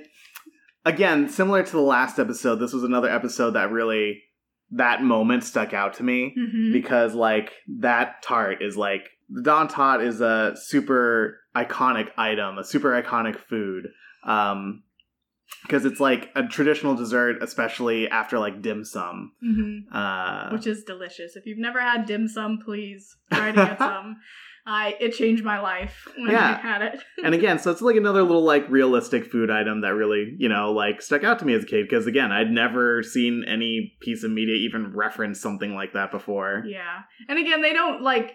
again, 0.88 1.28
similar 1.28 1.64
to 1.64 1.72
the 1.72 1.80
last 1.80 2.20
episode, 2.20 2.56
this 2.56 2.72
was 2.72 2.84
another 2.84 3.10
episode 3.10 3.52
that 3.52 3.72
really 3.72 4.22
that 4.70 5.02
moment 5.02 5.42
stuck 5.44 5.72
out 5.72 5.94
to 5.94 6.02
me 6.02 6.34
hmm 6.36 6.72
because 6.72 7.14
like 7.14 7.52
that 7.80 8.20
tart 8.22 8.62
is 8.62 8.76
like 8.76 9.08
the 9.30 9.42
Dan 9.42 9.68
Tat 9.68 10.00
is 10.00 10.20
a 10.20 10.54
super 10.56 11.40
iconic 11.56 12.08
item, 12.16 12.58
a 12.58 12.64
super 12.64 12.90
iconic 13.00 13.38
food. 13.38 13.88
Um 14.24 14.82
because 15.62 15.86
it's 15.86 15.98
like 15.98 16.30
a 16.36 16.42
traditional 16.46 16.94
dessert, 16.94 17.42
especially 17.42 18.06
after 18.08 18.38
like 18.38 18.60
dim 18.60 18.84
sum. 18.84 19.32
hmm 19.42 19.78
Uh, 19.94 20.50
Which 20.50 20.66
is 20.66 20.84
delicious. 20.84 21.36
If 21.36 21.46
you've 21.46 21.58
never 21.58 21.80
had 21.80 22.04
dim 22.06 22.28
sum, 22.28 22.58
please 22.64 23.16
try 23.32 23.52
to 23.52 23.56
get 23.56 23.78
some. 23.90 24.16
I 24.66 24.94
it 25.00 25.12
changed 25.14 25.42
my 25.44 25.58
life 25.60 26.06
when 26.18 26.30
Yeah. 26.30 26.60
I 26.62 26.66
had 26.66 26.82
it. 26.82 27.00
and 27.24 27.34
again, 27.34 27.58
so 27.58 27.70
it's 27.70 27.80
like 27.80 27.96
another 27.96 28.22
little 28.22 28.44
like 28.44 28.68
realistic 28.68 29.24
food 29.32 29.50
item 29.50 29.80
that 29.80 29.94
really, 29.94 30.34
you 30.38 30.50
know, 30.50 30.72
like 30.72 31.00
stuck 31.00 31.24
out 31.24 31.38
to 31.38 31.46
me 31.46 31.54
as 31.54 31.62
a 31.62 31.66
kid 31.66 31.86
because 31.88 32.06
again, 32.06 32.30
I'd 32.30 32.50
never 32.50 33.02
seen 33.02 33.44
any 33.48 33.94
piece 34.00 34.24
of 34.24 34.30
media 34.30 34.56
even 34.56 34.92
reference 34.94 35.40
something 35.40 35.74
like 35.74 35.94
that 35.94 36.10
before. 36.10 36.62
Yeah. 36.66 36.98
And 37.26 37.38
again, 37.38 37.62
they 37.62 37.72
don't 37.72 38.02
like 38.02 38.34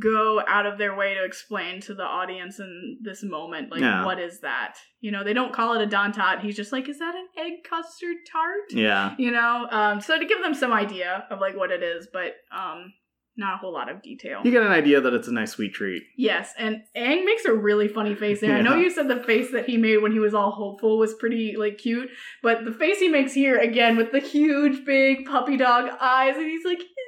go 0.00 0.40
out 0.46 0.64
of 0.66 0.78
their 0.78 0.94
way 0.96 1.14
to 1.14 1.24
explain 1.24 1.80
to 1.82 1.94
the 1.94 2.04
audience 2.04 2.60
in 2.60 2.98
this 3.02 3.22
moment, 3.24 3.70
like, 3.70 3.80
Yeah. 3.80 4.04
what 4.04 4.20
is 4.20 4.40
that? 4.40 4.76
You 5.00 5.10
know, 5.10 5.24
they 5.24 5.32
don't 5.32 5.52
call 5.52 5.74
it 5.74 5.82
a 5.82 5.86
Dan 5.86 6.12
Tat. 6.12 6.40
He's 6.40 6.54
just 6.56 6.72
like, 6.72 6.88
is 6.88 6.98
that 7.00 7.14
an 7.14 7.26
egg 7.36 7.64
custard 7.68 8.16
tart? 8.30 8.70
Yeah. 8.70 9.14
You 9.18 9.32
know? 9.32 9.66
Um, 9.70 10.00
so 10.00 10.18
to 10.18 10.24
give 10.24 10.40
them 10.40 10.54
some 10.54 10.72
idea 10.72 11.24
of 11.30 11.40
like 11.40 11.56
what 11.56 11.70
it 11.70 11.82
is, 11.82 12.06
but 12.12 12.34
um 12.56 12.92
not 13.34 13.54
a 13.54 13.56
whole 13.56 13.72
lot 13.72 13.90
of 13.90 14.02
detail. 14.02 14.42
You 14.44 14.50
get 14.50 14.62
an 14.62 14.70
idea 14.72 15.00
that 15.00 15.14
it's 15.14 15.26
a 15.26 15.32
nice 15.32 15.52
sweet 15.52 15.72
treat. 15.72 16.02
Yes, 16.18 16.52
and 16.58 16.82
Aang 16.94 17.24
makes 17.24 17.46
a 17.46 17.52
really 17.54 17.88
funny 17.88 18.14
face 18.14 18.42
there. 18.42 18.54
I 18.54 18.60
know 18.60 18.76
you 18.84 18.90
said 18.90 19.08
the 19.08 19.22
face 19.24 19.50
that 19.52 19.64
he 19.64 19.78
made 19.78 20.02
when 20.02 20.12
he 20.12 20.18
was 20.18 20.34
all 20.34 20.50
hopeful 20.50 20.98
was 20.98 21.14
pretty 21.14 21.54
like 21.56 21.78
cute, 21.78 22.10
but 22.42 22.66
the 22.66 22.72
face 22.72 22.98
he 22.98 23.08
makes 23.08 23.32
here 23.32 23.56
again 23.58 23.96
with 23.96 24.12
the 24.12 24.20
huge 24.20 24.84
big 24.84 25.24
puppy 25.24 25.56
dog 25.56 25.90
eyes, 25.98 26.36
and 26.36 26.44
he's 26.44 26.66
like, 26.66 26.80
"Is 26.80 26.84
that 26.84 26.84
a 26.84 27.01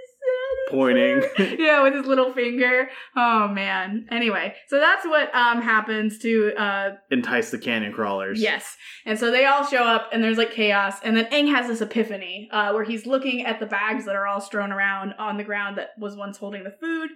Pointing. 0.74 1.22
yeah, 1.58 1.82
with 1.82 1.94
his 1.94 2.06
little 2.06 2.32
finger. 2.32 2.88
Oh 3.16 3.48
man. 3.48 4.06
Anyway, 4.10 4.54
so 4.68 4.78
that's 4.80 5.06
what 5.06 5.34
um 5.34 5.62
happens 5.62 6.18
to 6.18 6.52
uh 6.56 6.90
Entice 7.10 7.50
the 7.50 7.58
canyon 7.58 7.92
crawlers. 7.92 8.40
Yes. 8.40 8.76
And 9.06 9.18
so 9.18 9.30
they 9.30 9.44
all 9.44 9.64
show 9.64 9.84
up 9.84 10.08
and 10.12 10.22
there's 10.22 10.38
like 10.38 10.52
chaos. 10.52 10.96
And 11.02 11.16
then 11.16 11.26
Aang 11.26 11.50
has 11.54 11.68
this 11.68 11.80
epiphany 11.80 12.48
uh, 12.52 12.72
where 12.72 12.84
he's 12.84 13.06
looking 13.06 13.44
at 13.44 13.60
the 13.60 13.66
bags 13.66 14.04
that 14.06 14.16
are 14.16 14.26
all 14.26 14.40
strewn 14.40 14.72
around 14.72 15.14
on 15.18 15.36
the 15.36 15.44
ground 15.44 15.78
that 15.78 15.90
was 15.98 16.16
once 16.16 16.38
holding 16.38 16.64
the 16.64 16.74
food. 16.80 17.10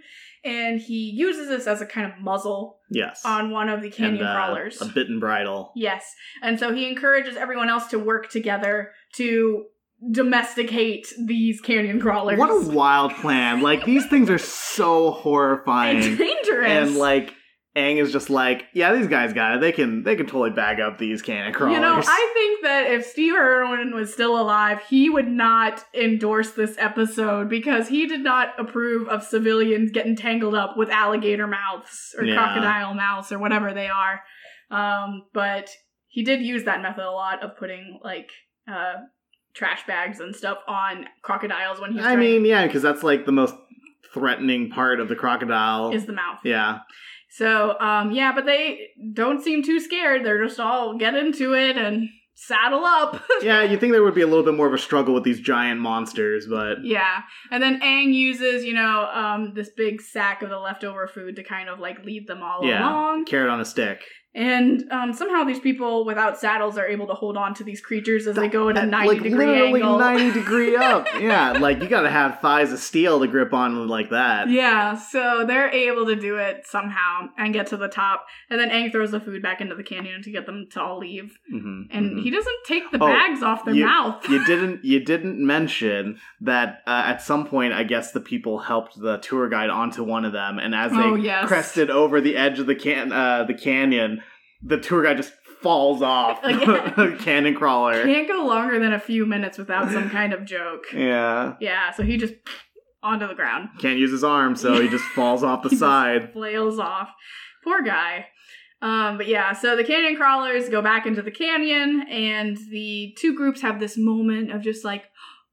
And 0.44 0.80
he 0.80 1.10
uses 1.10 1.48
this 1.48 1.66
as 1.66 1.80
a 1.80 1.86
kind 1.86 2.10
of 2.12 2.18
muzzle 2.20 2.78
Yes. 2.90 3.22
on 3.24 3.50
one 3.50 3.68
of 3.68 3.82
the 3.82 3.90
canyon 3.90 4.18
and, 4.18 4.26
uh, 4.28 4.34
crawlers. 4.34 4.80
A 4.80 4.86
bitten 4.86 5.18
bridle. 5.20 5.72
Yes. 5.74 6.14
And 6.42 6.58
so 6.58 6.72
he 6.74 6.88
encourages 6.88 7.36
everyone 7.36 7.68
else 7.68 7.86
to 7.88 7.98
work 7.98 8.30
together 8.30 8.92
to 9.16 9.64
domesticate 10.12 11.12
these 11.26 11.60
canyon 11.60 12.00
crawlers. 12.00 12.38
What 12.38 12.50
a 12.50 12.68
wild 12.70 13.12
plan. 13.14 13.62
Like, 13.62 13.84
these 13.84 14.06
things 14.06 14.30
are 14.30 14.38
so 14.38 15.10
horrifying. 15.10 16.02
and 16.04 16.18
dangerous. 16.18 16.70
and 16.70 16.96
like 16.96 17.34
Aang 17.76 17.96
is 18.02 18.10
just 18.12 18.28
like, 18.30 18.64
yeah, 18.74 18.92
these 18.94 19.06
guys 19.06 19.32
got 19.32 19.54
it. 19.56 19.60
They 19.60 19.70
can 19.72 20.02
they 20.02 20.16
can 20.16 20.26
totally 20.26 20.50
bag 20.50 20.80
up 20.80 20.98
these 20.98 21.22
canyon 21.22 21.52
crawlers. 21.52 21.74
You 21.76 21.80
know, 21.80 22.00
I 22.04 22.30
think 22.34 22.62
that 22.64 22.90
if 22.90 23.04
Steve 23.06 23.34
Irwin 23.34 23.94
was 23.94 24.12
still 24.12 24.40
alive, 24.40 24.80
he 24.88 25.08
would 25.10 25.28
not 25.28 25.84
endorse 25.94 26.52
this 26.52 26.74
episode 26.78 27.48
because 27.48 27.88
he 27.88 28.06
did 28.06 28.20
not 28.20 28.58
approve 28.58 29.08
of 29.08 29.22
civilians 29.22 29.92
getting 29.92 30.16
tangled 30.16 30.54
up 30.56 30.76
with 30.76 30.88
alligator 30.90 31.46
mouths 31.46 32.14
or 32.18 32.24
Yeah. 32.24 32.34
crocodile 32.34 32.94
mouths 32.94 33.30
or 33.30 33.38
whatever 33.38 33.72
they 33.72 33.88
are. 33.88 34.22
Um, 34.70 35.24
but 35.32 35.70
he 36.08 36.24
did 36.24 36.40
use 36.42 36.64
that 36.64 36.82
method 36.82 37.04
a 37.04 37.10
lot 37.12 37.44
of 37.44 37.56
putting 37.58 38.00
like 38.02 38.30
uh, 38.68 38.94
trash 39.58 39.84
bags 39.86 40.20
and 40.20 40.34
stuff 40.34 40.58
on 40.68 41.04
crocodiles 41.22 41.80
when 41.80 41.92
he's 41.92 42.00
I 42.00 42.14
trying- 42.14 42.20
mean, 42.20 42.44
yeah, 42.44 42.66
because 42.66 42.80
that's 42.82 43.02
like 43.02 43.26
the 43.26 43.32
most 43.32 43.54
threatening 44.14 44.70
part 44.70 45.00
of 45.00 45.08
the 45.08 45.16
crocodile. 45.16 45.90
is 45.92 46.06
the 46.06 46.12
mouth. 46.12 46.38
yeah. 46.44 46.78
So, 47.30 47.78
um, 47.78 48.10
yeah, 48.12 48.32
but 48.34 48.46
they 48.46 48.88
don't 49.12 49.42
seem 49.42 49.62
too 49.62 49.80
scared. 49.80 50.24
They're 50.24 50.42
just 50.42 50.58
all 50.58 50.96
get 50.96 51.14
into 51.14 51.52
it 51.54 51.76
and 51.76 52.08
saddle 52.34 52.84
up. 52.84 53.22
Yeah, 53.42 53.62
you 53.62 53.76
think 53.78 53.92
there 53.92 54.02
would 54.02 54.14
be 54.14 54.22
a 54.22 54.26
little 54.26 54.44
bit 54.44 54.54
more 54.54 54.66
of 54.66 54.72
a 54.72 54.78
struggle 54.78 55.12
with 55.14 55.24
these 55.24 55.40
giant 55.40 55.80
monsters, 55.80 56.46
but 56.48 56.84
yeah. 56.84 57.20
And 57.50 57.62
then 57.62 57.80
Aang 57.80 58.12
uses, 58.14 58.64
you 58.64 58.72
know, 58.72 59.08
um, 59.12 59.52
this 59.54 59.68
big 59.76 60.00
sack 60.00 60.42
of 60.42 60.48
the 60.50 60.58
leftover 60.58 61.06
food 61.06 61.36
to 61.36 61.42
kind 61.44 61.68
of 61.68 61.78
like 61.80 62.04
lead 62.04 62.26
them 62.26 62.42
all 62.42 62.64
Yeah. 62.64 62.80
along. 62.88 63.26
carrot 63.26 63.50
on 63.50 63.60
a 63.60 63.64
stick. 63.64 64.02
And 64.38 64.84
um, 64.92 65.12
somehow 65.12 65.42
these 65.42 65.58
people 65.58 66.04
without 66.04 66.38
saddles 66.38 66.78
are 66.78 66.86
able 66.86 67.08
to 67.08 67.14
hold 67.14 67.36
on 67.36 67.54
to 67.54 67.64
these 67.64 67.80
creatures 67.80 68.28
as 68.28 68.36
they 68.36 68.46
go 68.46 68.68
at 68.68 68.76
a 68.78 68.86
90 68.86 69.08
like 69.08 69.22
degree 69.24 69.46
literally 69.46 69.82
angle. 69.82 69.98
90 69.98 70.30
degree 70.40 70.76
up. 70.76 71.08
Yeah, 71.20 71.52
like 71.52 71.82
you 71.82 71.88
gotta 71.88 72.08
have 72.08 72.38
thighs 72.40 72.72
of 72.72 72.78
steel 72.78 73.18
to 73.18 73.26
grip 73.26 73.52
on 73.52 73.88
like 73.88 74.10
that. 74.10 74.48
Yeah, 74.48 74.96
so 74.96 75.44
they're 75.44 75.70
able 75.70 76.06
to 76.06 76.14
do 76.14 76.36
it 76.36 76.64
somehow 76.68 77.30
and 77.36 77.52
get 77.52 77.66
to 77.68 77.76
the 77.76 77.88
top. 77.88 78.26
And 78.48 78.60
then 78.60 78.70
Aang 78.70 78.92
throws 78.92 79.10
the 79.10 79.18
food 79.18 79.42
back 79.42 79.60
into 79.60 79.74
the 79.74 79.82
canyon 79.82 80.22
to 80.22 80.30
get 80.30 80.46
them 80.46 80.68
to 80.70 80.80
all 80.80 80.98
leave. 80.98 81.36
Mhm, 81.52 81.88
And 81.90 82.12
mhm. 82.18 82.22
he 82.22 82.30
doesn't 82.30 82.56
take 82.64 82.90
the 82.92 83.02
Oh, 83.02 83.06
bags 83.08 83.42
off 83.42 83.64
their 83.64 83.74
you- 83.74 83.86
mouth. 83.86 84.28
you 84.28 84.44
didn't 84.46 84.84
you 84.84 85.00
didn't 85.00 85.44
mention 85.44 86.20
that 86.42 86.82
uh, 86.86 87.02
at 87.06 87.22
some 87.22 87.44
point 87.44 87.72
I 87.72 87.82
guess 87.82 88.12
the 88.12 88.20
people 88.20 88.60
helped 88.60 89.00
the 89.00 89.16
tour 89.18 89.48
guide 89.48 89.70
onto 89.70 90.04
one 90.04 90.24
of 90.24 90.32
them 90.32 90.60
and 90.60 90.76
as 90.76 90.92
they 90.92 90.98
Oh, 90.98 91.16
yes. 91.16 91.48
crested 91.48 91.90
over 91.90 92.20
the 92.20 92.36
edge 92.36 92.60
of 92.60 92.66
the 92.66 92.76
can 92.76 93.10
uh, 93.10 93.42
the 93.42 93.54
canyon 93.54 94.22
the 94.62 94.78
tour 94.78 95.02
guide 95.04 95.16
just 95.18 95.32
falls 95.62 96.02
off 96.02 96.40
canyon 97.20 97.54
crawler. 97.54 98.02
Can't 98.04 98.28
go 98.28 98.44
longer 98.44 98.78
than 98.78 98.92
a 98.92 99.00
few 99.00 99.26
minutes 99.26 99.58
without 99.58 99.90
some 99.90 100.08
kind 100.18 100.32
of 100.32 100.44
joke. 100.44 100.86
Yeah. 100.92 101.54
Yeah, 101.60 101.90
so 101.92 102.02
he 102.02 102.16
just 102.16 102.34
onto 103.02 103.26
the 103.26 103.34
ground, 103.34 103.68
Can't 103.78 103.98
use 103.98 104.10
his 104.10 104.24
arm 104.24 104.56
so 104.56 104.80
he 104.80 104.88
just 104.88 105.04
falls 105.04 105.42
off 105.44 105.62
the 105.62 105.70
side. 105.70 106.32
flails 106.32 106.78
off. 106.78 107.08
Poor 107.64 107.82
guy. 107.82 108.26
Um, 108.80 109.16
but 109.18 109.26
yeah, 109.26 109.52
so 109.52 109.74
the 109.76 109.82
canyon 109.84 110.14
crawlers 110.16 110.68
go 110.68 110.80
back 110.80 111.04
into 111.06 111.20
the 111.22 111.32
canyon, 111.32 112.06
and 112.08 112.56
the 112.70 113.12
two 113.18 113.34
groups 113.34 113.60
have 113.62 113.80
this 113.80 113.96
moment 113.98 114.52
of 114.52 114.62
just 114.62 114.84
like, 114.84 115.02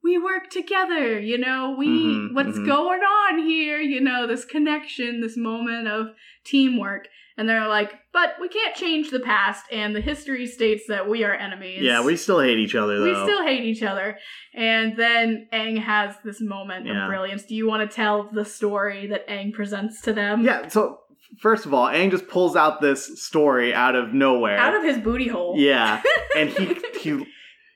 we 0.04 0.20
work 0.20 0.52
together, 0.52 1.20
you 1.20 1.40
know, 1.40 1.76
we, 1.76 1.88
Mhm, 1.88 2.34
what's 2.36 2.60
mhm. 2.60 2.68
going 2.68 3.02
on 3.02 3.40
here, 3.40 3.80
you 3.80 4.00
know, 4.00 4.28
this 4.28 4.46
connection, 4.46 5.22
this 5.22 5.36
moment 5.36 5.88
of 5.88 6.10
teamwork. 6.44 7.08
And 7.38 7.50
they're 7.50 7.68
like, 7.68 7.92
but 8.14 8.36
we 8.40 8.48
can't 8.48 8.76
change 8.76 9.12
the 9.12 9.20
past, 9.20 9.66
and 9.70 9.94
the 9.94 10.00
history 10.00 10.48
states 10.48 10.84
that 10.88 11.10
we 11.10 11.26
are 11.26 11.34
enemies. 11.34 11.82
Yeah, 11.82 12.02
we 12.02 12.16
still 12.16 12.40
hate 12.40 12.58
each 12.60 12.76
other 12.76 12.98
though. 13.00 13.24
We 13.26 13.30
still 13.30 13.44
hate 13.44 13.66
each 13.66 13.84
other. 13.84 14.18
And 14.54 14.96
then 14.96 15.48
Aang 15.52 15.78
has 15.80 16.16
this 16.24 16.40
moment 16.40 16.86
Yeah. 16.86 17.04
of 17.04 17.10
brilliance. 17.10 17.44
Do 17.44 17.54
you 17.56 17.68
want 17.68 17.90
to 17.90 17.94
tell 17.94 18.30
the 18.32 18.46
story 18.46 19.08
that 19.08 19.28
Aang 19.28 19.52
presents 19.52 20.02
to 20.04 20.14
them? 20.14 20.46
Yeah, 20.46 20.70
so 20.70 21.00
first 21.42 21.66
of 21.66 21.74
all, 21.74 21.88
Aang 21.88 22.10
just 22.10 22.30
pulls 22.30 22.56
out 22.56 22.80
this 22.80 23.22
story 23.22 23.74
out 23.74 23.96
of 23.96 24.14
nowhere. 24.14 24.58
Out 24.58 24.76
of 24.76 24.84
his 24.84 24.98
booty 24.98 25.28
hole. 25.28 25.56
Yeah, 25.58 26.02
and 26.38 26.50
he 26.52 26.78
he 27.02 27.26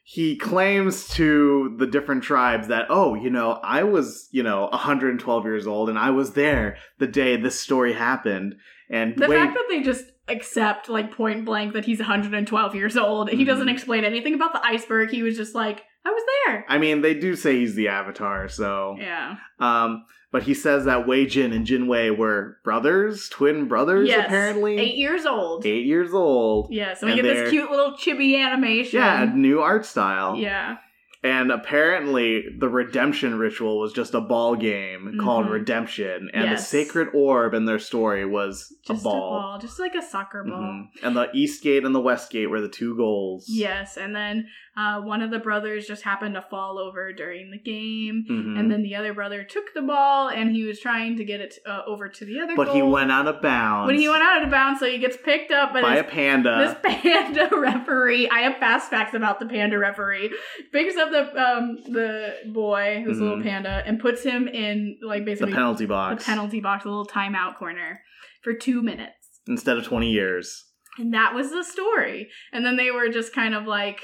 he 0.03 0.37
claims 0.37 1.07
to 1.09 1.75
the 1.77 1.85
different 1.85 2.23
tribes 2.23 2.69
that 2.69 2.85
oh, 2.89 3.13
you 3.13 3.29
know, 3.29 3.59
I 3.61 3.83
was 3.83 4.29
you 4.31 4.41
know 4.43 4.67
112 4.71 5.43
years 5.43 5.67
old 5.67 5.89
and 5.89 5.99
I 5.99 6.11
was 6.11 6.31
there 6.31 6.77
the 6.97 7.07
day 7.07 7.35
this 7.35 7.59
story 7.59 7.91
happened. 7.91 8.55
And 8.89 9.15
The 9.15 9.27
wait, 9.27 9.37
fact 9.37 9.53
that 9.53 9.65
they 9.69 9.81
just 9.81 10.05
accept, 10.27 10.89
like, 10.89 11.11
point 11.11 11.45
blank 11.45 11.73
that 11.73 11.85
he's 11.85 11.99
112 11.99 12.75
years 12.75 12.97
old, 12.97 13.29
he 13.29 13.43
Mhm. 13.43 13.47
doesn't 13.47 13.69
explain 13.69 14.03
anything 14.03 14.33
about 14.33 14.53
the 14.53 14.65
iceberg. 14.65 15.09
He 15.11 15.23
was 15.23 15.35
just 15.37 15.53
like, 15.55 15.83
I 16.05 16.09
was 16.11 16.23
there. 16.45 16.65
I 16.69 16.77
mean, 16.77 17.01
they 17.01 17.13
do 17.13 17.35
say 17.35 17.57
he's 17.59 17.75
the 17.75 17.87
Avatar, 17.89 18.47
so 18.47 18.95
Yeah. 18.99 19.35
um. 19.59 20.05
But 20.31 20.43
he 20.43 20.53
says 20.53 20.85
that 20.85 21.07
Wei 21.07 21.25
Jin 21.25 21.51
and 21.53 21.65
Jin 21.65 21.87
Wei 21.87 22.11
were 22.11 22.57
brothers, 22.63 23.29
twin 23.29 23.67
brothers, 23.67 24.07
Yes. 24.07 24.27
apparently. 24.27 24.77
Eight 24.77 24.93
years 24.95 25.25
old. 25.25 25.65
Eight 25.65 25.87
years 25.87 26.13
old. 26.13 26.67
Yeah, 26.71 26.93
so 26.93 27.07
we 27.07 27.13
And 27.13 27.21
get 27.23 27.27
this 27.33 27.49
cute 27.49 27.71
little 27.71 27.93
chibi 27.93 28.37
animation. 28.39 28.99
Yeah, 28.99 29.31
new 29.33 29.59
art 29.59 29.85
style. 29.87 30.35
Yeah. 30.37 30.77
And 31.21 31.51
apparently, 31.51 32.45
the 32.57 32.69
redemption 32.69 33.37
ritual 33.37 33.77
was 33.77 33.91
just 33.91 34.13
a 34.13 34.21
ball 34.21 34.55
game 34.55 35.17
called 35.19 35.47
Mhm. 35.47 35.51
Redemption, 35.51 36.29
and 36.33 36.45
Yes. 36.45 36.61
the 36.61 36.65
sacred 36.85 37.09
orb 37.13 37.53
in 37.53 37.65
their 37.65 37.77
story 37.79 38.25
was 38.25 38.73
Just 38.87 39.01
a 39.01 39.03
ball. 39.03 39.59
Just 39.59 39.79
like 39.81 39.95
a 39.95 40.01
soccer 40.01 40.45
ball. 40.45 40.61
Mhm. 40.61 40.87
And 41.03 41.17
the 41.17 41.29
East 41.33 41.61
Gate 41.61 41.83
and 41.83 41.93
the 41.93 41.99
West 41.99 42.31
Gate 42.31 42.47
were 42.49 42.61
the 42.61 42.69
two 42.69 42.95
goals. 42.95 43.47
Yes, 43.49 43.97
and 43.97 44.15
then 44.15 44.47
uh, 44.79 45.01
one 45.01 45.21
of 45.21 45.29
the 45.31 45.39
brothers 45.39 45.85
just 45.87 46.03
happened 46.03 46.35
to 46.35 46.41
fall 46.41 46.79
over 46.79 47.11
during 47.11 47.51
the 47.51 47.57
game, 47.59 48.23
Mhm. 48.29 48.57
and 48.59 48.71
then 48.71 48.81
the 48.83 48.95
other 48.95 49.13
brother 49.13 49.43
took 49.43 49.73
the 49.73 49.81
ball 49.81 50.29
and 50.29 50.51
he 50.55 50.63
was 50.63 50.79
trying 50.79 51.17
to 51.17 51.23
get 51.25 51.41
it 51.41 51.55
uh, 51.65 51.81
over 51.85 52.07
to 52.07 52.23
the 52.25 52.39
other. 52.39 52.55
but 52.55 52.69
he 52.73 52.81
went 52.81 53.11
out 53.11 53.27
of 53.27 53.41
bounds. 53.41 53.89
But 53.91 53.97
he 53.99 54.07
went 54.07 54.23
out 54.23 54.43
of 54.43 54.49
bounds, 54.49 54.79
so 54.79 54.85
he 54.85 54.97
gets 54.99 55.17
picked 55.17 55.51
up 55.51 55.73
by 55.73 55.81
by 55.81 55.95
this, 55.95 56.01
a 56.01 56.09
panda. 56.09 56.53
this 56.83 56.95
panda 57.03 57.49
referee. 57.55 58.29
I 58.29 58.39
have 58.47 58.57
fast 58.57 58.89
facts 58.89 59.13
about 59.13 59.39
the 59.39 59.45
panda 59.47 59.77
referee. 59.77 60.31
Picks 60.71 60.95
up 60.97 61.11
the 61.11 61.23
um 61.47 61.77
the 61.99 62.35
boy, 62.53 63.03
this 63.07 63.17
little 63.17 63.37
Mhm. 63.37 63.43
panda, 63.43 63.83
and 63.85 63.99
puts 63.99 64.23
him 64.23 64.47
in 64.47 64.97
like 65.01 65.25
basically 65.25 65.51
the 65.51 65.55
penalty 65.57 65.85
the 65.85 65.93
penalty 66.25 66.59
box, 66.61 66.85
a 66.85 66.89
little 66.89 67.05
timeout 67.07 67.55
corner 67.57 68.01
for 68.43 68.53
two 68.53 68.81
minutes. 68.81 69.13
instead 69.47 69.77
of 69.77 69.83
20 69.83 70.11
years. 70.11 70.65
And 70.99 71.11
that 71.13 71.33
was 71.33 71.49
the 71.51 71.63
story. 71.63 72.29
And 72.53 72.63
then 72.65 72.75
they 72.77 72.91
were 72.91 73.09
just 73.09 73.33
kind 73.33 73.55
of 73.55 73.65
like, 73.65 73.99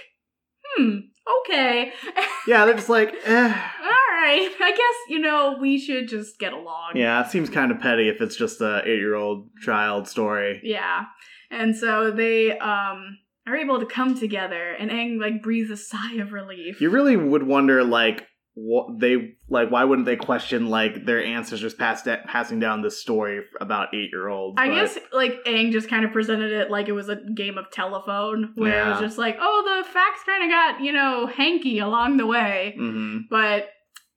hmm, 0.77 0.97
okay. 1.45 1.91
Yeah, 2.47 2.65
they're 2.65 2.75
just 2.75 2.89
like, 2.89 3.11
eh. 3.25 3.47
All 3.81 4.13
right. 4.21 4.51
I 4.61 4.69
guess, 4.69 4.95
you 5.09 5.17
know, 5.17 5.57
we 5.59 5.79
should 5.79 6.07
just 6.07 6.37
get 6.37 6.53
along. 6.53 6.91
Yeah, 6.93 7.25
it 7.25 7.31
seems 7.31 7.49
kind 7.49 7.71
of 7.71 7.79
petty 7.79 8.07
if 8.07 8.21
it's 8.21 8.35
just 8.35 8.61
a 8.61 8.81
eight-year-old 8.85 9.49
child 9.63 10.07
story. 10.07 10.61
Yeah. 10.63 11.05
And 11.49 11.75
so 11.75 12.11
they 12.11 12.55
um 12.59 13.17
are 13.47 13.55
able 13.55 13.79
to 13.79 13.87
come 13.87 14.15
together 14.15 14.73
and 14.73 14.91
Aang 14.91 15.19
like 15.19 15.41
breathes 15.41 15.71
a 15.71 15.77
sigh 15.77 16.17
of 16.19 16.33
relief. 16.33 16.79
You 16.81 16.91
really 16.91 17.17
would 17.17 17.43
wonder, 17.43 17.83
like, 17.83 18.27
what 18.57 18.99
they 18.99 19.35
like. 19.49 19.69
Why 19.69 19.83
wouldn't 19.83 20.05
they 20.05 20.15
question 20.15 20.67
like 20.69 21.05
their 21.05 21.23
ancestors 21.23 21.73
passed 21.73 22.07
passing 22.25 22.59
down 22.59 22.81
this 22.81 23.01
story 23.01 23.41
about 23.59 23.93
eight-year-olds? 23.93 24.55
I 24.57 24.69
but- 24.69 24.75
guess 24.75 24.97
like 25.11 25.43
Aang 25.45 25.71
just 25.71 25.89
kind 25.89 26.05
of 26.05 26.11
presented 26.13 26.51
it 26.53 26.71
like 26.71 26.87
it 26.87 26.93
was 26.93 27.09
a 27.09 27.17
game 27.35 27.57
of 27.57 27.69
telephone 27.71 28.53
where 28.55 28.87
it 28.87 28.89
was 28.91 28.99
just 29.01 29.17
like, 29.17 29.37
oh, 29.41 29.81
the 29.83 29.89
facts 29.89 30.21
kind 30.25 30.43
of 30.43 30.49
got, 30.49 30.81
you 30.81 30.93
know, 30.93 31.27
hanky 31.27 31.79
along 31.79 32.17
the 32.17 32.25
way. 32.25 32.75
Mhm. 32.79 33.23
But 33.29 33.69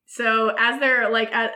so 0.07 0.55
as 0.59 0.79
they're 0.81 1.11
like 1.11 1.33
at, 1.35 1.53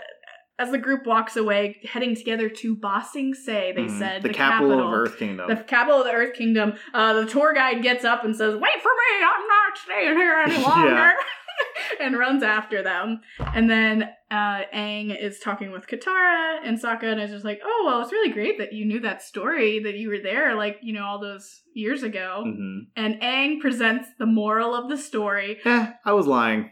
as 0.58 0.70
the 0.70 0.78
group 0.78 1.06
walks 1.06 1.34
away, 1.36 1.80
heading 1.90 2.14
together 2.14 2.48
to 2.48 2.76
Ba 2.76 3.02
Sing 3.10 3.32
Se, 3.34 3.72
they 3.74 3.82
Mhm. 3.84 3.98
said 3.98 4.22
the, 4.22 4.28
capital, 4.28 4.86
of 4.86 4.92
Earth 4.92 5.18
Kingdom. 5.18 5.48
the 5.48 5.56
capital 5.56 6.00
of 6.00 6.04
the 6.06 6.12
Earth 6.12 6.34
Kingdom. 6.34 6.74
Uh, 6.92 7.14
the 7.14 7.26
tour 7.26 7.52
guide 7.54 7.82
gets 7.82 8.04
up 8.04 8.22
and 8.24 8.36
says, 8.36 8.54
"Wait 8.54 8.80
for 8.82 8.90
me! 8.90 9.24
I'm 9.24 9.46
not 9.48 9.78
staying 9.78 10.16
here 10.16 10.34
any 10.46 10.58
longer." 10.62 11.12
and 12.00 12.18
runs 12.18 12.42
after 12.42 12.82
them. 12.82 13.20
And 13.54 13.68
then 13.68 14.10
uh, 14.30 14.62
Aang 14.74 15.16
is 15.20 15.38
talking 15.38 15.70
with 15.72 15.86
Katara 15.86 16.58
and 16.64 16.80
Sokka, 16.80 17.04
and 17.04 17.20
is 17.20 17.30
just 17.30 17.44
like, 17.44 17.60
"Oh 17.64 17.82
well, 17.86 18.00
it's 18.02 18.12
really 18.12 18.32
great 18.32 18.58
that 18.58 18.72
you 18.72 18.84
knew 18.84 19.00
that 19.00 19.22
story, 19.22 19.80
that 19.80 19.94
you 19.94 20.08
were 20.08 20.20
there, 20.22 20.54
like 20.54 20.78
you 20.82 20.92
know 20.92 21.04
all 21.04 21.20
those 21.20 21.62
years 21.74 22.02
ago." 22.02 22.42
hmm 22.44 22.78
And 22.96 23.20
Aang 23.20 23.60
presents 23.60 24.08
the 24.18 24.26
moral 24.26 24.74
of 24.74 24.88
the 24.88 24.96
story. 24.96 25.58
Eh, 25.64 25.92
I 26.04 26.12
was 26.12 26.26
lying. 26.26 26.70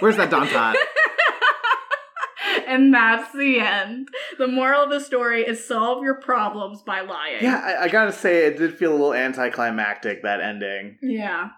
Where's 0.00 0.16
that 0.16 0.30
Dantat? 0.30 0.74
and 2.66 2.94
that's 2.94 3.32
the 3.32 3.60
end. 3.60 4.08
The 4.38 4.46
moral 4.46 4.84
of 4.84 4.90
the 4.90 5.00
story 5.00 5.42
is 5.42 5.66
solve 5.66 6.02
your 6.02 6.14
problems 6.14 6.82
by 6.82 7.00
lying. 7.00 7.42
Yeah, 7.42 7.60
I, 7.62 7.84
I 7.84 7.88
gotta 7.88 8.12
say, 8.12 8.46
it 8.46 8.56
did 8.58 8.78
feel 8.78 8.92
a 8.92 8.92
little 8.92 9.14
anticlimactic 9.14 10.22
that 10.22 10.40
ending. 10.40 10.98
Yeah. 11.02 11.50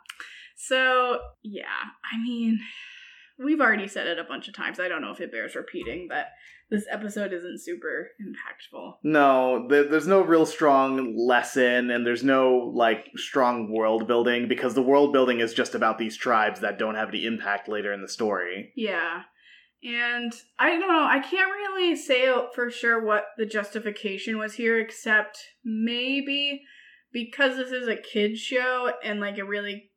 So, 0.69 1.19
yeah, 1.43 1.65
I 2.13 2.23
mean, 2.23 2.61
we've 3.37 3.61
already 3.61 3.89
said 3.89 4.07
it 4.07 4.21
a 4.21 4.25
bunch 4.25 4.47
of 4.47 4.55
times. 4.55 4.79
I 4.79 4.87
don't 4.87 5.03
know 5.03 5.11
if 5.11 5.21
it 5.21 5.33
bears 5.33 5.57
repeating, 5.57 6.07
but 6.09 6.27
this 6.71 6.87
episode 6.89 7.33
isn't 7.33 7.61
super 7.61 8.11
impactful. 8.23 8.95
No, 9.03 9.67
there's 9.69 10.07
no 10.07 10.21
real 10.21 10.47
strong 10.47 11.17
lesson, 11.17 11.91
and 11.91 12.07
there's 12.07 12.23
no 12.23 12.73
like 12.75 13.11
strong 13.17 13.73
world 13.73 14.07
building 14.07 14.47
because 14.47 14.75
the 14.75 14.83
world 14.83 15.13
building 15.13 15.41
is 15.41 15.53
just 15.53 15.75
about 15.75 15.99
these 15.99 16.17
tribes 16.17 16.61
that 16.61 16.79
don't 16.79 16.95
have 16.95 17.09
any 17.09 17.27
impact 17.27 17.69
later 17.69 17.93
in 17.93 18.01
the 18.01 18.09
story. 18.09 18.73
Yeah. 18.77 19.23
And 19.83 20.33
I 20.61 20.71
don't 20.71 20.89
know, 20.89 21.05
I 21.05 21.19
can't 21.19 21.51
really 21.51 21.97
say 21.97 22.33
for 22.55 22.71
sure 22.71 23.05
what 23.05 23.25
the 23.37 23.47
justification 23.47 24.39
was 24.39 24.55
here, 24.55 24.79
except 24.79 25.39
maybe 25.65 26.63
because 27.13 27.57
this 27.57 27.73
is 27.73 27.89
a 27.89 27.97
kid's 27.97 28.39
show 28.39 28.93
and 29.05 29.19
like 29.19 29.39
it 29.39 29.43
really 29.43 29.91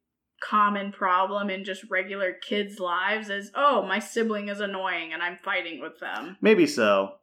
common 0.49 0.91
problem 0.91 1.49
in 1.49 1.63
just 1.63 1.83
regular 1.89 2.33
kids' 2.33 2.79
lives 2.79 3.29
is 3.29 3.51
oh, 3.55 3.85
my 3.85 3.99
sibling 3.99 4.49
is 4.49 4.59
annoying 4.59 5.13
and 5.13 5.21
I'm 5.21 5.37
fighting 5.43 5.81
with 5.81 5.99
them. 5.99 6.37
Maybe 6.41 6.67
so. 6.67 7.13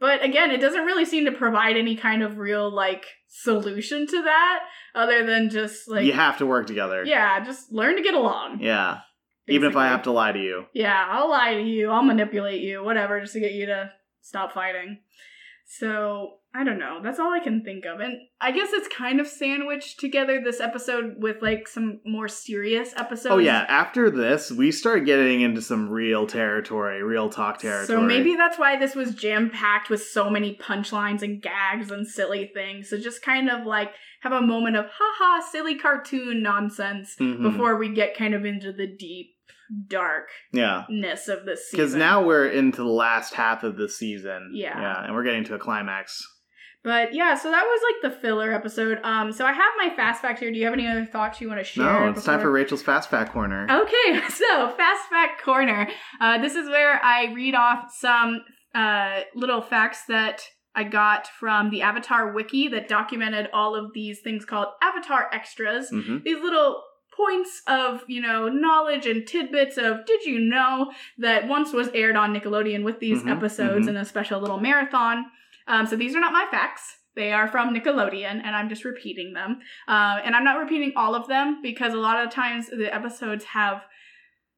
But 0.00 0.22
again, 0.22 0.50
it 0.50 0.60
doesn't 0.60 0.84
really 0.84 1.04
seem 1.04 1.24
to 1.24 1.32
provide 1.32 1.76
any 1.76 1.96
kind 1.96 2.22
of 2.22 2.38
real 2.38 2.70
like 2.70 3.04
solution 3.26 4.06
to 4.06 4.22
that 4.22 4.60
other 4.94 5.26
than 5.26 5.50
just 5.50 5.88
like 5.88 6.04
you 6.04 6.12
have 6.12 6.38
to 6.38 6.46
work 6.46 6.66
together. 6.66 7.04
yeah, 7.04 7.44
just 7.44 7.72
learn 7.72 7.96
to 7.96 8.02
get 8.02 8.14
along. 8.14 8.60
Yeah. 8.60 9.00
Even 9.50 9.70
if 9.70 9.76
I 9.76 9.86
have 9.86 10.02
to 10.02 10.12
lie 10.12 10.32
to 10.32 10.38
you. 10.38 10.66
Yeah, 10.74 11.06
I'll 11.08 11.30
lie 11.30 11.54
to 11.54 11.62
you. 11.62 11.88
I'll 11.90 12.02
manipulate 12.02 12.60
you, 12.60 12.84
whatever, 12.84 13.18
just 13.18 13.32
to 13.32 13.40
get 13.40 13.52
you 13.52 13.64
to 13.64 13.90
stop 14.20 14.52
fighting. 14.52 14.98
So, 15.70 16.38
I 16.54 16.64
don't 16.64 16.78
know. 16.78 17.00
That's 17.02 17.18
all 17.20 17.30
I 17.32 17.40
can 17.40 17.62
think 17.62 17.84
of. 17.84 18.00
And 18.00 18.14
I 18.40 18.52
guess 18.52 18.70
it's 18.72 18.88
kind 18.88 19.20
of 19.20 19.26
sandwiched 19.28 20.00
together 20.00 20.40
this 20.42 20.60
episode 20.60 21.16
with 21.18 21.42
like 21.42 21.68
some 21.68 22.00
more 22.06 22.26
serious 22.26 22.94
episodes. 22.96 23.32
Oh 23.34 23.38
yeah, 23.38 23.66
after 23.68 24.10
this, 24.10 24.50
we 24.50 24.72
start 24.72 25.04
getting 25.04 25.42
into 25.42 25.60
some 25.60 25.90
real 25.90 26.26
territory, 26.26 27.02
real 27.02 27.28
talk 27.28 27.58
territory. 27.58 27.86
So 27.86 28.00
maybe 28.00 28.34
that's 28.34 28.58
why 28.58 28.78
this 28.78 28.94
was 28.94 29.14
jam 29.14 29.50
packed 29.50 29.90
with 29.90 30.02
so 30.02 30.30
many 30.30 30.56
punchlines 30.56 31.20
and 31.22 31.40
gags 31.42 31.90
and 31.90 32.06
silly 32.08 32.50
things. 32.54 32.88
So 32.88 32.98
just 32.98 33.20
kind 33.22 33.50
of 33.50 33.66
like 33.66 33.90
have 34.22 34.32
a 34.32 34.40
moment 34.40 34.76
of 34.76 34.86
haha 34.90 35.42
silly 35.46 35.76
cartoon 35.78 36.42
nonsense 36.42 37.14
Mhm. 37.20 37.42
before 37.42 37.76
we 37.76 37.90
get 37.94 38.16
kind 38.16 38.34
of 38.34 38.46
into 38.46 38.72
the 38.72 38.86
deep 38.86 39.34
darkness 39.88 40.32
Yeah. 40.52 40.84
of 41.34 41.44
this 41.44 41.70
season. 41.70 41.76
Because 41.84 41.94
now 41.94 42.24
we're 42.24 42.48
into 42.48 42.78
the 42.78 42.88
last 42.88 43.34
half 43.34 43.62
of 43.64 43.76
the 43.76 43.88
season. 43.88 44.52
Yeah. 44.54 44.80
Yeah, 44.80 45.04
and 45.04 45.14
we're 45.14 45.24
getting 45.24 45.44
to 45.44 45.54
a 45.54 45.58
climax. 45.58 46.22
But 46.84 47.12
yeah, 47.12 47.34
so 47.34 47.50
that 47.50 47.64
was 47.64 47.80
like 48.02 48.12
the 48.12 48.18
filler 48.20 48.52
episode. 48.52 49.00
Um, 49.02 49.32
so 49.32 49.44
I 49.44 49.52
have 49.52 49.72
my 49.76 49.90
fast 49.94 50.22
fact 50.22 50.38
here. 50.38 50.50
Do 50.52 50.58
you 50.58 50.64
have 50.64 50.72
any 50.74 50.86
other 50.86 51.04
thoughts 51.04 51.40
you 51.40 51.48
want 51.48 51.60
to 51.60 51.64
share? 51.64 51.84
No, 51.84 52.10
it's 52.10 52.24
time 52.24 52.40
for 52.40 52.50
Rachel's 52.50 52.82
Fast 52.82 53.10
Fact 53.10 53.32
Corner. 53.32 53.66
Okay, 53.68 54.20
so 54.28 54.70
fast 54.76 55.08
fact 55.10 55.42
corner. 55.42 55.88
Uh, 56.20 56.38
this 56.38 56.54
is 56.54 56.68
where 56.68 57.02
I 57.04 57.32
read 57.34 57.54
off 57.56 57.92
some 57.98 58.42
uh, 58.74 59.20
little 59.34 59.60
facts 59.60 60.04
that 60.08 60.42
I 60.74 60.84
got 60.84 61.26
from 61.40 61.70
the 61.70 61.82
Avatar 61.82 62.32
wiki 62.32 62.68
that 62.68 62.88
documented 62.88 63.48
all 63.52 63.74
of 63.74 63.92
these 63.92 64.20
things 64.22 64.44
called 64.44 64.68
Avatar 64.80 65.28
extras. 65.32 65.90
hmm 65.90 66.18
These 66.24 66.40
little 66.40 66.84
points 67.18 67.62
of 67.66 68.02
you 68.06 68.20
know 68.20 68.48
knowledge 68.48 69.04
and 69.06 69.26
tidbits 69.26 69.76
of 69.76 70.06
did 70.06 70.22
you 70.24 70.38
know 70.38 70.92
that 71.18 71.48
once 71.48 71.72
was 71.72 71.88
aired 71.94 72.16
on 72.16 72.32
Nickelodeon 72.34 72.82
with 72.84 73.00
these 73.00 73.22
Mhm, 73.24 73.36
episodes 73.36 73.86
mhm. 73.86 73.90
in 73.90 73.96
a 73.96 74.04
special 74.04 74.40
little 74.40 74.60
marathon. 74.60 75.26
Um, 75.66 75.84
so 75.86 75.96
these 75.96 76.14
are 76.16 76.20
not 76.20 76.32
my 76.32 76.46
facts. 76.50 76.96
They 77.16 77.32
are 77.32 77.48
from 77.48 77.74
Nickelodeon, 77.74 78.40
and 78.44 78.54
I'm 78.56 78.68
just 78.68 78.84
repeating 78.84 79.32
them. 79.32 79.58
Uh, 79.88 80.20
and 80.24 80.36
I'm 80.36 80.44
not 80.44 80.58
repeating 80.58 80.92
all 80.96 81.14
of 81.16 81.26
them 81.26 81.60
because 81.62 81.92
a 81.92 81.96
lot 82.08 82.24
of 82.24 82.30
times 82.32 82.68
the 82.70 82.94
episodes 82.94 83.44
have 83.46 83.82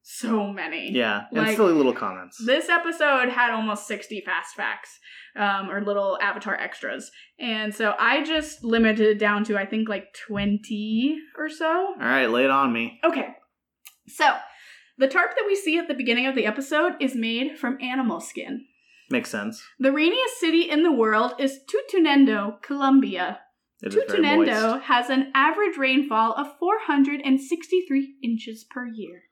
so 0.03 0.53
many. 0.53 0.93
Yeah, 0.93 1.25
and 1.31 1.47
Like, 1.47 1.57
silly 1.57 1.73
little 1.73 1.93
comments. 1.95 2.37
This 2.45 2.69
episode 2.69 3.29
had 3.31 3.51
almost 3.51 3.87
60 3.87 4.21
fast 4.27 4.55
facts 4.57 4.99
um, 5.37 5.71
or 5.71 5.83
little 5.83 6.19
avatar 6.21 6.55
extras. 6.55 7.11
And 7.39 7.75
so 7.75 7.95
I 7.99 8.25
just 8.25 8.65
limited 8.65 9.07
it 9.07 9.19
down 9.19 9.45
to, 9.45 9.59
I 9.59 9.67
think, 9.67 9.89
like 9.89 10.15
20 10.27 11.19
or 11.39 11.49
so. 11.49 11.67
All 11.67 12.07
right, 12.07 12.27
lay 12.27 12.45
it 12.45 12.51
on 12.51 12.73
me. 12.73 13.01
Okay. 13.05 13.29
So 14.09 14.37
the 14.99 15.09
tarp 15.09 15.31
that 15.37 15.45
we 15.47 15.57
see 15.57 15.79
at 15.79 15.89
the 15.89 15.95
beginning 15.95 16.27
of 16.27 16.35
the 16.35 16.47
episode 16.47 16.93
is 17.01 17.15
made 17.15 17.59
from 17.59 17.79
animal 17.81 18.21
skin. 18.21 18.67
Makes 19.11 19.31
sense. 19.31 19.63
The 19.79 19.93
rainiest 19.93 20.39
city 20.39 20.71
in 20.71 20.83
the 20.83 20.93
world 20.93 21.35
is 21.39 21.59
Tutunendo, 21.69 22.63
Colombia. 22.63 23.41
It 23.83 23.95
is 23.95 23.95
very 23.95 24.23
moist. 24.23 24.51
Tutunendo 24.51 24.83
has 24.83 25.11
an 25.11 25.33
average 25.35 25.77
rainfall 25.77 26.35
of 26.35 26.59
463 26.59 28.15
inches 28.23 28.65
per 28.71 28.87
year. 28.87 29.23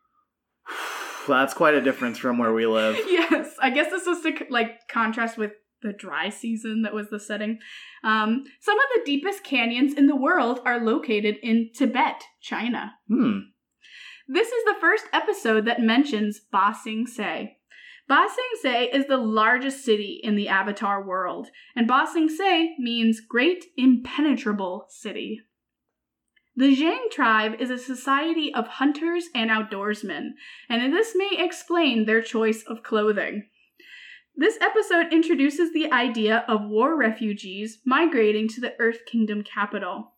That's 1.29 1.55
quite 1.55 1.75
a 1.75 1.83
difference 1.83 2.19
from 2.19 2.39
where 2.39 2.53
we 2.53 2.67
live. 2.67 2.97
yes, 3.07 3.55
I 3.61 3.71
guess 3.71 3.91
this 3.91 4.07
was 4.07 4.23
to 4.23 4.47
like 4.49 4.89
contrast 4.89 5.37
with 5.37 5.53
the 5.83 5.93
dry 5.93 6.29
season 6.29 6.83
that 6.83 6.95
was 6.95 7.11
the 7.11 7.21
setting. 7.21 7.59
Um, 8.05 8.45
some 8.61 8.79
of 8.79 8.87
the 8.95 9.03
deepest 9.05 9.45
canyons 9.45 9.95
in 9.95 10.07
the 10.07 10.17
world 10.17 10.61
are 10.65 10.85
located 10.85 11.37
in 11.43 11.71
Tibet, 11.75 12.23
China. 12.41 12.95
Hmm. 13.09 13.39
This 14.27 14.49
is 14.49 14.65
the 14.65 14.77
first 14.81 15.07
episode 15.13 15.65
that 15.65 15.81
mentions 15.81 16.41
Ba 16.53 16.75
Sing 16.83 17.07
Se. 17.07 17.57
Ba 18.09 18.27
Sing 18.29 18.61
Se 18.63 18.85
is 18.91 19.07
the 19.07 19.17
largest 19.19 19.85
city 19.85 20.21
in 20.23 20.35
the 20.35 20.49
Avatar 20.49 21.05
world, 21.05 21.49
and 21.77 21.87
Ba 21.87 22.07
Sing 22.11 22.29
Se 22.29 22.75
means 22.79 23.21
Great 23.21 23.67
Impenetrable 23.77 24.87
City. 24.89 25.41
The 26.57 26.75
Zhang 26.75 27.11
tribe 27.11 27.61
is 27.61 27.71
a 27.71 27.79
society 27.79 28.53
of 28.53 28.67
hunters 28.67 29.27
and 29.35 29.49
outdoorsmen, 29.49 30.31
and 30.69 30.93
this 30.93 31.15
may 31.15 31.31
explain 31.39 32.05
their 32.05 32.21
choice 32.21 32.65
of 32.65 32.83
clothing. 32.83 33.47
This 34.39 34.57
episode 34.61 35.13
introduces 35.13 35.73
the 35.73 35.91
idea 35.91 36.45
of 36.47 36.69
war 36.69 36.97
refugees 36.97 37.81
migrating 37.85 38.47
to 38.51 38.61
the 38.61 38.73
Earth 38.79 39.01
Kingdom 39.05 39.43
capital. 39.43 40.13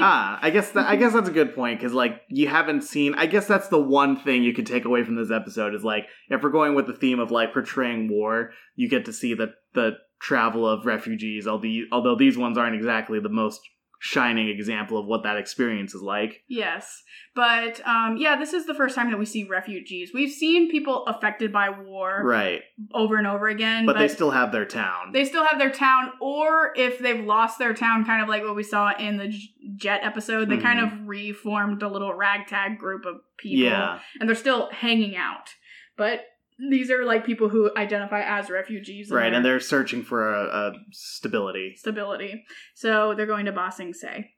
Ah, 0.00 0.40
I 0.42 0.50
guess 0.50 0.72
that 0.72 0.88
I 0.88 0.96
guess 0.96 1.12
that's 1.12 1.28
a 1.28 1.32
good 1.32 1.54
point 1.54 1.78
because 1.78 1.92
like 1.92 2.22
you 2.28 2.48
haven't 2.48 2.82
seen. 2.82 3.14
I 3.14 3.26
guess 3.26 3.46
that's 3.46 3.68
the 3.68 3.78
one 3.78 4.16
thing 4.16 4.42
you 4.42 4.52
could 4.52 4.66
take 4.66 4.84
away 4.84 5.04
from 5.04 5.14
this 5.14 5.30
episode 5.30 5.76
is 5.76 5.84
like 5.84 6.06
if 6.28 6.42
we're 6.42 6.50
going 6.50 6.74
with 6.74 6.88
the 6.88 6.92
theme 6.92 7.20
of 7.20 7.30
like 7.30 7.52
portraying 7.52 8.10
war, 8.10 8.50
you 8.74 8.88
get 8.88 9.04
to 9.04 9.12
see 9.12 9.32
the 9.32 9.52
the 9.74 9.92
travel 10.20 10.68
of 10.68 10.84
refugees. 10.84 11.46
Although 11.46 11.82
although 11.92 12.16
these 12.16 12.36
ones 12.36 12.58
aren't 12.58 12.74
exactly 12.74 13.20
the 13.20 13.28
most 13.28 13.60
shining 14.04 14.48
example 14.48 14.98
of 14.98 15.06
what 15.06 15.22
that 15.22 15.36
experience 15.36 15.94
is 15.94 16.02
like. 16.02 16.42
Yes, 16.48 17.02
but 17.36 17.80
um, 17.86 18.16
yeah, 18.18 18.36
this 18.36 18.52
is 18.52 18.66
the 18.66 18.74
first 18.74 18.96
time 18.96 19.12
that 19.12 19.16
we 19.18 19.24
see 19.24 19.44
refugees. 19.44 20.10
We've 20.12 20.32
seen 20.32 20.68
people 20.68 21.06
affected 21.06 21.52
by 21.52 21.70
war 21.70 22.20
Right, 22.24 22.62
over 22.92 23.16
and 23.16 23.28
over 23.28 23.46
again, 23.48 23.86
but 23.86 23.96
they 23.96 24.08
still 24.08 24.32
have 24.32 24.50
their 24.50 24.64
town. 24.64 25.12
they 25.12 25.24
still 25.24 25.44
have 25.44 25.60
their 25.60 25.70
town, 25.70 26.10
or 26.20 26.72
if 26.76 26.98
they've 26.98 27.24
lost 27.24 27.60
their 27.60 27.74
town, 27.74 28.04
kind 28.04 28.20
of 28.20 28.28
like 28.28 28.42
what 28.42 28.56
we 28.56 28.64
saw 28.64 28.92
in 28.98 29.18
the 29.18 29.32
Jet 29.76 30.00
episode, 30.02 30.50
they 30.50 30.58
kind 30.58 30.80
of 30.80 31.06
reformed 31.06 31.82
a 31.84 31.88
little 31.88 32.12
ragtag 32.12 32.78
group 32.78 33.04
of 33.06 33.20
people, 33.38 33.62
yeah, 33.62 34.00
and 34.18 34.28
they're 34.28 34.34
still 34.34 34.68
hanging 34.72 35.14
out. 35.16 35.50
But 35.96 36.22
these 36.70 36.90
are 36.90 37.04
like 37.04 37.24
people 37.24 37.48
who 37.48 37.70
identify 37.76 38.22
as 38.22 38.50
refugees, 38.50 39.10
right, 39.10 39.32
and 39.32 39.44
they're 39.44 39.52
they're 39.52 39.60
searching 39.60 40.02
for 40.02 40.32
a, 40.32 40.44
a 40.44 40.72
stability. 40.92 41.74
stability. 41.76 42.44
So 42.74 43.14
they're 43.14 43.26
going 43.26 43.46
to 43.46 43.52
Ba 43.52 43.70
Sing 43.70 43.92
Se. 43.92 44.30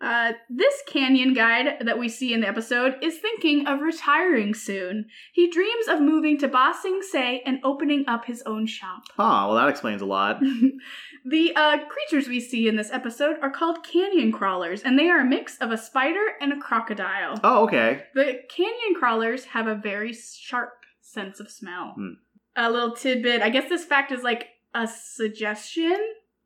Uh, 0.00 0.32
this 0.48 0.82
canyon 0.86 1.34
guide 1.34 1.76
that 1.84 1.98
we 1.98 2.08
see 2.08 2.32
in 2.32 2.40
the 2.40 2.48
episode 2.48 2.94
is 3.02 3.18
thinking 3.18 3.66
of 3.66 3.80
retiring 3.80 4.54
soon. 4.54 5.04
He 5.34 5.50
dreams 5.50 5.88
of 5.88 6.00
moving 6.00 6.38
to 6.38 6.48
Ba 6.48 6.72
Sing 6.80 7.02
Se 7.02 7.42
and 7.44 7.58
opening 7.62 8.04
up 8.08 8.24
his 8.24 8.42
own 8.46 8.66
shop. 8.66 9.02
Ah, 9.18 9.46
well 9.46 9.56
that 9.56 9.68
explains 9.68 10.00
a 10.00 10.06
lot. 10.06 10.40
the 11.24 11.54
uh, 11.54 11.78
creatures 11.86 12.28
we 12.28 12.40
see 12.40 12.66
in 12.66 12.76
this 12.76 12.90
episode 12.90 13.36
are 13.42 13.50
called 13.50 13.84
canyon 13.84 14.32
crawlers, 14.32 14.82
and 14.82 14.98
they 14.98 15.10
are 15.10 15.20
a 15.20 15.24
mix 15.24 15.58
of 15.58 15.70
a 15.70 15.76
spider 15.76 16.24
and 16.40 16.52
a 16.52 16.58
crocodile. 16.58 17.38
Oh, 17.44 17.64
okay. 17.64 18.02
The 18.14 18.40
canyon 18.48 18.94
crawlers 18.98 19.44
have 19.44 19.66
a 19.66 19.74
very 19.74 20.14
sharp 20.14 20.79
sense 21.12 21.40
of 21.40 21.50
smell. 21.50 21.94
Hmm. 21.96 22.12
A 22.56 22.70
little 22.70 22.94
tidbit 22.94 23.42
I 23.42 23.50
guess 23.50 23.68
this 23.68 23.84
fact 23.84 24.12
is 24.12 24.22
like 24.22 24.46
a 24.74 24.86
suggestion. 24.86 25.98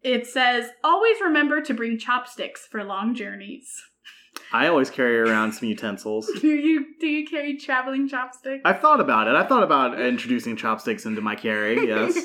It 0.02 0.26
says, 0.26 0.68
always 0.82 1.20
remember 1.20 1.62
to 1.62 1.72
bring 1.74 1.98
chopsticks 1.98 2.66
for 2.70 2.84
long 2.84 3.14
journeys. 3.14 3.70
I 4.52 4.68
always 4.68 4.88
carry 4.90 5.18
around 5.18 5.52
some 5.52 5.68
utensils. 5.68 6.30
Do 6.40 6.48
you 6.48 6.86
do 7.00 7.06
you 7.06 7.26
carry 7.26 7.56
traveling 7.56 8.08
chopsticks? 8.08 8.62
I've 8.64 8.80
thought 8.80 9.00
about 9.00 9.26
it. 9.26 9.34
I 9.34 9.44
thought 9.44 9.62
about 9.62 10.00
introducing 10.00 10.56
chopsticks 10.56 11.06
into 11.06 11.20
my 11.20 11.34
carry. 11.34 11.74
Yes. 11.94 12.18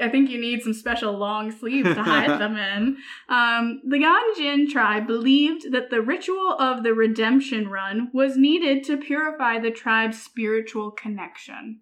I 0.00 0.08
think 0.08 0.28
you 0.30 0.40
need 0.40 0.62
some 0.62 0.74
special 0.74 1.12
long 1.16 1.50
sleeves 1.50 1.94
to 1.94 2.02
hide 2.02 2.40
them 2.40 2.56
in. 2.56 2.96
Um, 3.28 3.80
the 3.86 3.98
Ganjin 3.98 4.68
tribe 4.70 5.06
believed 5.06 5.72
that 5.72 5.90
the 5.90 6.00
ritual 6.00 6.56
of 6.58 6.82
the 6.82 6.94
redemption 6.94 7.68
run 7.68 8.10
was 8.12 8.36
needed 8.36 8.84
to 8.84 8.96
purify 8.96 9.58
the 9.58 9.70
tribe's 9.70 10.22
spiritual 10.22 10.90
connection. 10.90 11.80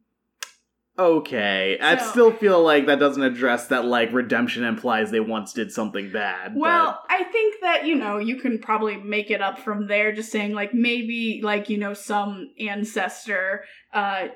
Okay. 1.00 1.78
I 1.80 1.96
still 1.96 2.30
feel 2.30 2.62
like 2.62 2.86
that 2.86 2.98
doesn't 2.98 3.22
address 3.22 3.68
that 3.68 3.84
like 3.86 4.12
redemption 4.12 4.64
implies 4.64 5.10
they 5.10 5.20
once 5.20 5.52
did 5.54 5.72
something 5.72 6.10
bad. 6.12 6.52
but- 6.54 6.60
Well, 6.60 7.02
I 7.08 7.24
think 7.24 7.56
that, 7.62 7.86
you 7.86 7.94
know, 7.94 8.18
you 8.18 8.36
can 8.36 8.58
probably 8.58 8.96
make 8.96 9.30
it 9.30 9.40
up 9.40 9.58
from 9.58 9.86
there, 9.86 10.12
just 10.12 10.30
saying, 10.30 10.52
like, 10.52 10.74
maybe, 10.74 11.40
like, 11.42 11.68
you 11.70 11.78
know, 11.78 11.94
some 11.94 12.50
ancestor 12.60 13.64
uh, 13.94 14.28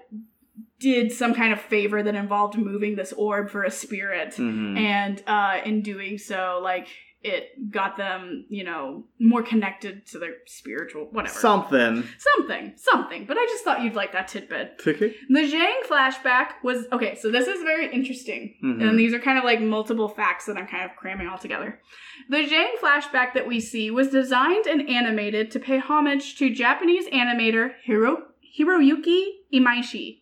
did 0.81 1.13
some 1.13 1.35
kind 1.35 1.53
of 1.53 1.61
favor 1.61 2.03
that 2.03 2.15
involved 2.15 2.57
moving 2.57 2.97
this 2.97 3.13
orb 3.13 3.51
for 3.51 3.63
a 3.65 3.71
spirit. 3.71 4.31
Mhm. 4.37 4.79
And 4.79 5.23
uh, 5.27 5.59
in 5.65 5.83
doing 5.83 6.19
so, 6.19 6.61
like, 6.63 6.89
it 7.25 7.71
got 7.71 7.97
them, 7.97 8.45
you 8.51 8.63
know, 8.63 9.05
more 9.19 9.43
connected 9.43 10.07
to 10.09 10.19
their 10.19 10.35
spiritual, 10.47 11.09
whatever. 11.11 11.35
something. 11.39 12.05
something, 12.19 12.73
something. 12.77 13.25
But 13.25 13.39
I 13.39 13.47
just 13.47 13.65
thought 13.65 13.83
you'd 13.83 13.95
like 13.95 14.13
that 14.13 14.29
tidbit. 14.29 14.83
Okay. 14.87 15.17
The 15.31 15.41
Zhang 15.41 15.83
flashback 15.89 16.49
was 16.63 16.87
okay, 16.93 17.15
so 17.17 17.31
this 17.31 17.49
is 17.49 17.63
very 17.63 17.93
interesting. 17.93 18.55
Mhm. 18.63 18.83
And 18.89 18.99
these 18.99 19.15
are 19.15 19.19
kind 19.19 19.39
of 19.39 19.45
like 19.45 19.61
multiple 19.61 20.09
facts 20.09 20.45
that 20.47 20.57
I'm 20.59 20.67
kind 20.67 20.85
of 20.89 20.95
cramming 20.97 21.27
all 21.27 21.39
together. 21.39 21.81
The 22.29 22.45
Zhang 22.45 22.77
flashback 22.83 23.33
that 23.35 23.47
we 23.49 23.59
see 23.59 23.91
was 23.91 24.09
designed 24.11 24.67
and 24.67 24.89
animated 24.89 25.51
to 25.53 25.59
pay 25.59 25.79
homage 25.79 26.37
to 26.39 26.51
Japanese 26.51 27.07
animator 27.09 27.73
Hiro- 27.85 28.25
Hiroyuki 28.59 29.25
Imaishi. 29.53 30.21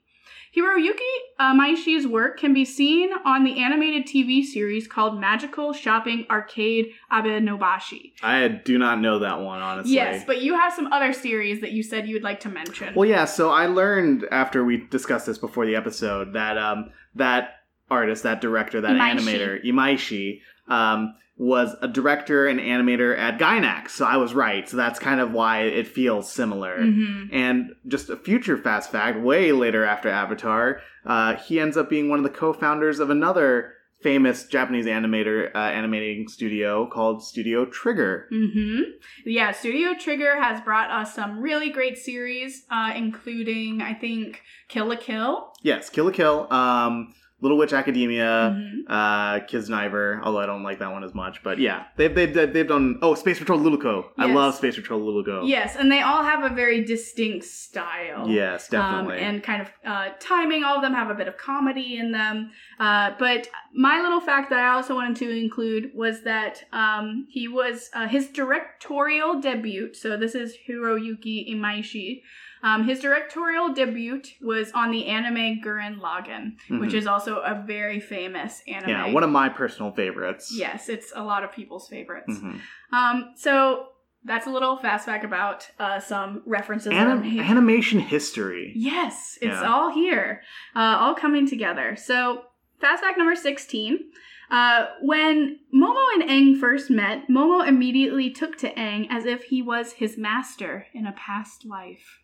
Hiroyuki 0.57 0.99
uh, 1.39 1.55
Maishi's 1.55 2.07
work 2.07 2.39
can 2.39 2.53
be 2.53 2.65
seen 2.65 3.11
on 3.25 3.43
the 3.45 3.63
animated 3.63 4.07
TV 4.07 4.45
series 4.45 4.87
called 4.87 5.19
Magical 5.19 5.73
Shopping 5.73 6.27
Arcade 6.31 6.93
Abenobashi. 7.11 8.13
I 8.23 8.49
do 8.49 8.77
not 8.77 9.01
know 9.01 9.21
that 9.21 9.41
one, 9.41 9.63
honestly. 9.63 9.95
Yes, 9.95 10.25
but 10.27 10.43
you 10.43 10.55
have 10.55 10.75
some 10.75 10.93
other 10.93 11.15
series 11.15 11.63
that 11.63 11.73
you 11.73 11.83
said 11.83 12.07
you 12.07 12.15
would 12.15 12.23
like 12.23 12.41
to 12.41 12.51
mention. 12.51 12.95
Well, 12.95 13.09
yeah. 13.09 13.25
So 13.25 13.51
I 13.51 13.67
learned 13.67 14.27
after 14.31 14.63
we 14.63 14.87
discussed 14.91 15.27
this 15.27 15.39
before 15.39 15.65
the 15.65 15.75
episode 15.75 16.35
that 16.35 16.59
um 16.59 16.91
that 17.15 17.55
artist, 17.91 18.23
that 18.25 18.41
director, 18.41 18.81
that 18.81 18.93
Imaishi. 18.93 19.19
animator, 19.19 19.65
Imaishi, 19.65 20.41
um, 20.69 21.15
was 21.37 21.75
a 21.81 21.89
director 21.89 22.47
and 22.47 22.61
animator 22.61 23.19
at 23.19 23.39
Gainax. 23.39 23.91
So 23.91 24.05
I 24.05 24.17
was 24.17 24.35
right. 24.35 24.69
So 24.69 24.77
that's 24.77 24.99
kind 24.99 25.21
of 25.21 25.33
why 25.33 25.63
it 25.63 25.89
feels 25.89 26.31
similar. 26.31 26.85
hmm 26.85 27.25
And 27.33 27.71
just 27.89 28.11
a 28.11 28.17
future 28.17 28.57
fast 28.57 28.91
fact, 28.93 29.21
way 29.21 29.53
later 29.53 29.85
after 29.85 30.09
Avatar, 30.09 30.81
uh, 31.05 31.37
he 31.37 31.59
ends 31.59 31.77
up 31.77 31.91
being 31.91 32.09
one 32.09 32.19
of 32.19 32.23
the 32.23 32.31
co-founders 32.31 33.01
of 33.01 33.11
another 33.11 33.75
famous 34.03 34.45
Japanese 34.47 34.87
animator 34.87 35.55
uh, 35.55 35.59
animating 35.59 36.29
studio 36.29 36.87
called 36.87 37.23
Studio 37.25 37.65
Trigger. 37.65 38.29
Mm-hmm. 38.33 38.81
Yeah, 39.25 39.53
Studio 39.53 39.95
Trigger 39.99 40.41
has 40.41 40.61
brought 40.61 40.91
us 40.91 41.15
some 41.15 41.41
really 41.41 41.71
great 41.71 41.97
series, 41.97 42.65
uh, 42.71 42.93
including, 42.97 43.81
I 43.81 43.95
think, 43.95 44.43
Kill 44.69 44.87
la 44.87 44.97
Kill. 44.97 45.53
Yes, 45.63 45.89
Kill 45.89 46.07
la 46.07 46.11
Kill, 46.11 46.53
um, 46.53 47.15
Little 47.43 47.59
Witch 47.59 47.73
Academia, 47.73 48.57
Mhm. 48.57 48.83
uh, 48.89 49.41
Kiznaiver, 49.47 50.21
although 50.23 50.39
I 50.41 50.47
don't 50.47 50.63
like 50.63 50.79
that 50.79 50.93
one 50.93 51.03
as 51.05 51.15
much. 51.15 51.43
But 51.43 51.59
yeah, 51.59 51.85
they've, 51.97 52.15
they've, 52.15 52.33
they've 52.33 52.67
done, 52.69 52.99
oh, 53.03 53.15
Space 53.15 53.39
Patrol 53.41 53.59
Luluco. 53.59 54.05
I 54.17 54.27
love 54.33 54.55
Space 54.55 54.77
Patrol 54.77 55.01
Luluco. 55.01 55.47
Yes, 55.47 55.75
and 55.77 55.91
they 55.91 56.01
all 56.01 56.23
have 56.23 56.51
a 56.51 56.55
very 56.55 56.85
distinct 56.85 57.45
style. 57.45 58.29
Yes, 58.29 58.69
definitely. 58.69 59.19
Um, 59.19 59.23
and 59.25 59.43
kind 59.43 59.61
of 59.63 59.69
uh, 59.85 60.09
timing. 60.21 60.63
All 60.65 60.77
of 60.77 60.83
them 60.83 60.95
have 60.95 61.11
a 61.11 61.15
bit 61.15 61.27
of 61.29 61.37
comedy 61.37 61.97
in 61.97 62.13
them. 62.13 62.51
Uh, 62.79 63.11
but 63.19 63.49
my 63.75 64.01
little 64.01 64.21
fact 64.21 64.51
that 64.51 64.61
I 64.61 64.69
also 64.75 64.95
wanted 64.95 65.17
to 65.17 65.31
include 65.31 65.91
was 65.95 66.23
that 66.23 66.63
um, 66.73 67.27
he 67.29 67.49
was 67.49 67.91
uh, 67.95 68.07
his 68.07 68.29
directorial 68.29 69.41
debut. 69.41 69.93
So 69.95 70.17
this 70.17 70.35
is 70.35 70.57
Hiroyuki 70.69 71.53
Imaishi. 71.53 72.23
Um, 72.63 72.85
his 72.87 73.01
directorial 73.01 73.73
debut 73.75 74.23
was 74.41 74.71
on 74.73 74.91
the 74.93 75.07
anime 75.07 75.61
Gurren 75.61 75.99
Lagann, 76.01 76.57
which 76.81 76.91
Mhm. 76.91 76.95
is 76.95 77.07
also 77.07 77.39
a 77.41 77.55
very 77.67 77.99
famous 77.99 78.63
anime. 78.69 78.89
yeah, 78.91 79.13
one 79.13 79.25
of 79.25 79.31
my 79.31 79.49
personal 79.49 79.91
favorites. 79.93 80.53
yes, 80.57 80.89
it's 80.89 81.13
a 81.17 81.23
lot 81.25 81.43
of 81.45 81.53
people's 81.53 81.89
favorites. 81.89 82.39
Mhm. 82.39 82.61
Um, 82.93 83.33
so 83.35 83.89
that's 84.25 84.47
a 84.47 84.51
little 84.51 84.77
fast 84.77 85.07
fact 85.07 85.25
about 85.25 85.69
uh, 85.81 85.99
some 85.99 86.43
references. 86.47 86.93
Anim- 86.93 87.41
animation 87.41 87.99
history. 87.99 88.73
Yes, 88.77 89.37
it's 89.43 89.61
Yeah. 89.61 89.73
all 89.73 89.91
here, 89.93 90.43
uh, 90.77 90.97
all 91.01 91.15
coming 91.15 91.47
together. 91.49 91.97
So, 91.97 92.45
fast 92.81 93.03
fact 93.03 93.19
number 93.19 93.35
16. 93.35 94.11
Uh, 94.51 94.87
when 95.01 95.59
Momo 95.75 96.05
and 96.15 96.23
Aang 96.25 96.61
first 96.61 96.91
met, 96.91 97.27
Momo 97.29 97.67
immediately 97.67 98.31
took 98.31 98.57
to 98.59 98.73
Aang 98.75 99.07
as 99.11 99.25
if 99.27 99.45
he 99.45 99.63
was 99.63 99.95
his 99.95 100.17
master 100.19 100.87
in 100.93 101.07
a 101.07 101.13
past 101.13 101.65
life. 101.65 102.21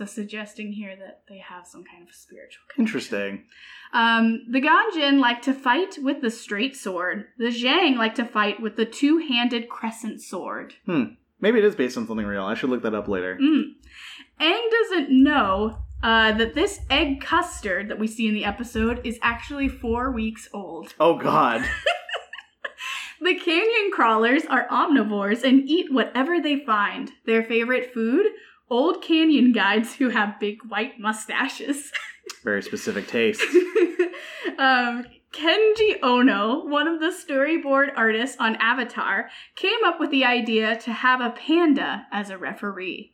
So, 0.00 0.06
suggesting 0.06 0.72
here 0.72 0.96
that 0.96 1.24
they 1.28 1.36
have 1.36 1.66
some 1.66 1.84
kind 1.84 2.08
of 2.08 2.14
spiritual 2.14 2.62
connection. 2.68 2.86
Interesting. 2.86 3.44
Um, 3.92 4.46
the 4.50 4.62
Ganjin 4.62 5.20
like 5.20 5.42
to 5.42 5.52
fight 5.52 5.98
with 6.00 6.22
the 6.22 6.30
straight 6.30 6.74
sword. 6.74 7.26
The 7.36 7.48
Zhang 7.48 7.98
like 7.98 8.14
to 8.14 8.24
fight 8.24 8.62
with 8.62 8.76
the 8.76 8.86
two 8.86 9.18
handed 9.18 9.68
crescent 9.68 10.22
sword. 10.22 10.72
Hmm. 10.86 11.02
Maybe 11.38 11.58
it 11.58 11.66
is 11.66 11.76
based 11.76 11.98
on 11.98 12.06
something 12.06 12.24
real. 12.24 12.44
I 12.44 12.54
should 12.54 12.70
look 12.70 12.82
that 12.84 12.94
up 12.94 13.08
later. 13.08 13.36
Mm. 13.36 13.74
Aang 14.40 14.70
doesn't 14.70 15.10
know 15.10 15.82
uh, 16.02 16.32
that 16.32 16.54
this 16.54 16.80
egg 16.88 17.20
custard 17.20 17.90
that 17.90 17.98
we 17.98 18.06
see 18.06 18.26
in 18.26 18.32
the 18.32 18.46
episode 18.46 19.02
is 19.04 19.18
actually 19.20 19.68
four 19.68 20.10
weeks 20.10 20.48
old. 20.54 20.94
Oh 20.98 21.18
God. 21.18 21.62
The 23.22 23.34
canyon 23.34 23.90
crawlers 23.92 24.46
are 24.46 24.66
omnivores 24.68 25.44
and 25.44 25.68
eat 25.68 25.92
whatever 25.92 26.40
they 26.40 26.58
find. 26.58 27.12
Their 27.26 27.42
favorite 27.42 27.92
food? 27.92 28.24
Old 28.70 29.02
canyon 29.02 29.52
guides 29.52 29.96
who 29.96 30.10
have 30.10 30.38
big 30.38 30.58
white 30.68 31.00
mustaches. 31.00 31.90
Very 32.44 32.62
specific 32.62 33.08
taste. 33.08 33.42
um, 34.58 35.04
Kenji 35.32 35.96
Ono, 36.02 36.64
one 36.66 36.88
of 36.88 37.00
the 37.00 37.12
storyboard 37.12 37.88
artists 37.96 38.36
on 38.38 38.56
Avatar, 38.56 39.28
came 39.56 39.84
up 39.84 40.00
with 40.00 40.10
the 40.10 40.24
idea 40.24 40.76
to 40.76 40.92
have 40.92 41.20
a 41.20 41.30
panda 41.30 42.06
as 42.12 42.30
a 42.30 42.38
referee. 42.38 43.12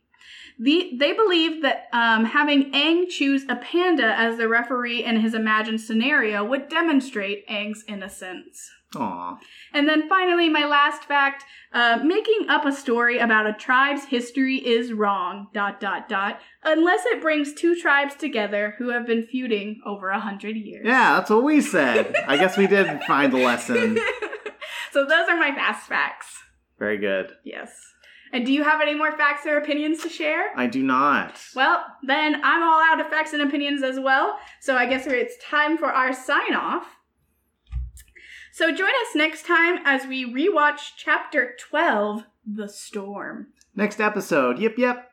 The, 0.59 0.91
they 0.97 1.13
believed 1.13 1.63
that 1.63 1.87
um, 1.93 2.25
having 2.25 2.71
Aang 2.71 3.07
choose 3.09 3.43
a 3.47 3.55
panda 3.55 4.15
as 4.17 4.37
the 4.37 4.47
referee 4.47 5.03
in 5.03 5.19
his 5.19 5.33
imagined 5.33 5.81
scenario 5.81 6.43
would 6.43 6.67
demonstrate 6.67 7.47
Aang's 7.47 7.83
innocence. 7.87 8.69
Aw. 8.95 9.37
And 9.73 9.87
then 9.87 10.07
finally, 10.07 10.49
my 10.49 10.65
last 10.65 11.03
fact 11.03 11.43
uh, 11.73 11.99
making 12.03 12.47
up 12.49 12.65
a 12.65 12.71
story 12.71 13.19
about 13.19 13.45
a 13.45 13.53
tribe's 13.53 14.05
history 14.05 14.55
is 14.55 14.93
wrong, 14.93 15.47
dot, 15.53 15.79
dot, 15.79 16.07
dot, 16.07 16.39
unless 16.63 17.05
it 17.05 17.21
brings 17.21 17.53
two 17.53 17.75
tribes 17.75 18.15
together 18.15 18.75
who 18.77 18.89
have 18.89 19.05
been 19.05 19.23
feuding 19.23 19.81
over 19.85 20.09
a 20.09 20.19
hundred 20.19 20.55
years. 20.55 20.85
Yeah, 20.85 21.17
that's 21.17 21.29
what 21.29 21.43
we 21.43 21.61
said. 21.61 22.15
I 22.27 22.37
guess 22.37 22.57
we 22.57 22.67
did 22.67 23.03
find 23.03 23.33
the 23.33 23.37
lesson. 23.37 23.97
so 24.91 25.05
those 25.05 25.27
are 25.27 25.37
my 25.37 25.51
fast 25.53 25.87
facts. 25.87 26.27
Very 26.79 26.97
good. 26.97 27.33
Yes. 27.43 27.69
And 28.33 28.45
do 28.45 28.51
you 28.51 28.63
have 28.63 28.81
any 28.81 28.93
more 28.93 29.11
facts 29.15 29.45
or 29.45 29.57
opinions 29.57 30.03
to 30.03 30.09
share? 30.09 30.51
I 30.55 30.67
do 30.67 30.83
not. 30.83 31.39
Well, 31.55 31.83
then 32.03 32.41
I'm 32.43 32.63
all 32.63 32.81
out 32.81 32.99
of 32.99 33.07
facts 33.07 33.33
and 33.33 33.41
opinions 33.41 33.83
as 33.83 33.99
well. 33.99 34.37
So 34.59 34.75
I 34.75 34.85
guess 34.85 35.07
it's 35.07 35.37
time 35.43 35.77
for 35.77 35.87
our 35.87 36.13
sign 36.13 36.53
off. 36.53 36.85
So 38.51 38.71
join 38.73 38.89
us 38.89 39.15
next 39.15 39.45
time 39.45 39.79
as 39.85 40.07
we 40.07 40.25
rewatch 40.25 40.93
chapter 40.97 41.55
12, 41.69 42.23
The 42.45 42.67
Storm. 42.67 43.47
Next 43.75 44.01
episode. 44.01 44.57
Yep, 44.57 44.73
yep. 44.77 45.06